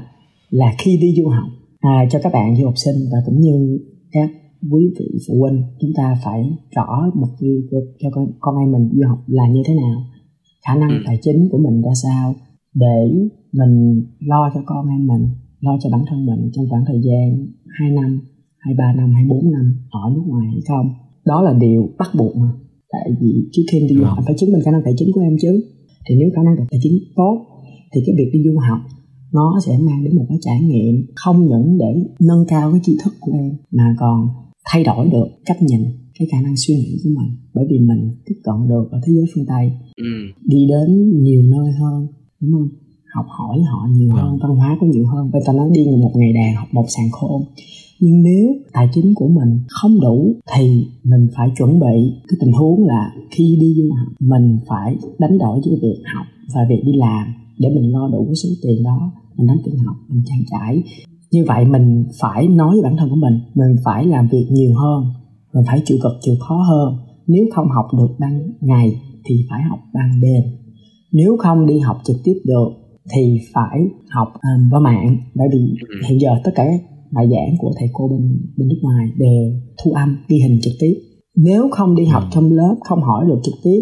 là 0.49 0.73
khi 0.77 0.97
đi 0.97 1.15
du 1.17 1.29
học 1.29 1.49
à, 1.79 2.05
cho 2.11 2.19
các 2.23 2.33
bạn 2.33 2.55
du 2.55 2.65
học 2.65 2.77
sinh 2.77 2.95
và 3.11 3.17
cũng 3.25 3.39
như 3.39 3.79
các 4.15 4.29
quý 4.71 4.83
vị 4.99 5.07
phụ 5.27 5.33
huynh 5.41 5.63
chúng 5.81 5.91
ta 5.97 6.15
phải 6.23 6.41
rõ 6.75 6.87
mục 7.21 7.29
tiêu 7.39 7.55
cho 7.99 8.09
con, 8.13 8.23
con 8.39 8.55
em 8.63 8.71
mình 8.71 8.89
du 8.93 9.07
học 9.09 9.19
là 9.27 9.45
như 9.53 9.61
thế 9.67 9.73
nào 9.83 9.97
khả 10.65 10.75
năng 10.75 10.89
ừ. 10.89 11.03
tài 11.05 11.17
chính 11.21 11.39
của 11.51 11.57
mình 11.57 11.81
ra 11.81 11.93
sao 12.03 12.35
để 12.73 12.97
mình 13.59 14.03
lo 14.19 14.51
cho 14.53 14.61
con 14.65 14.87
em 14.87 15.07
mình 15.07 15.23
lo 15.59 15.77
cho 15.81 15.89
bản 15.91 16.01
thân 16.07 16.25
mình 16.25 16.41
trong 16.53 16.65
khoảng 16.69 16.85
thời 16.87 17.01
gian 17.05 17.47
2 17.79 17.91
năm, 17.91 18.19
2 18.57 18.73
3 18.77 18.93
năm, 18.97 19.13
2 19.13 19.25
4 19.29 19.51
năm 19.51 19.65
ở 19.89 20.01
nước 20.15 20.23
ngoài 20.25 20.47
hay 20.47 20.61
không. 20.67 20.87
Đó 21.25 21.41
là 21.41 21.53
điều 21.53 21.89
bắt 21.99 22.09
buộc 22.17 22.35
mà. 22.35 22.51
Tại 22.91 23.09
vì 23.21 23.49
trước 23.51 23.63
khi 23.71 23.79
đi 23.89 23.95
du 23.95 24.03
học 24.03 24.23
phải 24.25 24.35
chứng 24.37 24.51
minh 24.51 24.61
khả 24.65 24.71
năng 24.71 24.81
tài 24.85 24.93
chính 24.97 25.09
của 25.13 25.21
em 25.21 25.35
chứ. 25.41 25.51
Thì 26.09 26.15
nếu 26.19 26.29
khả 26.35 26.43
năng 26.43 26.55
tài 26.71 26.79
chính 26.83 26.97
tốt 27.15 27.35
thì 27.91 28.01
cái 28.05 28.15
việc 28.17 28.29
đi 28.33 28.39
du 28.45 28.59
học 28.69 28.79
nó 29.35 29.59
sẽ 29.65 29.77
mang 29.77 30.03
đến 30.03 30.15
một 30.15 30.25
cái 30.29 30.37
trải 30.41 30.61
nghiệm 30.61 31.05
không 31.15 31.47
những 31.47 31.77
để 31.77 32.05
nâng 32.19 32.45
cao 32.47 32.71
cái 32.71 32.79
tri 32.83 32.97
thức 33.03 33.13
của 33.19 33.31
em 33.31 33.51
mà 33.71 33.95
còn 33.99 34.27
thay 34.65 34.83
đổi 34.83 35.09
được 35.09 35.27
cách 35.45 35.61
nhìn 35.61 35.81
cái 36.19 36.27
khả 36.31 36.41
năng 36.41 36.55
suy 36.57 36.75
nghĩ 36.75 36.99
của 37.03 37.09
mình. 37.09 37.37
Bởi 37.53 37.65
vì 37.69 37.79
mình 37.79 38.15
tiếp 38.25 38.35
cận 38.43 38.55
được 38.67 38.87
ở 38.91 38.99
thế 39.05 39.13
giới 39.13 39.25
phương 39.35 39.45
tây 39.45 39.71
ừ. 39.97 40.03
đi 40.45 40.67
đến 40.69 41.21
nhiều 41.23 41.41
nơi 41.41 41.71
hơn 41.71 42.07
đúng 42.41 42.51
không? 42.51 42.69
Học 43.15 43.25
hỏi 43.29 43.57
họ 43.71 43.87
nhiều 43.91 44.09
ừ. 44.09 44.17
hơn 44.21 44.37
văn 44.41 44.55
hóa 44.55 44.77
có 44.81 44.87
nhiều 44.87 45.07
hơn. 45.07 45.29
Vậy 45.33 45.41
ta 45.45 45.53
nói 45.53 45.69
đi 45.73 45.85
một 46.01 46.11
ngày 46.15 46.33
đàn 46.33 46.55
học 46.55 46.67
một 46.71 46.85
sàn 46.87 47.05
khôn 47.11 47.41
nhưng 47.99 48.21
nếu 48.21 48.55
tài 48.73 48.89
chính 48.93 49.13
của 49.15 49.27
mình 49.27 49.59
không 49.67 49.99
đủ 50.01 50.35
thì 50.55 50.87
mình 51.03 51.27
phải 51.35 51.49
chuẩn 51.57 51.79
bị 51.79 52.13
cái 52.27 52.37
tình 52.39 52.51
huống 52.51 52.85
là 52.85 53.11
khi 53.31 53.57
đi 53.61 53.73
du 53.77 53.89
học 53.95 54.07
mình 54.19 54.59
phải 54.67 54.97
đánh 55.19 55.37
đổi 55.37 55.59
giữa 55.65 55.75
việc 55.81 56.01
học 56.15 56.25
và 56.53 56.61
việc 56.69 56.81
đi 56.85 56.91
làm 56.93 57.27
để 57.59 57.69
mình 57.69 57.91
lo 57.91 58.07
đủ 58.07 58.25
cái 58.25 58.35
số 58.35 58.49
tiền 58.63 58.83
đó 58.83 59.11
mình 59.37 59.47
đánh 59.47 59.57
tiền 59.65 59.77
học 59.85 59.95
mình 60.09 60.23
trang 60.25 60.43
trải. 60.51 60.83
Như 61.31 61.45
vậy 61.47 61.65
mình 61.65 62.05
phải 62.21 62.47
nói 62.47 62.71
với 62.71 62.83
bản 62.83 62.97
thân 62.97 63.09
của 63.09 63.15
mình 63.15 63.39
mình 63.55 63.75
phải 63.85 64.05
làm 64.05 64.27
việc 64.31 64.47
nhiều 64.51 64.73
hơn 64.75 65.03
mình 65.55 65.63
phải 65.67 65.81
chịu 65.85 65.97
cực 66.03 66.11
chịu 66.21 66.35
khó 66.39 66.55
hơn. 66.55 66.97
Nếu 67.27 67.45
không 67.55 67.67
học 67.69 67.85
được 67.97 68.15
ban 68.19 68.51
ngày 68.61 69.01
thì 69.25 69.35
phải 69.49 69.61
học 69.69 69.79
ban 69.93 70.21
đêm. 70.21 70.43
Nếu 71.11 71.37
không 71.39 71.65
đi 71.65 71.79
học 71.79 71.97
trực 72.03 72.15
tiếp 72.23 72.33
được 72.45 72.69
thì 73.15 73.39
phải 73.53 73.79
học 74.09 74.27
um, 74.33 74.69
qua 74.71 74.79
mạng. 74.79 75.17
Bởi 75.35 75.47
vì 75.53 75.59
ừ. 75.59 75.95
hiện 76.09 76.19
giờ 76.21 76.29
tất 76.43 76.51
cả 76.55 76.63
các 76.65 76.81
bài 77.11 77.27
giảng 77.31 77.57
của 77.59 77.71
thầy 77.79 77.89
cô 77.93 78.07
bên 78.07 78.21
bên 78.57 78.67
nước 78.67 78.79
ngoài 78.81 79.07
đều 79.17 79.43
thu 79.83 79.91
âm 79.91 80.17
ghi 80.27 80.37
hình 80.37 80.59
trực 80.61 80.73
tiếp. 80.79 80.93
Nếu 81.35 81.69
không 81.71 81.95
đi 81.95 82.05
học 82.05 82.23
ừ. 82.23 82.29
trong 82.31 82.51
lớp 82.51 82.75
không 82.83 83.01
hỏi 83.01 83.25
được 83.27 83.39
trực 83.43 83.55
tiếp 83.63 83.81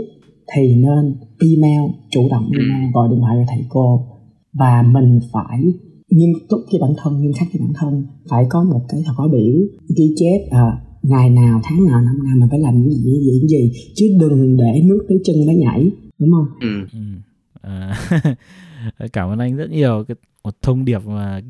thì 0.55 0.75
nên 0.75 1.15
email 1.51 1.91
chủ 2.09 2.27
động 2.31 2.45
email 2.59 2.93
gọi 2.93 3.09
điện 3.09 3.19
thoại 3.21 3.35
cho 3.39 3.45
thầy 3.47 3.65
cô 3.69 4.05
và 4.53 4.81
mình 4.81 5.19
phải 5.33 5.73
nghiêm 6.09 6.29
túc 6.49 6.59
với 6.71 6.81
bản 6.81 6.93
thân 6.97 7.21
nghiêm 7.21 7.33
khắc 7.33 7.47
với 7.53 7.61
bản 7.61 7.73
thân. 7.75 8.07
Phải 8.29 8.45
có 8.49 8.63
một 8.63 8.81
cái 8.89 9.03
thật 9.05 9.13
có 9.17 9.27
biểu 9.27 9.55
ghi 9.97 10.13
chép 10.15 10.39
à, 10.51 10.77
ngày 11.03 11.29
nào 11.29 11.61
tháng 11.63 11.85
nào 11.85 12.01
năm 12.01 12.23
nào 12.23 12.35
mình 12.35 12.49
phải 12.49 12.59
làm 12.59 12.81
những 12.81 12.91
gì 12.91 13.03
những 13.05 13.21
gì, 13.21 13.31
những 13.39 13.47
gì. 13.47 13.71
Chứ 13.95 14.05
đừng 14.19 14.57
để 14.57 14.81
nước 14.85 15.05
tới 15.09 15.17
chân 15.23 15.35
mới 15.45 15.55
nhảy 15.55 15.91
đúng 16.19 16.31
không? 16.31 16.45
Ừ. 16.59 16.87
ừ. 16.93 16.99
À, 17.61 17.95
cảm 19.13 19.29
ơn 19.29 19.39
anh 19.39 19.55
rất 19.55 19.69
nhiều. 19.71 20.03
Cái 20.07 20.15
một 20.43 20.55
thông 20.61 20.85
điệp 20.85 20.99
mà 21.05 21.41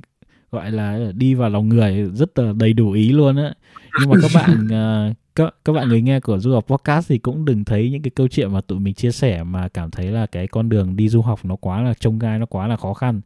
gọi 0.53 0.71
là 0.71 1.11
đi 1.15 1.33
vào 1.33 1.49
lòng 1.49 1.69
người 1.69 2.09
rất 2.13 2.39
là 2.39 2.53
đầy 2.53 2.73
đủ 2.73 2.91
ý 2.91 3.11
luôn 3.11 3.35
á. 3.35 3.53
Nhưng 3.99 4.09
mà 4.09 4.15
các 4.21 4.31
bạn 4.35 4.67
uh, 4.67 5.15
các 5.35 5.55
các 5.65 5.73
bạn 5.73 5.89
người 5.89 6.01
nghe 6.01 6.19
của 6.19 6.39
du 6.39 6.53
học 6.53 6.67
podcast 6.67 7.09
thì 7.09 7.17
cũng 7.17 7.45
đừng 7.45 7.65
thấy 7.65 7.89
những 7.89 8.01
cái 8.01 8.11
câu 8.15 8.27
chuyện 8.27 8.53
mà 8.53 8.61
tụi 8.61 8.79
mình 8.79 8.93
chia 8.93 9.11
sẻ 9.11 9.43
mà 9.43 9.67
cảm 9.67 9.91
thấy 9.91 10.05
là 10.05 10.25
cái 10.25 10.47
con 10.47 10.69
đường 10.69 10.95
đi 10.95 11.09
du 11.09 11.21
học 11.21 11.39
nó 11.45 11.55
quá 11.55 11.81
là 11.81 11.93
trông 11.93 12.19
gai 12.19 12.39
nó 12.39 12.45
quá 12.45 12.67
là 12.67 12.77
khó 12.77 12.93
khăn. 12.93 13.21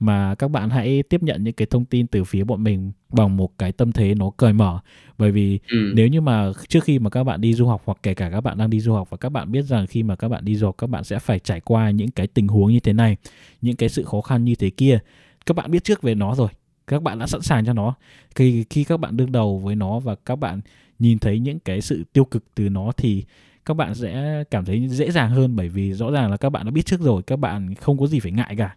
Mà 0.00 0.34
các 0.34 0.48
bạn 0.48 0.70
hãy 0.70 1.02
tiếp 1.02 1.22
nhận 1.22 1.44
những 1.44 1.54
cái 1.54 1.66
thông 1.70 1.84
tin 1.84 2.06
từ 2.06 2.24
phía 2.24 2.44
bọn 2.44 2.64
mình 2.64 2.92
bằng 3.12 3.36
một 3.36 3.58
cái 3.58 3.72
tâm 3.72 3.92
thế 3.92 4.14
nó 4.14 4.30
cởi 4.30 4.52
mở. 4.52 4.78
Bởi 5.18 5.32
vì 5.32 5.58
ừ. 5.68 5.92
nếu 5.94 6.08
như 6.08 6.20
mà 6.20 6.52
trước 6.68 6.84
khi 6.84 6.98
mà 6.98 7.10
các 7.10 7.24
bạn 7.24 7.40
đi 7.40 7.54
du 7.54 7.66
học 7.66 7.82
hoặc 7.84 7.98
kể 8.02 8.14
cả 8.14 8.30
các 8.30 8.40
bạn 8.40 8.58
đang 8.58 8.70
đi 8.70 8.80
du 8.80 8.92
học 8.92 9.10
và 9.10 9.16
các 9.16 9.28
bạn 9.28 9.52
biết 9.52 9.62
rằng 9.62 9.86
khi 9.86 10.02
mà 10.02 10.16
các 10.16 10.28
bạn 10.28 10.44
đi 10.44 10.56
du 10.56 10.66
học 10.66 10.74
các 10.78 10.86
bạn 10.86 11.04
sẽ 11.04 11.18
phải 11.18 11.38
trải 11.38 11.60
qua 11.60 11.90
những 11.90 12.10
cái 12.10 12.26
tình 12.26 12.48
huống 12.48 12.72
như 12.72 12.80
thế 12.80 12.92
này 12.92 13.16
những 13.60 13.76
cái 13.76 13.88
sự 13.88 14.04
khó 14.04 14.20
khăn 14.20 14.44
như 14.44 14.54
thế 14.54 14.70
kia. 14.70 14.98
Các 15.46 15.56
bạn 15.56 15.70
biết 15.70 15.84
trước 15.84 16.02
về 16.02 16.14
nó 16.14 16.34
rồi 16.34 16.48
các 16.86 17.02
bạn 17.02 17.18
đã 17.18 17.26
sẵn 17.26 17.42
sàng 17.42 17.64
cho 17.64 17.72
nó. 17.72 17.94
Khi 18.34 18.64
khi 18.70 18.84
các 18.84 19.00
bạn 19.00 19.16
đương 19.16 19.32
đầu 19.32 19.58
với 19.58 19.76
nó 19.76 19.98
và 19.98 20.14
các 20.14 20.36
bạn 20.36 20.60
nhìn 20.98 21.18
thấy 21.18 21.38
những 21.38 21.58
cái 21.58 21.80
sự 21.80 22.04
tiêu 22.12 22.24
cực 22.24 22.44
từ 22.54 22.68
nó 22.68 22.92
thì 22.96 23.24
các 23.66 23.74
bạn 23.74 23.94
sẽ 23.94 24.44
cảm 24.50 24.64
thấy 24.64 24.88
dễ 24.88 25.10
dàng 25.10 25.30
hơn 25.30 25.56
bởi 25.56 25.68
vì 25.68 25.92
rõ 25.92 26.10
ràng 26.10 26.30
là 26.30 26.36
các 26.36 26.50
bạn 26.50 26.64
đã 26.64 26.70
biết 26.70 26.86
trước 26.86 27.00
rồi 27.00 27.22
các 27.22 27.36
bạn 27.36 27.74
không 27.74 27.98
có 27.98 28.06
gì 28.06 28.20
phải 28.20 28.32
ngại 28.32 28.54
cả. 28.58 28.76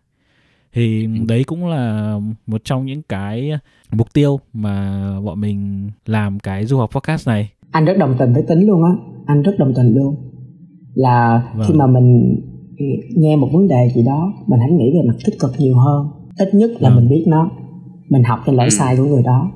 Thì 0.74 1.06
ừ. 1.06 1.12
đấy 1.28 1.43
cũng 1.43 1.68
là 1.68 2.16
một 2.47 2.62
trong 2.64 2.86
những 2.86 3.01
cái 3.10 3.51
mục 3.91 4.14
tiêu 4.14 4.39
mà 4.53 5.01
bọn 5.22 5.41
mình 5.41 5.89
làm 6.06 6.39
cái 6.39 6.66
du 6.66 6.78
học 6.78 6.89
podcast 6.91 7.28
này. 7.28 7.49
Anh 7.72 7.86
rất 7.86 7.97
đồng 7.97 8.16
tình 8.20 8.34
với 8.34 8.43
tính 8.47 8.68
luôn 8.68 8.84
á. 8.84 8.91
Anh 9.26 9.41
rất 9.41 9.51
đồng 9.60 9.74
tình 9.76 9.93
luôn. 9.95 10.16
Là 10.93 11.43
vâng. 11.56 11.68
khi 11.68 11.74
mà 11.74 11.88
mình 11.88 12.39
nghe 13.16 13.36
một 13.36 13.49
vấn 13.53 13.68
đề 13.68 13.89
gì 13.95 14.03
đó 14.06 14.34
mình 14.47 14.60
hãy 14.60 14.72
nghĩ 14.72 14.91
về 14.93 15.08
mặt 15.08 15.16
tích 15.26 15.36
cực 15.39 15.51
nhiều 15.58 15.76
hơn. 15.78 16.08
Ít 16.38 16.53
nhất 16.53 16.72
là 16.80 16.89
vâng. 16.89 16.97
mình 16.97 17.10
biết 17.10 17.24
nó 17.28 17.51
mình 18.10 18.24
học 18.24 18.39
trên 18.45 18.56
lỗi 18.56 18.66
ừ. 18.66 18.70
sai 18.70 18.97
của 18.97 19.06
người 19.06 19.24
đó 19.24 19.51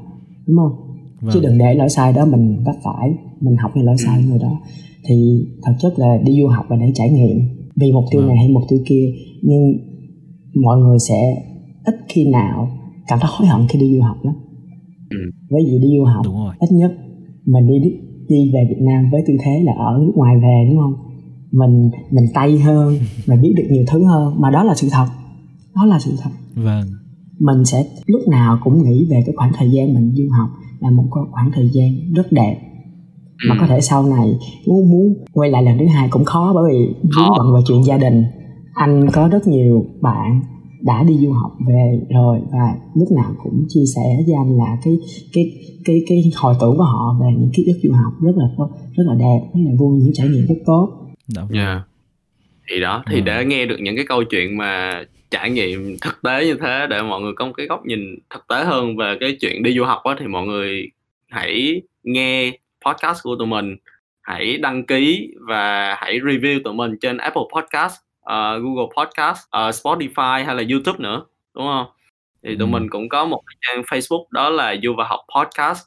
đúng 0.48 0.58
không? 0.58 0.90
Vâng. 1.22 1.34
chứ 1.34 1.40
đừng 1.44 1.58
để 1.58 1.76
lỗi 1.76 1.90
sai 1.90 2.14
đó 2.14 2.26
mình 2.26 2.64
vấp 2.66 2.76
phải 2.84 3.14
mình 3.42 3.56
học 3.56 3.72
trên 3.76 3.86
lỗi 3.86 3.96
sai 3.98 4.22
của 4.22 4.30
người 4.30 4.40
đó. 4.40 4.62
Thì 5.06 5.46
thật 5.64 5.72
chất 5.80 6.00
là 6.00 6.18
đi 6.24 6.42
du 6.42 6.48
học 6.48 6.66
là 6.72 6.78
để 6.78 6.92
trải 6.96 7.10
nghiệm 7.10 7.40
vì 7.76 7.92
mục 7.92 8.04
tiêu 8.12 8.22
vâng. 8.22 8.28
này 8.28 8.38
hay 8.38 8.50
mục 8.50 8.64
tiêu 8.70 8.80
kia 8.86 9.12
nhưng 9.42 9.74
mọi 10.64 10.78
người 10.78 11.00
sẽ 11.00 11.44
ít 11.84 11.96
khi 12.10 12.26
nào 12.26 12.68
cảm 13.08 13.20
thấy 13.22 13.32
hối 13.34 13.48
hận 13.48 13.68
khi 13.68 13.80
đi 13.80 13.96
du 13.96 14.02
học 14.02 14.18
lắm. 14.24 14.36
Ừ. 15.10 15.18
với 15.50 15.66
gì 15.66 15.80
đi 15.80 15.88
du 15.98 16.06
học 16.06 16.26
ít 16.60 16.72
nhất 16.72 16.92
mình 17.46 17.68
đi 17.68 17.92
đi 18.28 18.52
về 18.54 18.66
Việt 18.70 18.82
Nam 18.82 19.10
với 19.12 19.22
tư 19.28 19.34
thế 19.44 19.60
là 19.64 19.74
ở 19.74 19.98
nước 20.00 20.12
ngoài 20.16 20.36
về 20.42 20.66
đúng 20.70 20.78
không? 20.78 20.94
Mình 21.52 21.90
mình 22.12 22.26
tay 22.34 22.60
hơn 22.60 22.98
mình 23.28 23.42
biết 23.42 23.54
được 23.58 23.68
nhiều 23.70 23.84
thứ 23.88 24.04
hơn 24.04 24.34
mà 24.42 24.50
đó 24.52 24.64
là 24.64 24.76
sự 24.76 24.88
thật. 24.92 25.08
Đó 25.76 25.86
là 25.86 26.00
sự 26.00 26.12
thật. 26.22 26.30
Vâng 26.56 26.86
mình 27.40 27.66
sẽ 27.66 27.86
lúc 28.06 28.22
nào 28.28 28.60
cũng 28.64 28.84
nghĩ 28.84 29.08
về 29.10 29.24
cái 29.26 29.36
khoảng 29.36 29.52
thời 29.58 29.72
gian 29.72 29.94
mình 29.94 30.14
du 30.16 30.30
học 30.38 30.50
là 30.80 30.90
một 30.90 31.04
khoảng 31.32 31.52
thời 31.54 31.70
gian 31.74 32.14
rất 32.16 32.32
đẹp. 32.32 32.58
Mà 33.50 33.56
có 33.60 33.66
ừ. 33.66 33.70
thể 33.70 33.82
sau 33.82 34.04
này 34.04 34.40
muốn 34.68 34.90
muốn 34.92 35.14
quay 35.34 35.50
lại 35.50 35.64
lần 35.64 35.78
thứ 35.80 35.86
hai 35.86 36.08
cũng 36.10 36.26
khó 36.26 36.52
bởi 36.56 36.64
vì 36.72 36.94
vướng 37.04 37.30
bận 37.38 37.56
về 37.56 37.62
chuyện 37.68 37.84
gia 37.84 37.98
đình. 37.98 38.24
Anh 38.74 39.08
có 39.14 39.28
rất 39.28 39.48
nhiều 39.48 39.86
bạn 40.02 40.42
đã 40.82 41.04
đi 41.04 41.18
du 41.18 41.32
học 41.32 41.52
về 41.68 42.00
rồi 42.10 42.40
và 42.52 42.76
lúc 42.96 43.12
nào 43.12 43.36
cũng 43.44 43.66
chia 43.68 43.84
sẻ 43.96 44.24
với 44.26 44.36
anh 44.36 44.58
là 44.58 44.78
cái 44.84 44.98
cái 45.34 45.52
cái 45.86 46.02
cái 46.08 46.32
hồi 46.36 46.56
tưởng 46.62 46.78
của 46.78 46.84
họ 46.84 47.18
về 47.22 47.28
những 47.38 47.52
ký 47.54 47.64
ức 47.66 47.80
du 47.84 47.94
học 47.94 48.14
rất 48.22 48.32
là 48.36 48.46
rất 48.98 49.04
là 49.08 49.14
đẹp 49.14 49.40
rất 49.54 49.62
là 49.66 49.72
vui 49.80 50.00
những 50.00 50.14
trải 50.14 50.28
nghiệm 50.28 50.46
rất 50.48 50.56
tốt. 50.66 50.90
Dạ 51.28 51.42
yeah. 51.54 51.82
thì 52.72 52.82
đó 52.82 53.04
thì 53.12 53.22
để 53.22 53.46
nghe 53.46 53.66
được 53.66 53.78
những 53.82 53.96
cái 53.96 54.06
câu 54.08 54.24
chuyện 54.24 54.58
mà 54.58 55.04
trải 55.32 55.50
nghiệm 55.50 55.98
thực 56.02 56.22
tế 56.22 56.46
như 56.46 56.58
thế 56.62 56.88
để 56.90 57.02
mọi 57.02 57.22
người 57.22 57.34
có 57.36 57.46
một 57.46 57.54
cái 57.58 57.66
góc 57.68 57.86
nhìn 57.86 58.16
thực 58.30 58.48
tế 58.48 58.64
hơn 58.64 58.98
về 58.98 59.18
cái 59.20 59.38
chuyện 59.42 59.64
đi 59.64 59.74
du 59.74 59.84
học 59.84 60.04
á 60.04 60.16
thì 60.20 60.28
mọi 60.28 60.48
người 60.48 60.92
hãy 61.30 61.82
nghe 62.04 62.52
podcast 62.86 63.24
của 63.24 63.36
tụi 63.36 63.48
mình 63.48 63.76
hãy 64.22 64.58
đăng 64.58 64.86
ký 64.86 65.30
và 65.48 65.96
hãy 65.96 66.20
review 66.20 66.60
tụi 66.64 66.74
mình 66.74 66.98
trên 67.02 67.18
Apple 67.18 67.44
Podcast, 67.56 67.94
uh, 68.20 68.64
Google 68.64 68.88
Podcast, 68.98 69.40
uh, 69.40 69.76
Spotify 69.76 70.46
hay 70.46 70.56
là 70.56 70.64
YouTube 70.72 71.00
nữa 71.00 71.26
đúng 71.56 71.66
không? 71.66 71.86
Thì 72.44 72.56
tụi 72.56 72.68
ừ. 72.68 72.72
mình 72.72 72.90
cũng 72.90 73.10
có 73.10 73.26
một 73.26 73.42
trang 73.62 73.82
Facebook 73.82 74.26
đó 74.32 74.50
là 74.50 74.76
Du 74.84 74.94
và 74.98 75.04
học 75.08 75.20
podcast 75.36 75.82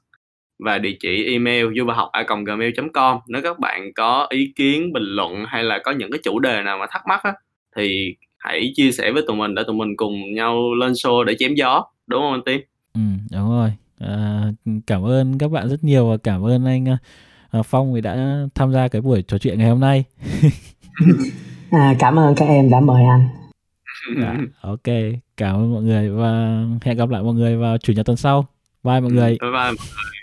và 0.59 0.79
địa 0.79 0.97
chỉ 1.01 1.33
email 1.33 1.67
du 1.79 1.85
và 1.85 1.95
học 1.95 2.09
a 2.13 2.25
gmail.com 2.47 3.19
nếu 3.29 3.43
các 3.43 3.59
bạn 3.59 3.93
có 3.95 4.27
ý 4.31 4.53
kiến 4.57 4.93
bình 4.93 5.03
luận 5.07 5.45
hay 5.49 5.65
là 5.65 5.79
có 5.85 5.91
những 5.91 6.11
cái 6.13 6.21
chủ 6.25 6.39
đề 6.39 6.63
nào 6.63 6.79
mà 6.79 6.87
thắc 6.91 7.03
mắc 7.07 7.21
á 7.23 7.33
thì 7.77 8.17
hãy 8.43 8.73
chia 8.75 8.93
sẻ 8.93 9.13
với 9.13 9.23
tụi 9.27 9.37
mình 9.37 9.55
để 9.55 9.63
tụi 9.67 9.77
mình 9.77 9.97
cùng 9.97 10.35
nhau 10.35 10.75
lên 10.75 10.93
show 10.93 11.23
để 11.23 11.35
chém 11.39 11.55
gió 11.55 11.85
đúng 12.07 12.21
không 12.21 12.33
anh 12.33 12.43
Tiến? 12.47 12.61
Ừ 12.95 13.01
đúng 13.33 13.51
rồi. 13.51 13.73
À, 13.99 14.43
cảm 14.87 15.05
ơn 15.05 15.39
các 15.39 15.51
bạn 15.51 15.69
rất 15.69 15.85
nhiều 15.85 16.09
và 16.09 16.17
cảm 16.17 16.47
ơn 16.47 16.65
anh 16.65 16.85
uh, 17.59 17.67
Phong 17.67 17.95
vì 17.95 18.01
đã 18.01 18.47
tham 18.55 18.73
gia 18.73 18.89
cái 18.89 19.03
buổi 19.03 19.23
trò 19.23 19.39
chuyện 19.39 19.59
ngày 19.59 19.69
hôm 19.69 19.81
nay. 19.81 20.05
À, 21.71 21.95
cảm 21.99 22.19
ơn 22.19 22.35
các 22.35 22.47
em 22.47 22.71
đã 22.71 22.81
mời 22.81 23.05
anh. 23.05 23.29
Dạ, 24.21 24.39
ok. 24.61 24.83
Cảm 25.37 25.57
ơn 25.57 25.73
mọi 25.73 25.83
người 25.83 26.11
và 26.11 26.65
hẹn 26.83 26.97
gặp 26.97 27.11
lại 27.11 27.23
mọi 27.23 27.35
người 27.35 27.57
vào 27.57 27.79
chủ 27.79 27.93
nhật 27.93 28.07
tuần 28.07 28.17
sau. 28.17 28.47
Bye 28.83 29.01
mọi 29.01 29.11
người. 29.11 29.39
Bye 29.41 29.51
bye 29.51 29.51
mọi 29.53 29.73
người 29.73 30.22